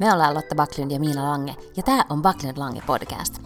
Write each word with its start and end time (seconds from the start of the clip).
Me 0.00 0.12
ollaan 0.12 0.34
Lotta 0.34 0.54
Backlund 0.54 0.90
ja 0.90 1.00
Miina 1.00 1.24
Lange, 1.24 1.54
ja 1.76 1.82
tämä 1.82 2.04
on 2.08 2.22
Backlund 2.22 2.58
Lange 2.58 2.82
podcast. 2.86 3.38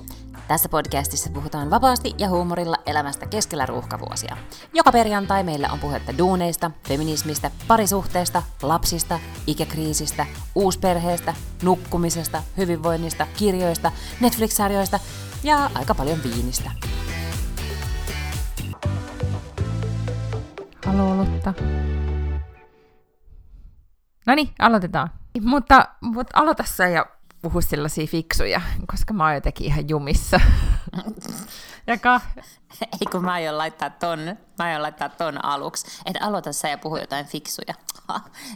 Tässä 0.49 0.69
podcastissa 0.69 1.31
puhutaan 1.31 1.71
vapaasti 1.71 2.15
ja 2.19 2.29
huumorilla 2.29 2.77
elämästä 2.87 3.27
keskellä 3.27 3.67
ruuhkavuosia. 3.67 4.37
Joka 4.75 4.93
perjantai 4.93 5.43
meillä 5.43 5.69
on 5.73 5.79
puhetta 5.79 6.19
duuneista, 6.19 6.71
feminismistä, 6.89 7.51
parisuhteesta, 7.69 8.43
lapsista, 8.63 9.21
ikäkriisistä, 9.47 10.27
uusperheestä, 10.55 11.35
nukkumisesta, 11.63 12.43
hyvinvoinnista, 12.57 13.27
kirjoista, 13.37 13.93
Netflix-sarjoista 14.21 15.01
ja 15.43 15.71
aika 15.75 15.95
paljon 15.95 16.19
viinistä. 16.23 16.71
Haloo 20.87 21.17
Lotta. 21.17 21.55
No 24.27 24.35
niin, 24.35 24.49
aloitetaan. 24.59 25.24
Mutta, 25.41 25.89
mutta 26.01 26.41
aloita 26.41 26.65
sä 26.67 26.89
ja 26.89 27.07
puhu 27.43 27.61
sellaisia 27.61 28.07
fiksuja, 28.07 28.61
koska 28.87 29.15
mä 29.15 29.25
oon 29.25 29.35
jotenkin 29.35 29.67
ihan 29.67 29.89
jumissa. 29.89 30.41
Jaka. 31.87 32.21
Ei 32.83 33.07
kun 33.11 33.25
mä 33.25 33.33
aion 33.33 33.59
laittaa 33.59 33.91
ton, 33.91 34.19
mä 34.59 34.65
aion 34.65 34.83
laittaa 34.83 35.09
ton 35.09 35.45
aluksi. 35.45 35.87
Että 36.07 36.25
aloita 36.25 36.53
sä 36.53 36.69
ja 36.69 36.79
puhu 36.79 36.97
jotain 36.97 37.27
fiksuja. 37.27 37.75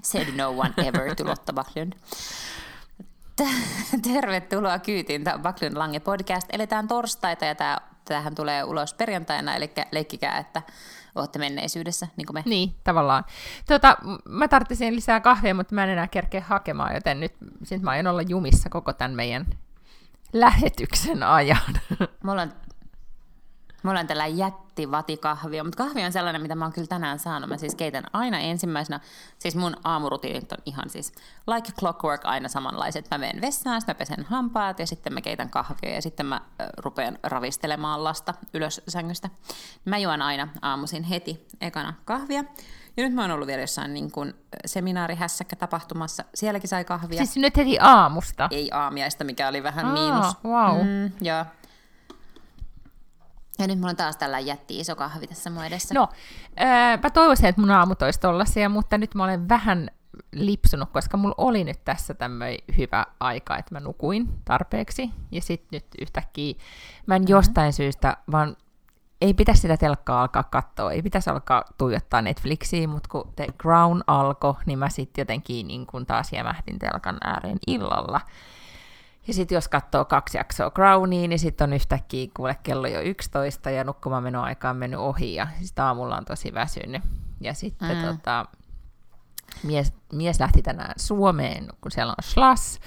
Said 0.02 0.36
no 0.36 0.48
one 0.48 0.74
ever 0.76 1.14
to 1.14 1.24
Lotta 1.24 1.52
Backlund. 1.52 1.92
Tervetuloa 4.12 4.78
kyytiin. 4.78 5.24
Tämä 5.24 5.34
on 5.34 5.42
Backlund 5.42 5.76
Lange 5.76 6.00
podcast. 6.00 6.46
Eletään 6.52 6.88
torstaita 6.88 7.44
ja 7.44 7.54
tämä, 7.54 7.78
tämähän 8.04 8.34
tulee 8.34 8.64
ulos 8.64 8.94
perjantaina, 8.94 9.56
eli 9.56 9.72
leikkikää, 9.90 10.38
että 10.38 10.62
olette 11.20 11.38
menneisyydessä, 11.38 12.08
niin 12.16 12.26
kuin 12.26 12.34
me. 12.34 12.42
Niin, 12.46 12.74
tavallaan. 12.84 13.24
Tota, 13.66 13.96
mä 14.28 14.48
tarvitsin 14.48 14.96
lisää 14.96 15.20
kahvia, 15.20 15.54
mutta 15.54 15.74
mä 15.74 15.84
en 15.84 15.90
enää 15.90 16.08
kerkeä 16.08 16.40
hakemaan, 16.40 16.94
joten 16.94 17.20
nyt 17.20 17.32
sit 17.62 17.82
mä 17.82 17.90
aion 17.90 18.06
olla 18.06 18.22
jumissa 18.22 18.68
koko 18.70 18.92
tämän 18.92 19.14
meidän 19.14 19.46
lähetyksen 20.32 21.22
ajan. 21.22 21.74
Mulla 22.24 22.42
on 22.42 22.52
Mulla 23.82 24.00
on 24.00 24.06
tällä 24.06 24.26
jätti 24.26 24.90
vatikahvia, 24.90 25.64
mutta 25.64 25.84
kahvi 25.84 26.04
on 26.04 26.12
sellainen, 26.12 26.42
mitä 26.42 26.54
mä 26.54 26.64
oon 26.64 26.72
kyllä 26.72 26.86
tänään 26.86 27.18
saanut. 27.18 27.48
Mä 27.48 27.56
siis 27.56 27.74
keitän 27.74 28.04
aina 28.12 28.38
ensimmäisenä, 28.38 29.00
siis 29.38 29.56
mun 29.56 29.76
aamurutiinit 29.84 30.52
on 30.52 30.58
ihan 30.66 30.90
siis 30.90 31.12
like 31.46 31.72
clockwork 31.72 32.24
aina 32.24 32.48
samanlaiset. 32.48 33.06
Mä 33.10 33.18
menen 33.18 33.40
vessaan, 33.40 33.82
mä 33.86 33.94
pesen 33.94 34.24
hampaat 34.24 34.78
ja 34.78 34.86
sitten 34.86 35.12
mä 35.12 35.20
keitän 35.20 35.50
kahvia 35.50 35.94
ja 35.94 36.02
sitten 36.02 36.26
mä 36.26 36.40
rupean 36.76 37.18
ravistelemaan 37.22 38.04
lasta 38.04 38.34
ylös 38.54 38.80
sängystä. 38.88 39.30
Mä 39.84 39.98
juon 39.98 40.22
aina 40.22 40.48
aamuisin 40.62 41.02
heti 41.02 41.46
ekana 41.60 41.94
kahvia. 42.04 42.44
Ja 42.96 43.04
nyt 43.04 43.14
mä 43.14 43.22
oon 43.22 43.30
ollut 43.30 43.46
vielä 43.46 43.60
jossain 43.60 43.94
niin 43.94 44.12
kuin 44.12 44.34
seminaarihässäkkä 44.66 45.56
tapahtumassa. 45.56 46.24
Sielläkin 46.34 46.68
sai 46.68 46.84
kahvia. 46.84 47.18
Siis 47.18 47.36
nyt 47.36 47.56
heti 47.56 47.78
aamusta? 47.80 48.48
Ei 48.50 48.70
aamiaista, 48.72 49.24
mikä 49.24 49.48
oli 49.48 49.62
vähän 49.62 49.86
Aa, 49.86 49.92
miinus. 49.92 50.26
Wow. 50.44 50.86
Mm, 50.86 51.12
joo. 51.20 51.44
Ja 53.58 53.66
nyt 53.66 53.78
mulla 53.78 53.90
on 53.90 53.96
taas 53.96 54.16
tällä 54.16 54.38
jätti 54.38 54.80
iso 54.80 54.96
kahvi 54.96 55.26
tässä 55.26 55.50
mun 55.50 55.64
edessä. 55.64 55.94
No, 55.94 56.08
ää, 56.56 56.98
mä 57.02 57.10
toivoisin, 57.10 57.46
että 57.46 57.60
mun 57.60 57.70
aamut 57.70 58.02
olisi 58.02 58.20
tollasia, 58.20 58.68
mutta 58.68 58.98
nyt 58.98 59.14
mä 59.14 59.24
olen 59.24 59.48
vähän 59.48 59.90
lipsunut, 60.32 60.90
koska 60.90 61.16
mulla 61.16 61.34
oli 61.38 61.64
nyt 61.64 61.84
tässä 61.84 62.14
tämmöinen 62.14 62.58
hyvä 62.78 63.06
aika, 63.20 63.56
että 63.56 63.74
mä 63.74 63.80
nukuin 63.80 64.28
tarpeeksi. 64.44 65.10
Ja 65.32 65.40
sitten 65.40 65.68
nyt 65.76 65.86
yhtäkkiä 66.00 66.54
mä 67.06 67.16
en 67.16 67.22
mm-hmm. 67.22 67.30
jostain 67.30 67.72
syystä, 67.72 68.16
vaan 68.32 68.56
ei 69.20 69.34
pitäisi 69.34 69.60
sitä 69.60 69.76
telkkaa 69.76 70.20
alkaa 70.20 70.42
katsoa, 70.42 70.92
ei 70.92 71.02
pitäisi 71.02 71.30
alkaa 71.30 71.64
tuijottaa 71.78 72.22
Netflixiä, 72.22 72.88
mutta 72.88 73.08
kun 73.08 73.32
The 73.36 73.46
Crown 73.62 74.02
alkoi, 74.06 74.54
niin 74.66 74.78
mä 74.78 74.88
sitten 74.88 75.22
jotenkin 75.22 75.66
niin 75.66 75.86
kun 75.86 76.06
taas 76.06 76.32
jämähdin 76.32 76.78
telkan 76.78 77.18
ääreen 77.24 77.58
illalla. 77.66 78.20
Ja 79.28 79.34
sitten 79.34 79.56
jos 79.56 79.68
katsoo 79.68 80.04
kaksi 80.04 80.38
jaksoa 80.38 80.70
Crownia, 80.70 81.28
niin 81.28 81.38
sitten 81.38 81.70
on 81.70 81.72
yhtäkkiä 81.72 82.28
kuule 82.36 82.56
kello 82.62 82.86
jo 82.86 83.00
11 83.00 83.70
ja 83.70 83.84
nukkumaan 83.84 84.22
menoaika 84.22 84.70
on 84.70 84.76
mennyt 84.76 85.00
ohi 85.00 85.34
ja 85.34 85.46
sitten 85.62 85.84
aamulla 85.84 86.16
on 86.16 86.24
tosi 86.24 86.54
väsynyt. 86.54 87.02
Ja 87.40 87.54
sitten 87.54 87.96
mm. 87.96 88.02
tota, 88.02 88.46
mies, 89.62 89.92
mies 90.12 90.40
lähti 90.40 90.62
tänään 90.62 90.94
Suomeen, 90.96 91.68
kun 91.80 91.90
siellä 91.90 92.10
on 92.18 92.24
Schloss, 92.24 92.80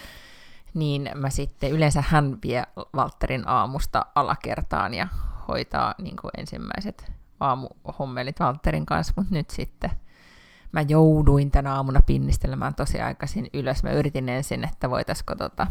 niin 0.73 1.09
mä 1.15 1.29
sitten, 1.29 1.71
yleensä 1.71 2.03
hän 2.07 2.37
vie 2.43 2.63
Walterin 2.95 3.47
aamusta 3.47 4.05
alakertaan 4.15 4.93
ja 4.93 5.07
hoitaa 5.47 5.95
niin 5.97 6.15
kuin 6.21 6.31
ensimmäiset 6.37 7.11
aamuhommelit 7.39 8.39
Walterin 8.39 8.85
kanssa, 8.85 9.13
mutta 9.15 9.33
nyt 9.33 9.49
sitten 9.49 9.91
mä 10.71 10.81
jouduin 10.81 11.51
tänä 11.51 11.75
aamuna 11.75 12.01
pinnistelemään 12.05 12.75
tosi 12.75 13.01
aikaisin 13.01 13.49
ylös. 13.53 13.83
Mä 13.83 13.91
yritin 13.91 14.29
ensin, 14.29 14.63
että 14.63 14.89
voitaisiko 14.89 15.35
tota, 15.35 15.67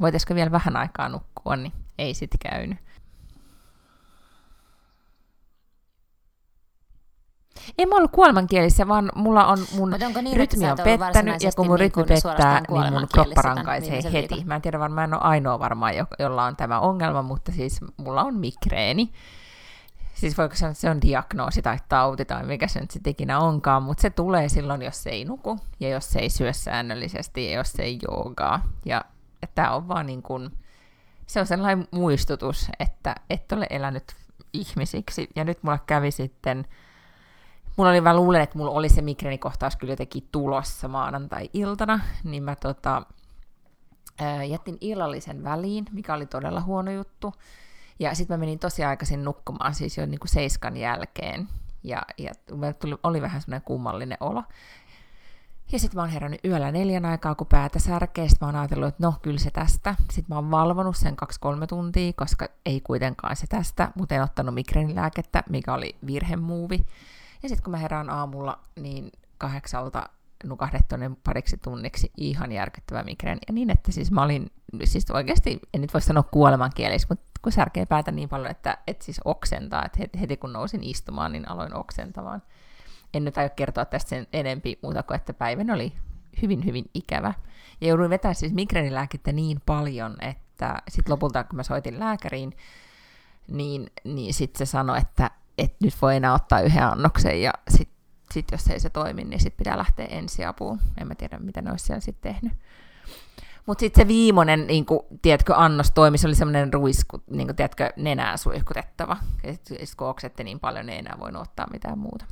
voitaisiko 0.00 0.34
vielä 0.34 0.50
vähän 0.50 0.76
aikaa 0.76 1.08
nukkua, 1.08 1.56
niin 1.56 1.72
ei 1.98 2.14
sitten 2.14 2.50
käynyt. 2.50 2.78
Ei 7.78 7.86
mä 7.86 7.96
ollut 7.96 8.10
kuolemankielissä, 8.12 8.88
vaan 8.88 9.12
mulla 9.14 9.46
on 9.46 9.58
mun 9.72 9.94
niin, 10.22 10.36
rytmi 10.36 10.70
on 10.70 10.78
pettänyt, 10.84 11.42
ja 11.42 11.50
kun 11.56 11.66
mun 11.66 11.78
rytmi 11.78 12.02
niin 12.02 12.22
pettää, 12.22 12.62
niin 12.68 12.92
mun 12.92 13.08
kroppa 13.12 13.42
rankaisee 13.42 14.12
heti. 14.12 14.44
Mä 14.44 14.54
en 14.56 14.62
tiedä 14.62 14.78
varmaan, 14.78 15.04
en 15.04 15.14
ole 15.14 15.22
ainoa 15.22 15.58
varmaan, 15.58 15.92
jolla 16.18 16.44
on 16.44 16.56
tämä 16.56 16.80
ongelma, 16.80 17.22
mutta 17.22 17.52
siis 17.52 17.80
mulla 17.96 18.22
on 18.22 18.34
migreeni. 18.34 19.12
Siis 20.14 20.38
voiko 20.38 20.54
sanoa, 20.54 20.70
että 20.70 20.80
se 20.80 20.90
on 20.90 21.00
diagnoosi 21.02 21.62
tai 21.62 21.78
tauti 21.88 22.24
tai 22.24 22.46
mikä 22.46 22.68
se 22.68 22.80
nyt 22.80 22.90
sitten 22.90 23.10
ikinä 23.10 23.38
onkaan, 23.38 23.82
mutta 23.82 24.02
se 24.02 24.10
tulee 24.10 24.48
silloin, 24.48 24.82
jos 24.82 25.06
ei 25.06 25.24
nuku 25.24 25.58
ja 25.80 25.88
jos 25.88 26.16
ei 26.16 26.30
syö 26.30 26.52
säännöllisesti 26.52 27.46
ja 27.46 27.56
jos 27.56 27.74
ei 27.78 27.98
joogaa. 28.08 28.62
Ja 28.84 29.04
tämä 29.54 29.74
on 29.74 29.88
vaan 29.88 30.06
niin 30.06 30.22
kuin, 30.22 30.50
se 31.26 31.40
on 31.40 31.46
sellainen 31.46 31.88
muistutus, 31.90 32.68
että 32.80 33.14
et 33.30 33.52
ole 33.52 33.66
elänyt 33.70 34.14
ihmisiksi. 34.52 35.28
Ja 35.36 35.44
nyt 35.44 35.62
mulla 35.62 35.78
kävi 35.86 36.10
sitten, 36.10 36.66
mulla 37.76 37.90
oli, 37.90 38.00
mä 38.00 38.16
luulen, 38.16 38.40
että 38.40 38.58
mulla 38.58 38.70
oli 38.70 38.88
se 38.88 39.02
migreenikohtaus 39.02 39.76
kyllä 39.76 39.92
jotenkin 39.92 40.28
tulossa 40.32 40.88
maanantai-iltana, 40.88 42.00
niin 42.24 42.42
mä 42.42 42.56
tota, 42.56 43.02
ää, 44.18 44.44
jättin 44.44 44.78
illallisen 44.80 45.44
väliin, 45.44 45.84
mikä 45.92 46.14
oli 46.14 46.26
todella 46.26 46.60
huono 46.60 46.90
juttu. 46.90 47.34
Ja 47.98 48.14
sitten 48.14 48.34
mä 48.34 48.40
menin 48.40 48.58
tosi 48.58 48.84
aikaisin 48.84 49.24
nukkumaan, 49.24 49.74
siis 49.74 49.98
jo 49.98 50.06
niin 50.06 50.20
kuin 50.20 50.28
seiskan 50.28 50.76
jälkeen. 50.76 51.48
Ja, 51.82 52.02
ja 52.18 52.32
tuli, 52.80 52.96
oli 53.02 53.22
vähän 53.22 53.40
semmoinen 53.40 53.62
kummallinen 53.62 54.18
olo. 54.20 54.42
Ja 55.72 55.78
sitten 55.78 55.98
mä 55.98 56.02
oon 56.02 56.10
herännyt 56.10 56.44
yöllä 56.44 56.72
neljän 56.72 57.04
aikaa, 57.04 57.34
kun 57.34 57.46
päätä 57.46 57.78
särkee. 57.78 58.28
Sitten 58.28 58.46
mä 58.46 58.48
oon 58.48 58.60
ajatellut, 58.60 58.88
että 58.88 59.02
no, 59.02 59.14
kyllä 59.22 59.38
se 59.38 59.50
tästä. 59.50 59.94
Sitten 60.00 60.24
mä 60.28 60.34
oon 60.34 60.50
valvonut 60.50 60.96
sen 60.96 61.16
kaksi-kolme 61.16 61.66
tuntia, 61.66 62.12
koska 62.12 62.48
ei 62.66 62.80
kuitenkaan 62.80 63.36
se 63.36 63.46
tästä, 63.46 63.92
mutta 63.94 64.14
en 64.14 64.22
ottanut 64.22 64.54
migreenilääkettä, 64.54 65.42
mikä 65.50 65.74
oli 65.74 65.96
virhemuuvi. 66.06 66.86
Ja 67.42 67.48
sitten 67.48 67.64
kun 67.64 67.70
mä 67.70 67.76
herään 67.76 68.10
aamulla, 68.10 68.58
niin 68.76 69.12
kahdeksalta 69.38 70.08
nukahdettuinen 70.44 71.16
pariksi 71.16 71.56
tunniksi 71.56 72.12
ihan 72.16 72.52
järkyttävä 72.52 73.02
migreeni. 73.02 73.40
Ja 73.48 73.54
niin, 73.54 73.70
että 73.70 73.92
siis 73.92 74.10
mä 74.10 74.22
olin, 74.22 74.50
siis 74.84 75.10
oikeasti, 75.10 75.60
en 75.74 75.80
nyt 75.80 75.94
voi 75.94 76.00
sanoa 76.00 76.22
kuolemankieliksi, 76.22 77.06
mutta 77.10 77.24
kun 77.42 77.52
särkee 77.52 77.86
päätä 77.86 78.10
niin 78.12 78.28
paljon, 78.28 78.50
että, 78.50 78.78
että 78.86 79.04
siis 79.04 79.20
oksentaa, 79.24 79.84
että 79.84 80.18
heti 80.18 80.36
kun 80.36 80.52
nousin 80.52 80.82
istumaan, 80.82 81.32
niin 81.32 81.50
aloin 81.50 81.74
oksentamaan 81.74 82.42
en 83.14 83.24
nyt 83.24 83.38
aio 83.38 83.50
kertoa 83.56 83.84
tästä 83.84 84.08
sen 84.08 84.26
enempi 84.32 84.78
muuta 84.82 85.02
kuin, 85.02 85.16
että 85.16 85.34
päivän 85.34 85.70
oli 85.70 85.92
hyvin, 86.42 86.64
hyvin 86.64 86.84
ikävä. 86.94 87.34
Ja 87.80 87.88
jouduin 87.88 88.10
vetämään 88.10 88.34
siis 88.34 88.52
migreenilääkettä 88.52 89.32
niin 89.32 89.62
paljon, 89.66 90.16
että 90.20 90.82
sitten 90.88 91.12
lopulta, 91.12 91.44
kun 91.44 91.56
mä 91.56 91.62
soitin 91.62 91.98
lääkäriin, 91.98 92.56
niin, 93.48 93.90
niin 94.04 94.34
sitten 94.34 94.66
se 94.66 94.70
sanoi, 94.70 94.98
että, 94.98 95.30
että 95.58 95.76
nyt 95.82 95.94
voi 96.02 96.16
enää 96.16 96.34
ottaa 96.34 96.60
yhden 96.60 96.84
annoksen, 96.84 97.42
ja 97.42 97.52
sitten 97.68 97.96
sit 98.32 98.50
jos 98.52 98.66
ei 98.66 98.80
se 98.80 98.90
toimi, 98.90 99.24
niin 99.24 99.40
sitten 99.40 99.58
pitää 99.58 99.78
lähteä 99.78 100.06
ensiapuun. 100.06 100.80
En 101.00 101.08
mä 101.08 101.14
tiedä, 101.14 101.38
mitä 101.38 101.62
ne 101.62 101.70
olisi 101.70 101.84
siellä 101.84 102.00
sitten 102.00 102.32
tehnyt. 102.32 102.52
Mutta 103.66 103.80
sitten 103.80 104.04
se 104.04 104.08
viimeinen, 104.08 104.66
niin 104.66 104.86
kun, 104.86 105.04
tiedätkö, 105.22 105.54
annos 105.56 105.90
toimi, 105.90 106.18
se 106.18 106.26
oli 106.26 106.34
semmoinen 106.34 106.72
ruisku, 106.72 107.22
niin 107.30 107.46
kun, 107.46 107.56
tiedätkö, 107.56 107.92
nenää 107.96 108.36
suihkutettava. 108.36 109.16
Ja 109.44 109.52
sitten 109.52 109.86
kun 109.96 110.08
oksette 110.08 110.44
niin 110.44 110.60
paljon, 110.60 110.86
niin 110.86 110.92
ei 110.92 110.98
enää 110.98 111.16
voinut 111.20 111.42
ottaa 111.42 111.66
mitään 111.72 111.98
muuta. 111.98 112.24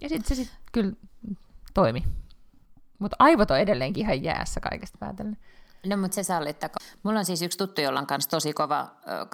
Ja 0.00 0.08
sitten 0.08 0.36
se 0.36 0.42
sitten 0.42 0.58
kyllä 0.72 0.92
toimi. 1.74 2.04
Mutta 2.98 3.16
aivot 3.18 3.50
on 3.50 3.58
edelleenkin 3.58 4.00
ihan 4.00 4.22
jäässä 4.22 4.60
kaikesta 4.60 4.98
päätellen. 4.98 5.36
No, 5.86 5.96
mutta 5.96 6.14
se 6.14 6.22
sallittako. 6.22 6.74
Mulla 7.02 7.18
on 7.18 7.24
siis 7.24 7.42
yksi 7.42 7.58
tuttu, 7.58 7.80
jolla 7.80 8.00
on 8.00 8.06
kanssa 8.06 8.30
tosi 8.30 8.52
kova, 8.52 8.90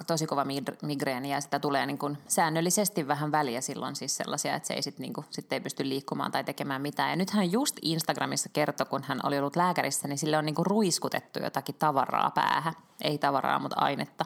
tosi 0.07 0.27
kova 0.27 0.45
migreeni 0.81 1.31
ja 1.31 1.41
sitä 1.41 1.59
tulee 1.59 1.85
niin 1.85 1.97
kuin 1.97 2.17
säännöllisesti 2.27 3.07
vähän 3.07 3.31
väliä 3.31 3.61
silloin 3.61 3.95
siis 3.95 4.17
sellaisia, 4.17 4.55
että 4.55 4.67
se 4.67 4.73
ei 4.73 4.81
sit 4.81 4.99
niin 4.99 5.13
kuin, 5.13 5.25
sit 5.29 5.53
ei 5.53 5.59
pysty 5.59 5.89
liikkumaan 5.89 6.31
tai 6.31 6.43
tekemään 6.43 6.81
mitään. 6.81 7.09
Ja 7.09 7.15
nyt 7.15 7.29
hän 7.29 7.51
just 7.51 7.77
Instagramissa 7.81 8.49
kertoi, 8.53 8.85
kun 8.85 9.03
hän 9.03 9.19
oli 9.23 9.39
ollut 9.39 9.55
lääkärissä, 9.55 10.07
niin 10.07 10.17
sille 10.17 10.37
on 10.37 10.45
niin 10.45 10.55
ruiskutettu 10.59 11.39
jotakin 11.39 11.75
tavaraa 11.75 12.31
päähän. 12.31 12.73
Ei 13.01 13.17
tavaraa, 13.17 13.59
mutta 13.59 13.79
ainetta. 13.79 14.25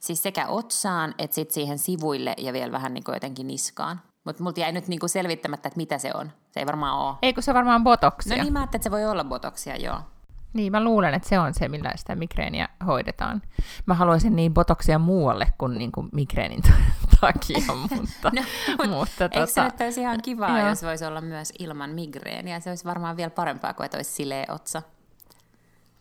Siis 0.00 0.22
sekä 0.22 0.46
otsaan 0.46 1.14
että 1.18 1.34
sit 1.34 1.50
siihen 1.50 1.78
sivuille 1.78 2.34
ja 2.38 2.52
vielä 2.52 2.72
vähän 2.72 2.94
niin 2.94 3.04
jotenkin 3.12 3.46
niskaan. 3.46 4.02
Mutta 4.24 4.42
multa 4.42 4.60
jäi 4.60 4.72
nyt 4.72 4.88
niinku 4.88 5.08
selvittämättä, 5.08 5.68
että 5.68 5.76
mitä 5.76 5.98
se 5.98 6.10
on. 6.14 6.32
Se 6.50 6.60
ei 6.60 6.66
varmaan 6.66 6.98
ole. 6.98 7.14
Ei, 7.22 7.32
kun 7.32 7.42
se 7.42 7.54
varmaan 7.54 7.84
botoksia. 7.84 8.36
No 8.36 8.42
niin, 8.42 8.52
mä 8.52 8.58
ajattelin, 8.58 8.80
että 8.80 8.84
se 8.84 8.90
voi 8.90 9.04
olla 9.04 9.24
botoksia, 9.24 9.76
joo. 9.76 10.00
Niin, 10.52 10.72
mä 10.72 10.84
luulen, 10.84 11.14
että 11.14 11.28
se 11.28 11.38
on 11.38 11.54
se, 11.54 11.68
millä 11.68 11.92
sitä 11.96 12.14
migreeniä 12.14 12.68
hoidetaan. 12.86 13.42
Mä 13.86 13.94
haluaisin 13.94 14.36
niin 14.36 14.54
botoksia 14.54 14.98
muualle 14.98 15.52
kuin, 15.58 15.78
niin 15.78 15.92
kuin 15.92 16.08
migreenin 16.12 16.62
takia, 17.20 17.74
mutta... 17.74 18.32
no, 18.78 18.98
mutta 18.98 19.24
eikö 19.24 19.40
tota... 19.40 19.52
se 19.52 19.64
nyt 19.64 19.80
olisi 19.80 20.00
ihan 20.00 20.22
kivaa, 20.22 20.58
Joo. 20.58 20.68
jos 20.68 20.82
voisi 20.82 21.04
olla 21.04 21.20
myös 21.20 21.52
ilman 21.58 21.90
migreeniä? 21.90 22.60
Se 22.60 22.70
olisi 22.70 22.84
varmaan 22.84 23.16
vielä 23.16 23.30
parempaa 23.30 23.74
kuin, 23.74 23.84
että 23.84 23.98
olisi 23.98 24.12
sileä 24.12 24.44
otsa. 24.48 24.82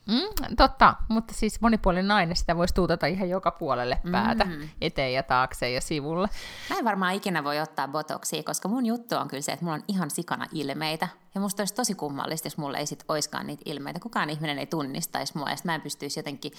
Mm, 0.07 0.55
totta, 0.57 0.95
mutta 1.09 1.33
siis 1.33 1.61
monipuolinen 1.61 2.07
nainen 2.07 2.35
sitä 2.35 2.57
voisi 2.57 2.73
tuutata 2.73 3.07
ihan 3.07 3.29
joka 3.29 3.51
puolelle 3.51 3.99
päätä, 4.11 4.45
mm-hmm. 4.45 4.69
eteen 4.81 5.13
ja 5.13 5.23
taakse 5.23 5.69
ja 5.71 5.81
sivulle. 5.81 6.27
Mä 6.69 6.75
en 6.77 6.85
varmaan 6.85 7.13
ikinä 7.13 7.43
voi 7.43 7.59
ottaa 7.59 7.87
botoksia, 7.87 8.43
koska 8.43 8.67
mun 8.67 8.85
juttu 8.85 9.15
on 9.15 9.27
kyllä 9.27 9.41
se, 9.41 9.51
että 9.51 9.65
mulla 9.65 9.75
on 9.75 9.83
ihan 9.87 10.09
sikana 10.09 10.45
ilmeitä. 10.51 11.07
Ja 11.35 11.41
musta 11.41 11.61
olisi 11.61 11.73
tosi 11.73 11.95
kummallista, 11.95 12.45
jos 12.45 12.57
mulla 12.57 12.77
ei 12.77 12.85
sit 12.85 13.05
oiskaan 13.07 13.47
niitä 13.47 13.63
ilmeitä. 13.65 13.99
Kukaan 13.99 14.29
ihminen 14.29 14.59
ei 14.59 14.65
tunnistaisi 14.65 15.37
mua 15.37 15.49
ja 15.49 15.55
mä 15.63 15.75
en 15.75 15.81
pystyisi 15.81 16.19
jotenkin 16.19 16.51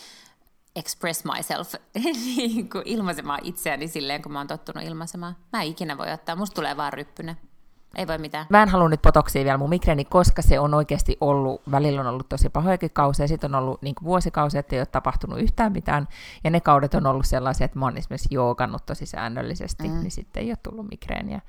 express 0.77 1.25
myself 1.25 1.75
niin 2.37 2.71
kuin 2.71 2.83
ilmaisemaan 2.87 3.41
itseäni 3.43 3.89
silleen, 3.89 4.23
kun 4.23 4.33
mä 4.33 4.39
oon 4.39 4.47
tottunut 4.47 4.85
ilmaisemaan. 4.85 5.37
Mä 5.53 5.63
en 5.63 5.69
ikinä 5.69 5.99
voi 5.99 6.13
ottaa, 6.13 6.37
musta 6.37 6.55
tulee 6.55 6.77
vaan 6.77 6.93
ryppyne. 6.93 7.37
Ei 7.97 8.07
voi 8.07 8.19
mitään. 8.19 8.47
Mä 8.49 8.63
en 8.63 8.69
halua 8.69 8.89
nyt 8.89 9.03
potoksia 9.03 9.45
vielä 9.45 9.59
mun 9.59 9.69
migreeni, 9.69 10.05
koska 10.05 10.43
se 10.43 10.59
on 10.59 10.75
oikeasti 10.75 11.17
ollut, 11.21 11.63
välillä 11.71 12.01
on 12.01 12.07
ollut 12.07 12.29
tosi 12.29 12.49
pahojakin 12.49 12.91
kausia, 12.91 13.29
sitten 13.29 13.55
on 13.55 13.63
ollut 13.63 13.83
niin 13.83 13.95
vuosikausia, 14.03 14.61
että 14.61 14.77
ei 14.77 14.81
ole 14.81 14.87
tapahtunut 14.87 15.41
yhtään 15.41 15.73
mitään, 15.73 16.09
ja 16.45 16.51
ne 16.51 16.61
kaudet 16.61 16.95
on 16.95 17.07
ollut 17.07 17.27
sellaisia, 17.27 17.65
että 17.65 17.79
mä 17.79 17.85
oon 17.85 17.97
esimerkiksi 17.97 18.29
joogannut 18.31 18.87
tosi 18.87 19.07
säännöllisesti, 19.07 19.89
mm. 19.89 20.01
niin 20.01 20.11
sitten 20.11 20.43
ei 20.43 20.51
ole 20.51 20.59
tullut 20.63 20.87
migreeniä. 20.91 21.41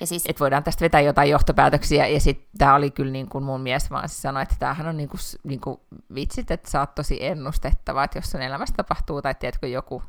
Ja 0.00 0.06
siis... 0.06 0.22
Että 0.28 0.40
voidaan 0.40 0.64
tästä 0.64 0.80
vetää 0.80 1.00
jotain 1.00 1.30
johtopäätöksiä, 1.30 2.06
ja 2.06 2.20
sitten 2.20 2.48
tämä 2.58 2.74
oli 2.74 2.90
kyllä 2.90 3.12
niin 3.12 3.28
kuin 3.28 3.44
mun 3.44 3.60
mies 3.60 3.90
vaan 3.90 4.08
sanoi, 4.08 4.42
että 4.42 4.56
tämähän 4.58 4.86
on 4.86 4.96
niin 4.96 5.08
kuin, 5.08 5.20
niin 5.44 5.60
kuin 5.60 5.80
vitsit, 6.14 6.50
että 6.50 6.70
sä 6.70 6.80
oot 6.80 6.94
tosi 6.94 7.24
ennustettava, 7.24 8.04
että 8.04 8.18
jos 8.18 8.30
sun 8.30 8.42
elämässä 8.42 8.74
tapahtuu, 8.76 9.22
tai 9.22 9.34
tiedätkö, 9.34 9.66
joku 9.66 10.02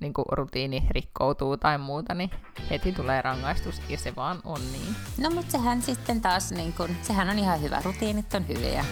niin 0.00 0.14
kuin 0.14 0.24
rutiini 0.30 0.86
rikkoutuu 0.90 1.56
tai 1.56 1.78
muuta, 1.78 2.14
niin 2.14 2.30
heti 2.70 2.92
tulee 2.92 3.22
rangaistus 3.22 3.82
ja 3.88 3.98
se 3.98 4.16
vaan 4.16 4.40
on 4.44 4.60
niin. 4.72 4.96
No 5.18 5.30
mutta 5.30 5.52
sehän 5.52 5.82
sitten 5.82 6.20
taas, 6.20 6.52
niin 6.52 6.72
kuin, 6.72 6.96
sehän 7.02 7.30
on 7.30 7.38
ihan 7.38 7.62
hyvä, 7.62 7.82
rutiinit 7.84 8.34
on 8.34 8.48
hyviä. 8.48 8.84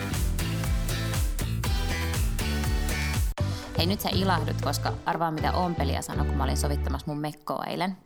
Hei 3.78 3.86
nyt 3.86 4.00
sä 4.00 4.08
ilahdut, 4.12 4.60
koska 4.62 4.92
arvaa 5.06 5.30
mitä 5.30 5.52
Ompelia 5.52 6.02
sanoi, 6.02 6.26
kun 6.26 6.36
mä 6.36 6.44
olin 6.44 6.56
sovittamassa 6.56 7.06
mun 7.06 7.20
mekkoa 7.20 7.64
eilen. 7.64 7.96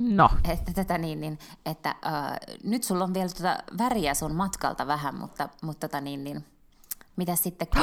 No. 0.00 0.30
Että, 0.48 0.72
tätä 0.72 0.98
niin, 0.98 1.20
niin, 1.20 1.38
että 1.66 1.94
uh, 2.06 2.54
nyt 2.70 2.84
sulla 2.84 3.04
on 3.04 3.14
vielä 3.14 3.28
tuota 3.28 3.56
väriä 3.78 4.14
sun 4.14 4.34
matkalta 4.34 4.86
vähän, 4.86 5.14
mutta, 5.14 5.48
mutta 5.62 5.88
tota 5.88 6.00
niin, 6.00 6.24
niin, 6.24 6.44
mitä 7.16 7.36
sitten 7.36 7.68
kun... 7.68 7.82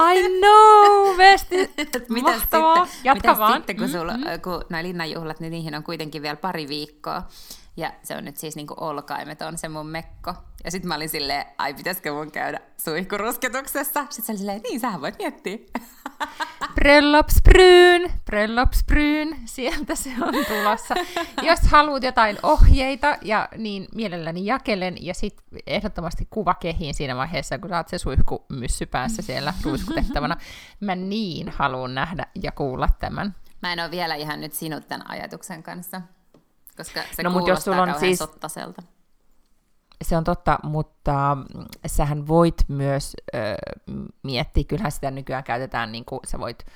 I 0.00 0.38
know, 0.40 1.16
Vesti. 1.16 1.56
mitä 2.08 2.30
Mahtavaa. 2.30 2.86
Sitten, 2.86 3.04
Jatka 3.04 3.38
vaan. 3.38 3.52
sitten, 3.52 3.76
kun, 3.76 3.88
sulla, 3.88 4.12
mm-hmm. 4.12 4.40
kun 4.40 4.64
nämä 4.68 4.82
linnanjuhlat, 4.82 5.40
niin 5.40 5.50
niihin 5.50 5.74
on 5.74 5.82
kuitenkin 5.82 6.22
vielä 6.22 6.36
pari 6.36 6.68
viikkoa. 6.68 7.22
Ja 7.78 7.92
se 8.02 8.16
on 8.16 8.24
nyt 8.24 8.36
siis 8.36 8.56
niinku 8.56 8.74
olkaimeton 8.76 9.58
se 9.58 9.68
mun 9.68 9.86
mekko. 9.86 10.34
Ja 10.64 10.70
sitten 10.70 10.88
mä 10.88 10.94
olin 10.94 11.08
silleen, 11.08 11.46
ai 11.58 11.74
pitäisikö 11.74 12.12
mun 12.12 12.30
käydä 12.30 12.60
suihkurusketuksessa? 12.84 14.06
Sitten 14.10 14.24
se 14.24 14.32
oli 14.32 14.38
silleen, 14.38 14.60
niin 14.62 14.80
sähän 14.80 15.00
voit 15.00 15.18
miettiä. 15.18 15.58
Bröllopsbryn, 16.74 18.12
bröllopsbryn, 18.24 19.36
sieltä 19.44 19.94
se 19.94 20.10
on 20.20 20.34
tulossa. 20.48 20.94
Jos 21.42 21.60
haluat 21.70 22.02
jotain 22.02 22.38
ohjeita, 22.42 23.16
ja 23.22 23.48
niin 23.56 23.86
mielelläni 23.94 24.46
jakelen, 24.46 24.96
ja 25.00 25.14
sitten 25.14 25.44
ehdottomasti 25.66 26.26
kuva 26.30 26.54
kehiin 26.54 26.94
siinä 26.94 27.16
vaiheessa, 27.16 27.58
kun 27.58 27.70
saat 27.70 27.88
se 27.88 27.98
suihkumyssy 27.98 28.86
päässä 28.86 29.22
siellä 29.22 29.54
ruiskutettavana. 29.64 30.36
Mä 30.80 30.94
niin 30.94 31.48
haluan 31.48 31.94
nähdä 31.94 32.26
ja 32.42 32.52
kuulla 32.52 32.88
tämän. 32.98 33.34
Mä 33.62 33.72
en 33.72 33.80
ole 33.80 33.90
vielä 33.90 34.14
ihan 34.14 34.40
nyt 34.40 34.52
sinut 34.52 34.88
tämän 34.88 35.10
ajatuksen 35.10 35.62
kanssa, 35.62 36.02
koska 36.78 37.00
se 37.16 37.22
no, 37.22 37.30
kuulostaa 37.30 37.54
jos 37.54 37.64
sulla 37.64 37.82
on 37.82 38.00
siis... 38.00 38.18
sottaselta. 38.18 38.82
Se 40.04 40.16
on 40.16 40.24
totta, 40.24 40.58
mutta 40.62 41.36
sähän 41.86 42.28
voit 42.28 42.54
myös 42.68 43.16
ö, 43.34 43.38
miettiä, 44.22 44.64
kyllähän 44.64 44.92
sitä 44.92 45.10
nykyään 45.10 45.44
käytetään, 45.44 45.92
niin 45.92 46.04
kuin 46.04 46.20
sä 46.26 46.38
voit, 46.38 46.66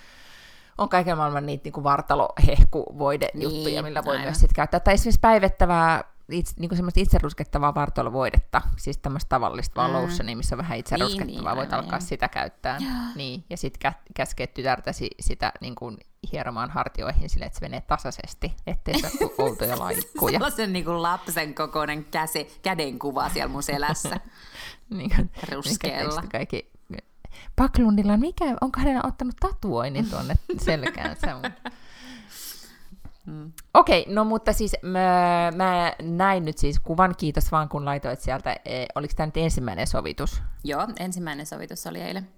on 0.79 0.89
kaiken 0.89 1.17
maailman 1.17 1.47
niitä 1.47 1.71
niin 1.75 1.85
vartalohehkuvoide 1.85 3.29
juttuja, 3.35 3.65
niin, 3.65 3.85
millä 3.85 4.05
voi 4.05 4.15
aivan. 4.15 4.27
myös 4.27 4.41
sit 4.41 4.53
käyttää. 4.53 4.81
Tai 4.81 4.95
esimerkiksi 4.95 5.21
päivettävää 5.21 6.05
itse, 6.31 6.55
niin 6.59 6.77
semmoista 6.77 7.01
itseruskettavaa 7.01 7.75
vartalovoidetta, 7.75 8.63
siis 8.77 8.99
tämmöistä 8.99 9.29
tavallista 9.29 9.75
vaan 9.77 9.91
mm. 9.91 9.97
lotionia, 9.97 10.37
missä 10.37 10.55
on 10.55 10.59
vähän 10.59 10.79
itseruskettavaa, 10.79 11.27
niin, 11.27 11.45
niin, 11.45 11.57
voit 11.57 11.73
alkaa 11.73 12.01
sitä 12.01 12.29
käyttää. 12.29 12.79
Ja. 12.81 13.15
Niin, 13.15 13.45
ja 13.51 13.57
sitten 13.57 13.93
kä- 13.93 14.13
käskee 14.15 14.47
tytärtäsi 14.47 15.11
sitä 15.21 15.53
niin 15.61 15.75
kuin 15.75 15.99
hieromaan 16.33 16.71
hartioihin 16.71 17.31
sille, 17.31 17.45
että 17.45 17.59
se 17.59 17.65
menee 17.65 17.81
tasaisesti, 17.81 18.57
ettei 18.67 19.01
se 19.01 19.11
ole 19.21 19.31
outoja 19.49 19.79
laikkuja. 19.79 20.33
Sellaisen 20.33 20.73
niin 20.73 20.85
kuin 20.85 21.03
lapsen 21.03 21.55
kokoinen 21.55 22.05
käsi, 22.05 22.59
kädenkuva 22.63 23.29
siellä 23.29 23.53
mun 23.53 23.63
selässä. 23.63 24.21
niin 24.91 25.11
kuin, 25.17 25.31
Ruskeella. 25.53 26.23
Kaikki 26.33 26.73
Paklundilla, 27.57 28.17
mikä, 28.17 28.45
onko 28.61 28.81
hänellä 28.81 29.01
ottanut 29.05 29.37
tatuoinnin 29.41 30.11
tuonne 30.11 30.35
selkäänsä? 30.59 31.41
Mm. 33.27 33.53
Okei, 33.75 34.01
okay, 34.03 34.15
no 34.15 34.25
mutta 34.25 34.53
siis 34.53 34.77
mä, 34.83 35.51
mä 35.57 35.93
näin 36.03 36.45
nyt 36.45 36.59
siis 36.59 36.81
kuvan, 36.81 37.15
kiitos 37.17 37.53
vaan 37.53 37.69
kun 37.69 37.85
laitoit 37.85 38.21
sieltä. 38.21 38.57
E, 38.65 38.87
oliko 38.95 39.15
tämä 39.17 39.27
nyt 39.27 39.37
ensimmäinen 39.37 39.87
sovitus? 39.87 40.43
Joo, 40.65 40.89
ensimmäinen 40.99 41.47
sovitus 41.47 41.87
oli 41.87 42.01
eilen. 42.01 42.29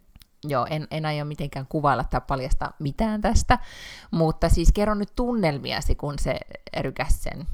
Joo, 0.45 0.67
en, 0.71 0.89
en 0.91 1.07
aio 1.07 1.25
mitenkään 1.25 1.67
kuvailla 1.69 2.05
tai 2.05 2.21
paljastaa 2.27 2.73
mitään 2.79 3.21
tästä, 3.21 3.59
mutta 4.11 4.49
siis 4.49 4.73
kerro 4.73 4.95
nyt 4.95 5.13
tunnelmiasi, 5.17 5.95
kun 5.95 6.19
se 6.19 6.41
rykäs 6.81 7.23
sen 7.23 7.47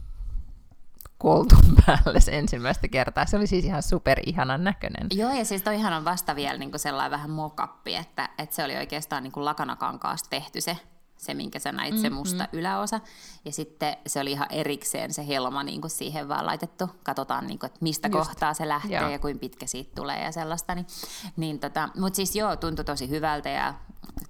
koltun 1.19 1.76
päälle 1.87 2.21
se 2.21 2.38
ensimmäistä 2.38 2.88
kertaa. 2.88 3.26
Se 3.26 3.37
oli 3.37 3.47
siis 3.47 3.65
ihan 3.65 3.83
super 3.83 4.21
ihanan 4.26 4.65
näköinen. 4.65 5.06
Joo, 5.15 5.33
ja 5.33 5.44
siis 5.44 5.62
toihan 5.62 5.93
on 5.93 6.05
vasta 6.05 6.37
vielä 6.37 6.59
niin 6.59 6.71
kuin 6.71 6.81
sellainen 6.81 7.11
vähän 7.11 7.31
mokappi, 7.31 7.94
että, 7.94 8.29
että 8.38 8.56
se 8.56 8.65
oli 8.65 8.76
oikeastaan 8.76 9.23
niin 9.23 9.33
kuin 9.33 9.44
lakanakankaasta 9.44 10.31
tehty 10.31 10.61
se 10.61 10.76
se, 11.20 11.34
minkä 11.34 11.58
sä 11.58 11.72
näit, 11.72 11.94
mm-hmm. 11.94 12.02
se 12.02 12.11
musta 12.11 12.49
yläosa. 12.52 13.00
Ja 13.44 13.52
sitten 13.52 13.96
se 14.06 14.20
oli 14.20 14.32
ihan 14.32 14.46
erikseen 14.50 15.14
se 15.14 15.26
helma 15.26 15.62
niin 15.62 15.81
kuin 15.81 15.90
siihen 15.90 16.28
vaan 16.28 16.46
laitettu. 16.46 16.88
Katsotaan, 17.02 17.47
niin 17.47 17.59
kuin, 17.59 17.68
että 17.68 17.78
mistä 17.83 18.09
Just. 18.09 18.18
kohtaa 18.18 18.54
se 18.54 18.68
lähtee 18.68 19.00
joo. 19.00 19.11
ja 19.11 19.18
kuinka 19.18 19.40
pitkä 19.40 19.66
siitä 19.66 19.90
tulee 19.95 20.25
ja 20.25 20.33
sellaista. 20.33 20.75
Niin, 20.75 20.87
niin 21.37 21.61
tota, 21.61 21.88
Mutta 21.97 22.16
siis 22.16 22.37
joo, 22.37 22.56
tuntui 22.56 22.85
tosi 22.85 23.09
hyvältä 23.09 23.49
ja 23.49 23.75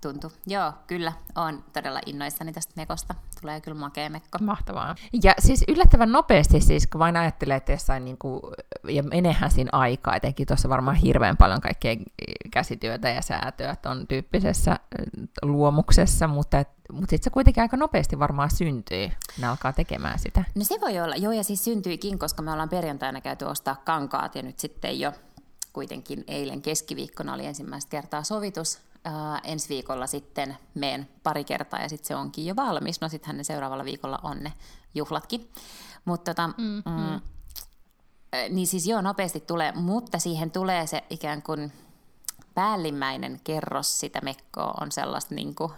tuntui. 0.00 0.30
Joo, 0.46 0.72
kyllä, 0.86 1.12
on 1.34 1.64
todella 1.72 2.00
innoissani 2.06 2.52
tästä 2.52 2.72
mekosta. 2.76 3.14
Tulee 3.40 3.60
kyllä 3.60 3.78
makea 3.78 4.10
mekko. 4.10 4.38
Mahtavaa. 4.40 4.94
Ja 5.22 5.34
siis 5.38 5.64
yllättävän 5.68 6.12
nopeasti 6.12 6.60
siis, 6.60 6.86
kun 6.86 6.98
vain 6.98 7.16
ajattelee, 7.16 7.56
että 7.56 7.72
jossain, 7.72 8.04
niin 8.04 8.18
kuin, 8.18 8.40
ja 8.88 9.02
menehän 9.02 9.50
siinä 9.50 9.70
aikaa, 9.72 10.16
etenkin 10.16 10.46
tuossa 10.46 10.68
varmaan 10.68 10.96
hirveän 10.96 11.36
paljon 11.36 11.60
kaikkea 11.60 11.96
käsityötä 12.50 13.08
ja 13.08 13.22
säätöä 13.22 13.76
on 13.86 14.06
tyyppisessä 14.06 14.78
luomuksessa, 15.42 16.26
mutta 16.26 16.58
et 16.58 16.68
mutta 16.92 17.10
sitten 17.10 17.24
se 17.24 17.30
kuitenkin 17.30 17.62
aika 17.62 17.76
nopeasti 17.76 18.18
varmaan 18.18 18.50
syntyy, 18.50 19.10
ne 19.38 19.46
alkaa 19.46 19.72
tekemään 19.72 20.18
sitä. 20.18 20.44
No 20.54 20.64
se 20.64 20.80
voi 20.80 21.00
olla, 21.00 21.16
joo 21.16 21.32
ja 21.32 21.44
siis 21.44 21.64
syntyikin, 21.64 22.18
koska 22.18 22.42
me 22.42 22.52
ollaan 22.52 22.68
perjantaina 22.68 23.20
käyty 23.20 23.44
ostaa 23.44 23.76
kankaat 23.84 24.34
ja 24.34 24.42
nyt 24.42 24.58
sitten 24.58 25.00
jo 25.00 25.12
kuitenkin 25.72 26.24
eilen 26.26 26.62
keskiviikkona 26.62 27.34
oli 27.34 27.46
ensimmäistä 27.46 27.90
kertaa 27.90 28.22
sovitus. 28.22 28.78
Uh, 29.08 29.50
ensi 29.50 29.68
viikolla 29.68 30.06
sitten 30.06 30.56
meen 30.74 31.08
pari 31.22 31.44
kertaa 31.44 31.80
ja 31.80 31.88
sitten 31.88 32.06
se 32.06 32.16
onkin 32.16 32.46
jo 32.46 32.56
valmis. 32.56 33.00
No 33.00 33.08
sittenhän 33.08 33.36
ne 33.36 33.44
seuraavalla 33.44 33.84
viikolla 33.84 34.18
on 34.22 34.38
ne 34.38 34.52
juhlatkin. 34.94 35.50
Mutta 36.04 36.34
tota, 36.34 36.48
mm, 36.48 36.64
mm. 36.64 36.82
Mm, 36.84 37.20
niin 38.54 38.66
siis 38.66 38.86
joo, 38.86 39.00
nopeasti 39.00 39.40
tulee, 39.40 39.72
mutta 39.72 40.18
siihen 40.18 40.50
tulee 40.50 40.86
se 40.86 41.04
ikään 41.10 41.42
kuin 41.42 41.72
päällimmäinen 42.54 43.40
kerros 43.44 44.00
sitä 44.00 44.20
mekkoa 44.22 44.74
on 44.80 44.92
sellaista 44.92 45.34
niin 45.34 45.54
kuin 45.54 45.72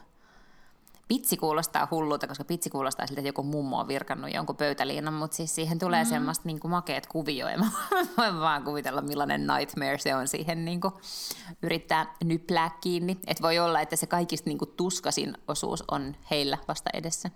Pitsi 1.12 1.36
kuulostaa 1.36 1.88
hullulta, 1.90 2.26
koska 2.26 2.44
pitsi 2.44 2.70
kuulostaa 2.70 3.06
siltä, 3.06 3.20
että 3.20 3.28
joku 3.28 3.42
mummo 3.42 3.78
on 3.78 3.88
virkannut 3.88 4.34
jonkun 4.34 4.56
pöytäliinan, 4.56 5.14
mutta 5.14 5.36
siis 5.36 5.54
siihen 5.54 5.78
tulee 5.78 6.04
mm. 6.04 6.08
semmoista 6.08 6.42
niin 6.46 6.60
makeet 6.68 7.06
kuvioja. 7.06 7.58
Mä 7.62 7.70
voin 8.16 8.40
vaan 8.40 8.62
kuvitella, 8.64 9.00
millainen 9.00 9.46
nightmare 9.46 9.98
se 9.98 10.14
on 10.14 10.28
siihen 10.28 10.64
niin 10.64 10.80
kuin 10.80 10.94
yrittää 11.62 12.14
nyplää 12.24 12.70
kiinni. 12.80 13.18
Et 13.26 13.42
voi 13.42 13.58
olla, 13.58 13.80
että 13.80 13.96
se 13.96 14.06
kaikista 14.06 14.50
niin 14.50 14.58
kuin 14.58 14.70
tuskasin 14.76 15.34
osuus 15.48 15.84
on 15.90 16.16
heillä 16.30 16.58
vasta 16.68 16.90
edessä. 16.94 17.30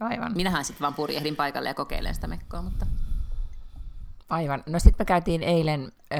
Aivan. 0.00 0.32
Minähän 0.36 0.64
sitten 0.64 0.82
vaan 0.82 0.94
purjehdin 0.94 1.36
paikalle 1.36 1.68
ja 1.68 1.74
kokeilen 1.74 2.14
sitä 2.14 2.26
mekkoa, 2.26 2.62
mutta... 2.62 2.86
Aivan. 4.28 4.62
No 4.66 4.78
sitten 4.78 5.04
me 5.04 5.04
käytiin 5.04 5.42
eilen 5.42 5.92
öö, 6.12 6.18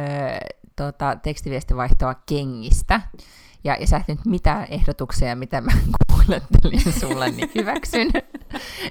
tota, 0.77 1.17
tekstiviestivaihtoa 1.23 2.15
kengistä. 2.15 3.01
Ja, 3.65 3.77
ja 3.81 3.87
sä 3.87 3.97
et 3.97 4.09
nyt 4.09 4.25
mitään 4.25 4.67
ehdotuksia, 4.71 5.37
mitä 5.37 5.61
mä 5.61 5.73
kuulettelin 6.12 6.93
sulle, 7.00 7.31
niin 7.31 7.50
hyväksyn. 7.55 8.11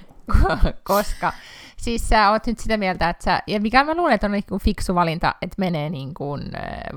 Koska 0.82 1.32
siis 1.78 2.08
sä 2.08 2.30
oot 2.30 2.46
nyt 2.46 2.58
sitä 2.58 2.76
mieltä, 2.76 3.10
että 3.10 3.24
sä, 3.24 3.42
ja 3.46 3.60
mikä 3.60 3.84
mä 3.84 3.94
luulen, 3.94 4.14
että 4.14 4.26
on 4.26 4.32
niin 4.32 4.44
kuin 4.48 4.60
fiksu 4.60 4.94
valinta, 4.94 5.34
että 5.42 5.54
menee 5.58 5.90
niin 5.90 6.14
kuin 6.14 6.42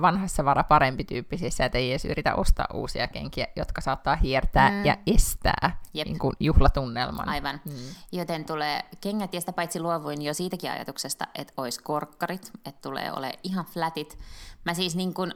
vanhassa 0.02 0.46
vara 0.46 0.64
parempi 0.64 1.04
tyyppisissä, 1.04 1.66
että 1.66 1.78
ei 1.78 1.92
edes 1.92 2.06
yritä 2.06 2.36
ostaa 2.36 2.68
uusia 2.74 3.08
kenkiä, 3.08 3.48
jotka 3.56 3.82
saattaa 3.82 4.16
hiertää 4.16 4.70
mm. 4.70 4.86
ja 4.86 4.98
estää 5.08 5.82
niin 5.94 6.20
kuin 6.20 6.34
juhlatunnelman. 6.40 7.30
Aivan. 7.30 7.62
Mm. 7.66 7.74
Joten 8.12 8.46
tulee 8.46 8.82
kengät, 9.02 9.34
ja 9.34 9.40
sitä 9.40 9.54
paitsi 9.54 9.80
luovuin 9.80 10.22
jo 10.22 10.34
siitäkin 10.34 10.72
ajatuksesta, 10.72 11.28
että 11.36 11.54
olisi 11.58 11.84
korkkarit, 11.84 12.52
että 12.66 12.82
tulee 12.82 13.12
ole 13.12 13.32
ihan 13.44 13.66
flatit. 13.66 14.18
Mä 14.66 14.74
siis 14.74 14.96
niin 14.96 15.14
kuin 15.14 15.34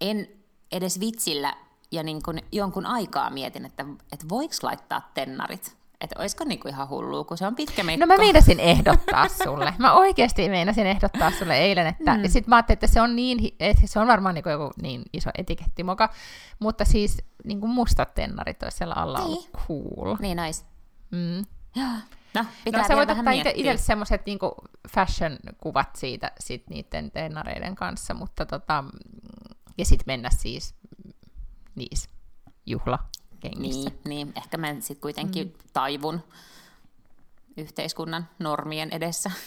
en 0.00 0.28
edes 0.76 1.00
vitsillä 1.00 1.54
ja 1.92 2.02
niin 2.02 2.22
kuin 2.22 2.40
jonkun 2.52 2.86
aikaa 2.86 3.30
mietin, 3.30 3.64
että, 3.64 3.84
että 4.12 4.28
voiko 4.28 4.54
laittaa 4.62 5.10
tennarit 5.14 5.76
että 6.00 6.20
olisiko 6.20 6.44
niinku 6.44 6.68
ihan 6.68 6.88
hullua, 6.88 7.24
kun 7.24 7.38
se 7.38 7.46
on 7.46 7.54
pitkä 7.54 7.82
meikko. 7.82 8.06
No 8.06 8.14
mä 8.14 8.18
meinasin 8.18 8.60
ehdottaa 8.60 9.28
sulle. 9.44 9.74
Mä 9.78 9.94
oikeasti 9.94 10.48
meinasin 10.48 10.86
ehdottaa 10.86 11.30
sulle 11.30 11.58
eilen, 11.58 11.86
että 11.86 12.14
mm. 12.14 12.28
sit 12.28 12.46
mä 12.46 12.56
ajattelin, 12.56 12.76
että 12.76 12.86
se 12.86 13.00
on, 13.00 13.16
niin, 13.16 13.56
että 13.60 13.86
se 13.86 14.00
on 14.00 14.06
varmaan 14.06 14.34
niinku 14.34 14.48
joku 14.48 14.70
niin 14.82 15.02
iso 15.12 15.30
etikettimoka, 15.38 16.08
mutta 16.58 16.84
siis 16.84 17.22
niinku 17.44 17.66
mustat 17.66 18.14
tennarit 18.14 18.62
olisi 18.62 18.76
siellä 18.76 18.94
alla 18.94 19.18
niin. 19.18 19.28
ollut 19.28 19.50
cool. 19.68 20.16
Niin 20.20 20.40
ois. 20.40 20.64
Mm. 21.10 21.44
No, 22.34 22.44
pitää 22.64 22.82
no 22.82 22.88
sä 22.88 22.96
voit 22.96 23.10
ottaa 23.10 23.32
itse 23.32 23.76
semmoiset 23.76 24.26
niinku 24.26 24.54
fashion-kuvat 24.88 25.96
siitä 25.96 26.32
sit 26.40 26.70
niiden 26.70 27.10
tennareiden 27.10 27.74
kanssa, 27.74 28.14
mutta 28.14 28.46
tota, 28.46 28.84
ja 29.78 29.84
sitten 29.84 30.04
mennä 30.06 30.30
siis 30.30 30.74
niissä 31.74 32.10
juhla 32.66 32.98
kengissä. 33.40 33.90
Niin, 33.90 34.00
niin. 34.04 34.32
ehkä 34.36 34.56
mä 34.56 34.74
sitten 34.80 35.00
kuitenkin 35.00 35.46
mm. 35.46 35.52
taivun 35.72 36.20
yhteiskunnan 37.56 38.28
normien 38.38 38.90
edessä. 38.90 39.30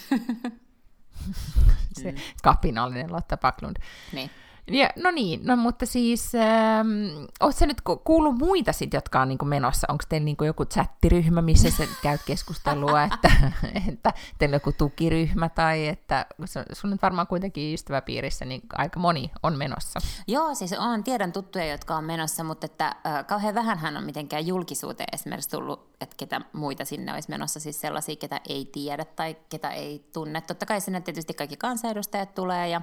Se 2.02 2.12
mm. 2.12 2.18
kapinallinen 2.44 3.14
Lotta 3.14 3.38
Paklund. 3.38 3.78
Niin. 4.14 4.32
Ja, 4.72 4.90
no 4.96 5.12
niin, 5.12 5.40
no 5.44 5.56
mutta 5.56 5.86
siis, 5.86 6.36
ähm, 6.36 7.26
ootko 7.40 7.66
nyt 7.66 7.82
kuullut 8.04 8.38
muita 8.38 8.74
sit, 8.74 8.94
jotka 8.94 9.22
on 9.22 9.30
niinku 9.30 9.46
menossa? 9.46 9.88
Onko 9.90 10.04
teillä 10.10 10.26
niinku 10.26 10.44
joku 10.44 10.66
chattiryhmä, 10.66 11.42
missä 11.42 11.72
sä 11.72 11.84
käyt 12.02 12.22
keskustelua, 12.26 13.04
että, 13.04 13.32
että 13.90 14.14
teillä 14.38 14.54
on 14.54 14.56
joku 14.56 14.72
tukiryhmä 14.72 15.50
tai 15.50 15.88
että 15.88 16.26
sun 16.74 16.90
nyt 16.90 17.02
varmaan 17.02 17.28
kuitenkin 17.28 17.74
ystäväpiirissä 17.74 18.46
niin 18.46 18.62
aika 18.74 19.00
moni 19.00 19.32
on 19.44 19.58
menossa. 19.58 20.00
Joo, 20.28 20.56
siis 20.56 20.74
on, 20.74 21.04
tiedän 21.04 21.32
tuttuja, 21.32 21.66
jotka 21.66 21.96
on 21.96 22.04
menossa, 22.04 22.44
mutta 22.44 22.66
että 22.66 22.88
äh, 22.88 23.26
kauhean 23.28 23.56
vähän 23.56 23.98
on 23.98 24.04
mitenkään 24.04 24.48
julkisuuteen 24.48 25.10
esimerkiksi 25.14 25.50
tullut, 25.50 25.96
että 26.02 26.16
ketä 26.18 26.42
muita 26.54 26.86
sinne 26.86 27.14
olisi 27.14 27.30
menossa, 27.30 27.60
siis 27.60 27.82
sellaisia, 27.82 28.16
ketä 28.16 28.42
ei 28.50 28.66
tiedä 28.66 29.06
tai 29.06 29.36
ketä 29.50 29.70
ei 29.70 30.10
tunne. 30.14 30.42
Totta 30.42 30.66
kai 30.66 30.82
sinne 30.82 31.02
tietysti 31.02 31.34
kaikki 31.34 31.58
kansanedustajat 31.58 32.36
tulee 32.36 32.70
ja 32.70 32.82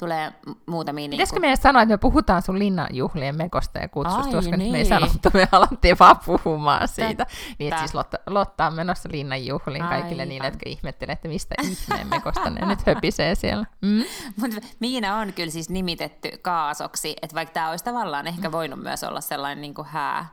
tulee 0.00 0.32
muutamia... 0.66 1.08
Pitäisikö 1.08 1.24
niin 1.24 1.28
kuin... 1.30 1.40
meidän 1.40 1.56
sanoa, 1.56 1.82
että 1.82 1.92
me 1.92 1.98
puhutaan 1.98 2.42
sun 2.42 2.58
linnanjuhlien 2.58 3.36
mekosta 3.36 3.78
ja 3.78 3.88
kutsusta, 3.88 4.24
Ai, 4.24 4.32
koska 4.32 4.56
niin. 4.56 4.72
me 4.72 4.78
ei 4.78 4.84
niin. 4.84 4.86
sanottu, 4.86 5.30
me 5.34 5.48
alettiin 5.52 5.96
vaan 6.00 6.16
puhumaan 6.26 6.88
siitä. 6.88 7.26
Niin, 7.58 7.72
että 7.72 7.80
siis 7.80 7.94
Lotta, 7.94 8.18
Lotta 8.26 8.66
on 8.66 8.74
menossa 8.74 9.08
linnanjuhliin 9.12 9.84
kaikille 9.84 10.22
Aivan. 10.22 10.28
niille, 10.28 10.46
jotka 10.46 10.62
ihmettelee, 10.66 11.12
että 11.12 11.28
mistä 11.28 11.54
ihmeen 11.62 12.06
mekosta 12.06 12.50
ne 12.50 12.66
nyt 12.66 12.86
höpisee 12.86 13.34
siellä. 13.34 13.66
Mm? 13.82 14.04
Mutta 14.40 14.56
Miina 14.80 15.16
on 15.16 15.32
kyllä 15.32 15.50
siis 15.50 15.70
nimitetty 15.70 16.30
kaasoksi, 16.42 17.16
että 17.22 17.34
vaikka 17.34 17.52
tämä 17.52 17.70
olisi 17.70 17.84
tavallaan 17.84 18.26
ehkä 18.26 18.52
voinut 18.52 18.82
myös 18.82 19.04
olla 19.04 19.20
sellainen 19.20 19.60
niin 19.60 19.74
kuin 19.74 19.86
hää 19.86 20.26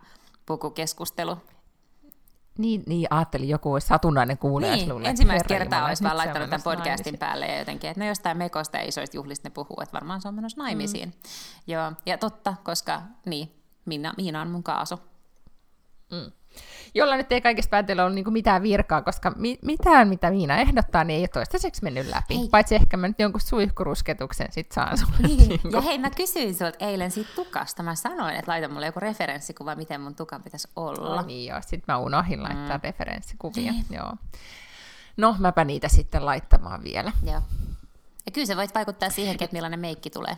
pukukeskustelu, 0.45 1.37
niin, 2.57 2.83
niin 2.87 3.07
ajattelin, 3.09 3.49
joku 3.49 3.73
olisi 3.73 3.87
satunnainen 3.87 4.37
kuulija. 4.37 4.75
Niin, 4.75 4.89
luulen, 4.89 5.05
ensimmäistä 5.05 5.47
kertaa 5.47 5.85
olisi 5.85 6.03
vaan 6.03 6.17
laittanut 6.17 6.49
tämän 6.49 6.63
podcastin 6.63 6.93
naimisiin. 6.93 7.19
päälle 7.19 7.45
ja 7.45 7.59
jotenkin, 7.59 7.89
että 7.89 8.03
no 8.03 8.07
jostain 8.07 8.37
mekosta 8.37 8.77
ja 8.77 8.83
isoista 8.83 9.17
juhlista 9.17 9.49
ne 9.49 9.53
puhuu, 9.53 9.77
että 9.81 9.93
varmaan 9.93 10.21
se 10.21 10.27
on 10.27 10.35
menossa 10.35 10.61
naimisiin. 10.61 11.09
Mm. 11.09 11.13
Joo, 11.67 11.91
ja 12.05 12.17
totta, 12.17 12.55
koska 12.63 13.01
niin, 13.25 13.51
Miina, 13.85 14.13
Miina 14.17 14.41
on 14.41 14.51
mun 14.51 14.63
kaasu. 14.63 14.99
Mm 16.11 16.31
jolla 16.93 17.15
nyt 17.15 17.31
ei 17.31 17.41
kaikista 17.41 17.69
päätellä 17.69 18.05
ole 18.05 18.13
niin 18.13 18.33
mitään 18.33 18.63
virkaa, 18.63 19.01
koska 19.01 19.31
mi- 19.35 19.59
mitään, 19.61 20.07
mitä 20.07 20.31
Miina 20.31 20.57
ehdottaa, 20.57 21.03
niin 21.03 21.15
ei 21.17 21.21
ole 21.21 21.27
toistaiseksi 21.27 21.83
mennyt 21.83 22.07
läpi. 22.07 22.37
Hei. 22.37 22.49
Paitsi 22.51 22.75
ehkä 22.75 22.97
mä 22.97 23.07
nyt 23.07 23.19
jonkun 23.19 23.41
suihkurusketuksen 23.41 24.51
sit 24.51 24.71
saan 24.71 24.97
sulle. 24.97 25.13
Niin. 25.27 25.49
Niin 25.49 25.59
ja 25.71 25.81
hei, 25.81 25.97
mä 25.97 26.09
kysyin 26.09 26.55
sinulta 26.55 26.85
eilen 26.85 27.11
siitä 27.11 27.29
tukasta. 27.35 27.83
Mä 27.83 27.95
sanoin, 27.95 28.35
että 28.35 28.51
laita 28.51 28.69
mulle 28.69 28.85
joku 28.85 28.99
referenssikuva, 28.99 29.75
miten 29.75 30.01
mun 30.01 30.15
tukan 30.15 30.43
pitäisi 30.43 30.67
olla. 30.75 31.19
Oh, 31.19 31.25
niin 31.25 31.49
joo, 31.49 31.59
sit 31.67 31.83
mä 31.87 31.97
unohdin 31.97 32.43
laittaa 32.43 32.77
mm. 32.77 32.83
referenssikuvia. 32.83 33.71
Niin. 33.71 33.85
Joo. 33.89 34.13
No, 35.17 35.35
mäpä 35.39 35.63
niitä 35.63 35.87
sitten 35.87 36.25
laittamaan 36.25 36.83
vielä. 36.83 37.11
Joo. 37.23 37.41
Ja 38.25 38.31
kyllä 38.33 38.47
se 38.47 38.57
voit 38.57 38.75
vaikuttaa 38.75 39.09
siihen, 39.09 39.33
että 39.39 39.53
millainen 39.53 39.79
meikki 39.79 40.09
tulee. 40.09 40.37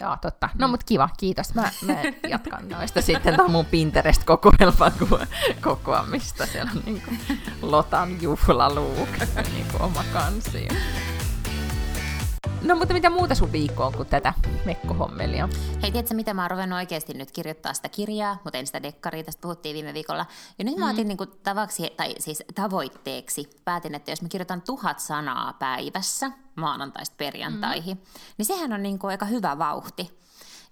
Joo, 0.00 0.16
totta. 0.20 0.48
No 0.58 0.68
mut 0.68 0.84
kiva, 0.84 1.08
kiitos. 1.18 1.54
Mä, 1.54 1.70
mä 1.86 1.94
jatkan 2.28 2.68
noista 2.68 3.02
sitten 3.12 3.36
tuon 3.36 3.50
mun 3.50 3.66
Pinterest-kokoelman 3.66 4.92
kokoamista. 5.60 6.46
Siellä 6.46 6.70
on 6.76 6.82
niin 6.84 7.02
kuin 7.02 7.20
Lotan 7.62 8.22
juhlaluuk, 8.22 9.08
niin 9.54 9.66
kuin 9.70 9.82
oma 9.82 10.04
kansi. 10.12 10.68
No 12.62 12.76
mutta 12.76 12.94
mitä 12.94 13.10
muuta 13.10 13.34
sun 13.34 13.52
viikko 13.52 13.84
on 13.86 13.92
kuin 13.92 14.08
tätä 14.08 14.34
mekkohommelia? 14.64 15.48
Hei, 15.82 15.92
tiedätkö 15.92 16.14
mitä 16.14 16.34
mä 16.34 16.42
oon 16.42 16.50
ruvennut 16.50 16.76
oikeasti 16.76 17.14
nyt 17.14 17.30
kirjoittaa 17.30 17.74
sitä 17.74 17.88
kirjaa, 17.88 18.40
mutta 18.44 18.58
en 18.58 18.66
sitä 18.66 18.82
dekkaria, 18.82 19.24
tästä 19.24 19.40
puhuttiin 19.40 19.74
viime 19.74 19.94
viikolla. 19.94 20.26
Ja 20.58 20.64
nyt 20.64 20.76
mä 20.76 20.84
mm. 20.84 20.90
otin 20.90 21.08
niin 21.08 21.18
kuin 21.18 21.30
tavaksi, 21.42 21.90
tai 21.96 22.14
siis 22.18 22.42
tavoitteeksi, 22.54 23.50
päätin, 23.64 23.94
että 23.94 24.10
jos 24.10 24.22
mä 24.22 24.28
kirjoitan 24.28 24.62
tuhat 24.62 25.00
sanaa 25.00 25.52
päivässä 25.52 26.30
maanantaista 26.54 27.14
perjantaihin, 27.18 27.96
mm. 27.96 28.02
niin 28.38 28.46
sehän 28.46 28.72
on 28.72 28.82
niin 28.82 28.98
kuin 28.98 29.10
aika 29.10 29.26
hyvä 29.26 29.58
vauhti. 29.58 30.18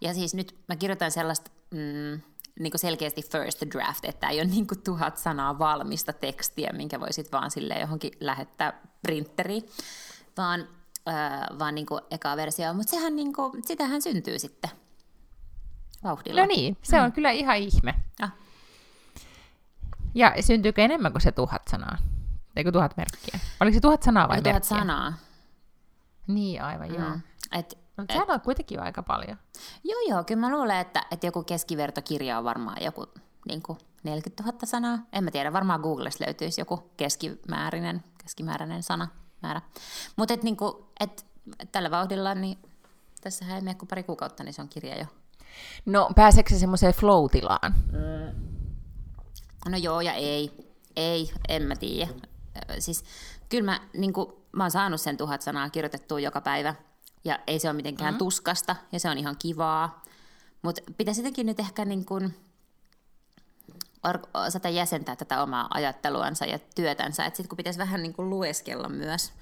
Ja 0.01 0.15
siis 0.15 0.35
nyt 0.35 0.57
mä 0.69 0.77
kirjoitan 0.77 1.11
sellaista... 1.11 1.51
Mm, 1.71 2.21
niin 2.61 2.71
kuin 2.71 2.81
selkeästi 2.81 3.23
first 3.23 3.63
draft, 3.71 4.05
että 4.05 4.29
ei 4.29 4.41
ole 4.41 4.49
niin 4.49 4.67
kuin 4.67 4.83
tuhat 4.83 5.19
sanaa 5.19 5.59
valmista 5.59 6.13
tekstiä, 6.13 6.71
minkä 6.73 7.01
voisit 7.01 7.33
vaan 7.33 7.51
sille 7.51 7.75
johonkin 7.81 8.13
lähettää 8.21 8.81
printeriin, 9.03 9.69
vaan 10.37 10.69
öö, 11.09 11.59
vaan 11.59 11.75
niin 11.75 11.87
kuin 11.87 12.01
eka 12.11 12.37
versio, 12.37 12.75
mutta 12.75 12.91
sehän 12.91 13.17
niin 13.17 13.33
kuin, 13.33 13.63
sitähän 13.67 14.03
syntyy 14.03 14.39
sitten 14.39 14.71
vauhdilla. 16.05 16.41
No 16.41 16.47
niin, 16.47 16.77
se 16.83 17.01
on 17.01 17.09
mm. 17.09 17.13
kyllä 17.13 17.31
ihan 17.31 17.57
ihme. 17.57 17.95
Ah. 18.21 18.33
Ja 20.15 20.35
syntyykö 20.41 20.83
enemmän 20.83 21.13
kuin 21.13 21.23
se 21.23 21.33
tuhat 21.33 21.63
sanaa? 21.71 21.99
Eikö 22.57 22.73
tuhat 22.73 22.97
merkkiä? 22.97 23.41
Oliko 23.61 23.75
se 23.75 23.81
tuhat 23.81 24.03
sanaa 24.03 24.29
vai 24.29 24.43
tuhat 24.43 24.55
merkkiä? 24.55 24.79
sanaa. 24.79 25.13
Niin, 26.27 26.63
aivan 26.63 26.89
mm. 26.89 26.95
joo. 26.95 27.11
Et, 27.53 27.79
no, 27.97 28.05
sehän 28.13 28.31
on 28.31 28.41
kuitenkin 28.41 28.81
aika 28.81 29.03
paljon. 29.03 29.39
Joo, 29.85 30.01
joo, 30.09 30.25
kyllä 30.25 30.41
mä 30.41 30.51
luulen, 30.51 30.77
että, 30.77 31.03
että 31.11 31.27
joku 31.27 31.43
keskivertokirja 31.43 32.39
on 32.39 32.45
varmaan 32.45 32.83
joku 32.83 33.07
niin 33.49 33.63
kuin 33.63 33.79
40 34.03 34.43
000 34.43 34.59
sanaa. 34.65 34.99
En 35.13 35.25
mä 35.25 35.31
tiedä, 35.31 35.53
varmaan 35.53 35.81
Googlesta 35.81 36.25
löytyisi 36.25 36.61
joku 36.61 36.91
keskimääräinen, 36.97 38.05
keskimääräinen 38.23 38.83
sana 38.83 39.09
määrä. 39.43 39.61
Mutta 40.17 40.35
et, 40.35 40.43
niinku, 40.43 40.89
et, 41.01 41.27
tällä 41.73 41.91
vauhdilla, 41.91 42.35
niin 42.35 42.59
tässä 43.21 43.55
ei 43.55 43.61
mene 43.61 43.75
kuin 43.75 43.89
pari 43.89 44.03
kuukautta, 44.03 44.45
niin 44.45 44.55
se 44.55 44.63
on 44.63 44.69
kirja 44.69 44.99
jo. 44.99 45.07
No 45.87 46.11
pääseekö 46.17 46.55
se 46.55 46.59
semmoiseen 46.59 46.95
flow-tilaan? 46.95 47.75
Mm. 47.93 48.53
No 49.69 49.77
joo 49.77 50.01
ja 50.01 50.13
ei. 50.13 50.73
Ei, 50.97 51.33
en 51.49 51.63
mä 51.63 51.77
tiedä. 51.77 52.13
Siis 52.79 53.05
kyllä 53.49 53.65
mä, 53.65 53.81
niin 53.97 54.13
kuin, 54.13 54.33
mä 54.53 54.65
oon 54.65 54.71
saanut 54.71 55.01
sen 55.01 55.17
tuhat 55.17 55.43
sanaa 55.43 55.71
kirjoitettua 55.71 56.21
joka 56.21 56.41
päivä, 56.41 56.75
ja 57.25 57.39
ei 57.47 57.59
se 57.59 57.69
ole 57.69 57.77
mitenkään 57.77 58.15
mm. 58.15 58.19
tuskasta, 58.19 58.77
ja 58.93 59.01
se 59.01 59.11
on 59.11 59.19
ihan 59.19 59.37
kivaa. 59.39 60.03
Mutta 60.63 60.83
pitäisi 60.97 61.21
jotenkin 61.21 61.47
nyt 61.47 61.61
ehkä 61.61 61.85
niin 61.85 62.05
kuin, 62.05 62.35
osata 64.35 64.69
jäsentää 64.69 65.17
tätä 65.17 65.43
omaa 65.43 65.69
ajatteluansa 65.75 66.45
ja 66.45 66.59
työtänsä. 66.75 67.25
Että 67.25 67.37
sitten 67.37 67.49
kun 67.49 67.57
pitäisi 67.57 67.79
vähän 67.79 68.03
niin 68.03 68.13
kuin 68.13 68.31
lueskella 68.31 68.89
myös 68.89 69.33